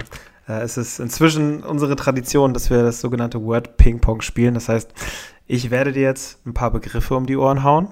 äh, 0.50 0.62
es 0.62 0.76
ist 0.76 0.98
inzwischen 0.98 1.62
unsere 1.62 1.96
Tradition, 1.96 2.52
dass 2.52 2.70
wir 2.70 2.82
das 2.82 3.00
sogenannte 3.00 3.42
Word-Ping-Pong 3.42 4.20
spielen. 4.20 4.54
Das 4.54 4.68
heißt, 4.68 4.92
ich 5.46 5.70
werde 5.70 5.92
dir 5.92 6.02
jetzt 6.02 6.44
ein 6.46 6.54
paar 6.54 6.70
Begriffe 6.70 7.14
um 7.14 7.26
die 7.26 7.36
Ohren 7.36 7.62
hauen 7.62 7.88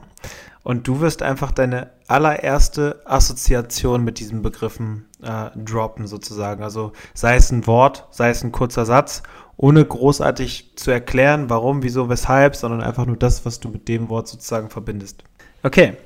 und 0.68 0.86
du 0.86 1.00
wirst 1.00 1.22
einfach 1.22 1.50
deine 1.50 1.88
allererste 2.08 3.00
Assoziation 3.06 4.04
mit 4.04 4.18
diesen 4.18 4.42
Begriffen 4.42 5.06
äh, 5.22 5.48
droppen, 5.56 6.06
sozusagen. 6.06 6.62
Also 6.62 6.92
sei 7.14 7.36
es 7.36 7.50
ein 7.50 7.66
Wort, 7.66 8.06
sei 8.10 8.28
es 8.28 8.44
ein 8.44 8.52
kurzer 8.52 8.84
Satz, 8.84 9.22
ohne 9.56 9.82
großartig 9.82 10.72
zu 10.76 10.90
erklären, 10.90 11.48
warum, 11.48 11.82
wieso, 11.82 12.10
weshalb, 12.10 12.54
sondern 12.54 12.82
einfach 12.82 13.06
nur 13.06 13.16
das, 13.16 13.46
was 13.46 13.60
du 13.60 13.70
mit 13.70 13.88
dem 13.88 14.10
Wort 14.10 14.28
sozusagen 14.28 14.68
verbindest. 14.68 15.24
Okay, 15.62 15.96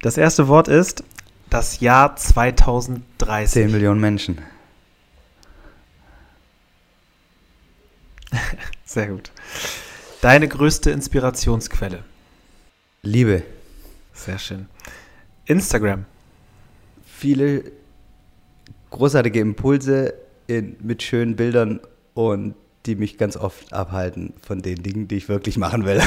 das 0.00 0.16
erste 0.16 0.46
Wort 0.46 0.68
ist 0.68 1.02
das 1.50 1.80
Jahr 1.80 2.14
2030. 2.14 3.52
10 3.52 3.72
Millionen 3.72 4.00
Menschen. 4.00 4.38
Sehr 8.84 9.08
gut. 9.08 9.32
Deine 10.20 10.46
größte 10.46 10.92
Inspirationsquelle? 10.92 12.04
Liebe. 13.02 13.42
Sehr 14.18 14.38
schön. 14.38 14.66
Instagram. 15.46 16.04
Viele 17.06 17.70
großartige 18.90 19.38
Impulse 19.38 20.14
in, 20.48 20.76
mit 20.80 21.02
schönen 21.04 21.36
Bildern 21.36 21.80
und 22.14 22.54
die 22.86 22.96
mich 22.96 23.16
ganz 23.16 23.36
oft 23.36 23.72
abhalten 23.72 24.34
von 24.42 24.60
den 24.60 24.82
Dingen, 24.82 25.06
die 25.08 25.16
ich 25.16 25.28
wirklich 25.28 25.56
machen 25.56 25.84
will. 25.84 26.02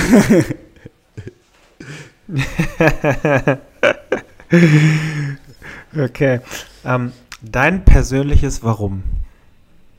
okay. 5.97 6.41
Ähm, 6.83 7.13
dein 7.41 7.85
persönliches 7.85 8.61
Warum? 8.61 9.03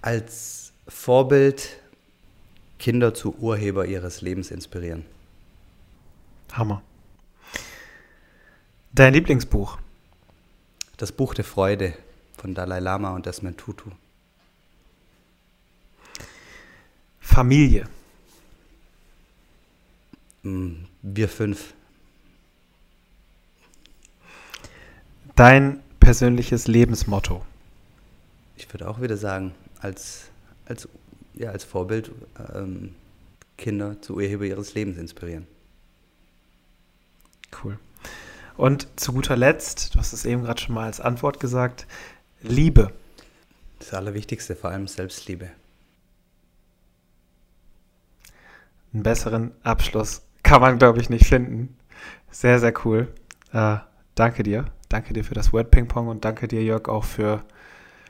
Als 0.02 0.72
Vorbild 0.86 1.78
Kinder 2.78 3.14
zu 3.14 3.36
Urheber 3.38 3.86
ihres 3.86 4.20
Lebens 4.20 4.50
inspirieren. 4.50 5.06
Hammer. 6.52 6.82
Dein 8.94 9.14
Lieblingsbuch? 9.14 9.78
Das 10.98 11.12
Buch 11.12 11.32
der 11.32 11.44
Freude 11.44 11.94
von 12.36 12.54
Dalai 12.54 12.78
Lama 12.78 13.14
und 13.14 13.24
Desmond 13.24 13.56
Tutu. 13.56 13.90
Familie. 17.18 17.88
Mm, 20.42 20.84
wir 21.00 21.30
fünf. 21.30 21.72
Dein 25.36 25.82
persönliches 25.98 26.66
Lebensmotto? 26.66 27.46
Ich 28.56 28.70
würde 28.74 28.88
auch 28.88 29.00
wieder 29.00 29.16
sagen, 29.16 29.54
als, 29.80 30.24
als, 30.66 30.86
ja, 31.32 31.48
als 31.48 31.64
Vorbild 31.64 32.10
ähm, 32.54 32.94
Kinder 33.56 34.02
zu 34.02 34.16
Urheber 34.16 34.44
ihres 34.44 34.74
Lebens 34.74 34.98
inspirieren. 34.98 35.46
Cool. 37.64 37.78
Und 38.62 38.86
zu 38.94 39.12
guter 39.12 39.36
Letzt, 39.36 39.92
du 39.92 39.98
hast 39.98 40.12
es 40.12 40.24
eben 40.24 40.44
gerade 40.44 40.60
schon 40.60 40.76
mal 40.76 40.84
als 40.84 41.00
Antwort 41.00 41.40
gesagt, 41.40 41.84
Liebe. 42.42 42.92
Das 43.80 43.92
Allerwichtigste, 43.92 44.54
vor 44.54 44.70
allem 44.70 44.86
Selbstliebe. 44.86 45.50
Einen 48.94 49.02
besseren 49.02 49.50
Abschluss 49.64 50.22
kann 50.44 50.60
man, 50.60 50.78
glaube 50.78 51.00
ich, 51.00 51.10
nicht 51.10 51.26
finden. 51.26 51.76
Sehr, 52.30 52.60
sehr 52.60 52.72
cool. 52.84 53.12
Äh, 53.52 53.78
danke 54.14 54.44
dir. 54.44 54.66
Danke 54.88 55.12
dir 55.12 55.24
für 55.24 55.34
das 55.34 55.52
Word 55.52 55.72
Ping 55.72 55.88
Pong 55.88 56.06
und 56.06 56.24
danke 56.24 56.46
dir, 56.46 56.62
Jörg, 56.62 56.88
auch 56.88 57.02
für, 57.02 57.42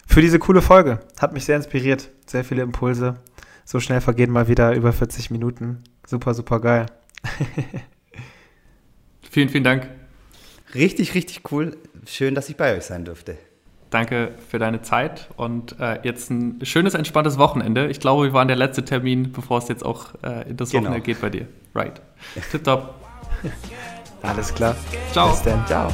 für 0.06 0.20
diese 0.20 0.38
coole 0.38 0.60
Folge. 0.60 1.00
Hat 1.18 1.32
mich 1.32 1.46
sehr 1.46 1.56
inspiriert. 1.56 2.10
Sehr 2.26 2.44
viele 2.44 2.60
Impulse. 2.60 3.16
So 3.64 3.80
schnell 3.80 4.02
vergehen 4.02 4.30
mal 4.30 4.48
wieder 4.48 4.74
über 4.74 4.92
40 4.92 5.30
Minuten. 5.30 5.82
Super, 6.06 6.34
super 6.34 6.60
geil. 6.60 6.84
vielen, 9.30 9.48
vielen 9.48 9.64
Dank. 9.64 10.01
Richtig, 10.74 11.14
richtig 11.14 11.50
cool. 11.50 11.76
Schön, 12.06 12.34
dass 12.34 12.48
ich 12.48 12.56
bei 12.56 12.76
euch 12.76 12.84
sein 12.84 13.04
durfte. 13.04 13.36
Danke 13.90 14.32
für 14.48 14.58
deine 14.58 14.80
Zeit 14.80 15.28
und 15.36 15.78
äh, 15.78 16.00
jetzt 16.02 16.30
ein 16.30 16.64
schönes, 16.64 16.94
entspanntes 16.94 17.36
Wochenende. 17.36 17.88
Ich 17.88 18.00
glaube, 18.00 18.24
wir 18.24 18.32
waren 18.32 18.48
der 18.48 18.56
letzte 18.56 18.84
Termin, 18.84 19.32
bevor 19.32 19.58
es 19.58 19.68
jetzt 19.68 19.84
auch 19.84 20.14
äh, 20.22 20.48
in 20.48 20.56
das 20.56 20.70
genau. 20.70 20.84
Wochenende 20.84 21.04
geht 21.04 21.20
bei 21.20 21.28
dir. 21.28 21.46
Right. 21.74 22.00
Tipptopp. 22.50 22.94
Alles 24.22 24.54
klar. 24.54 24.74
Ciao. 25.12 25.30
Bis 25.30 25.42
dann. 25.42 25.66
Ciao. 25.66 25.90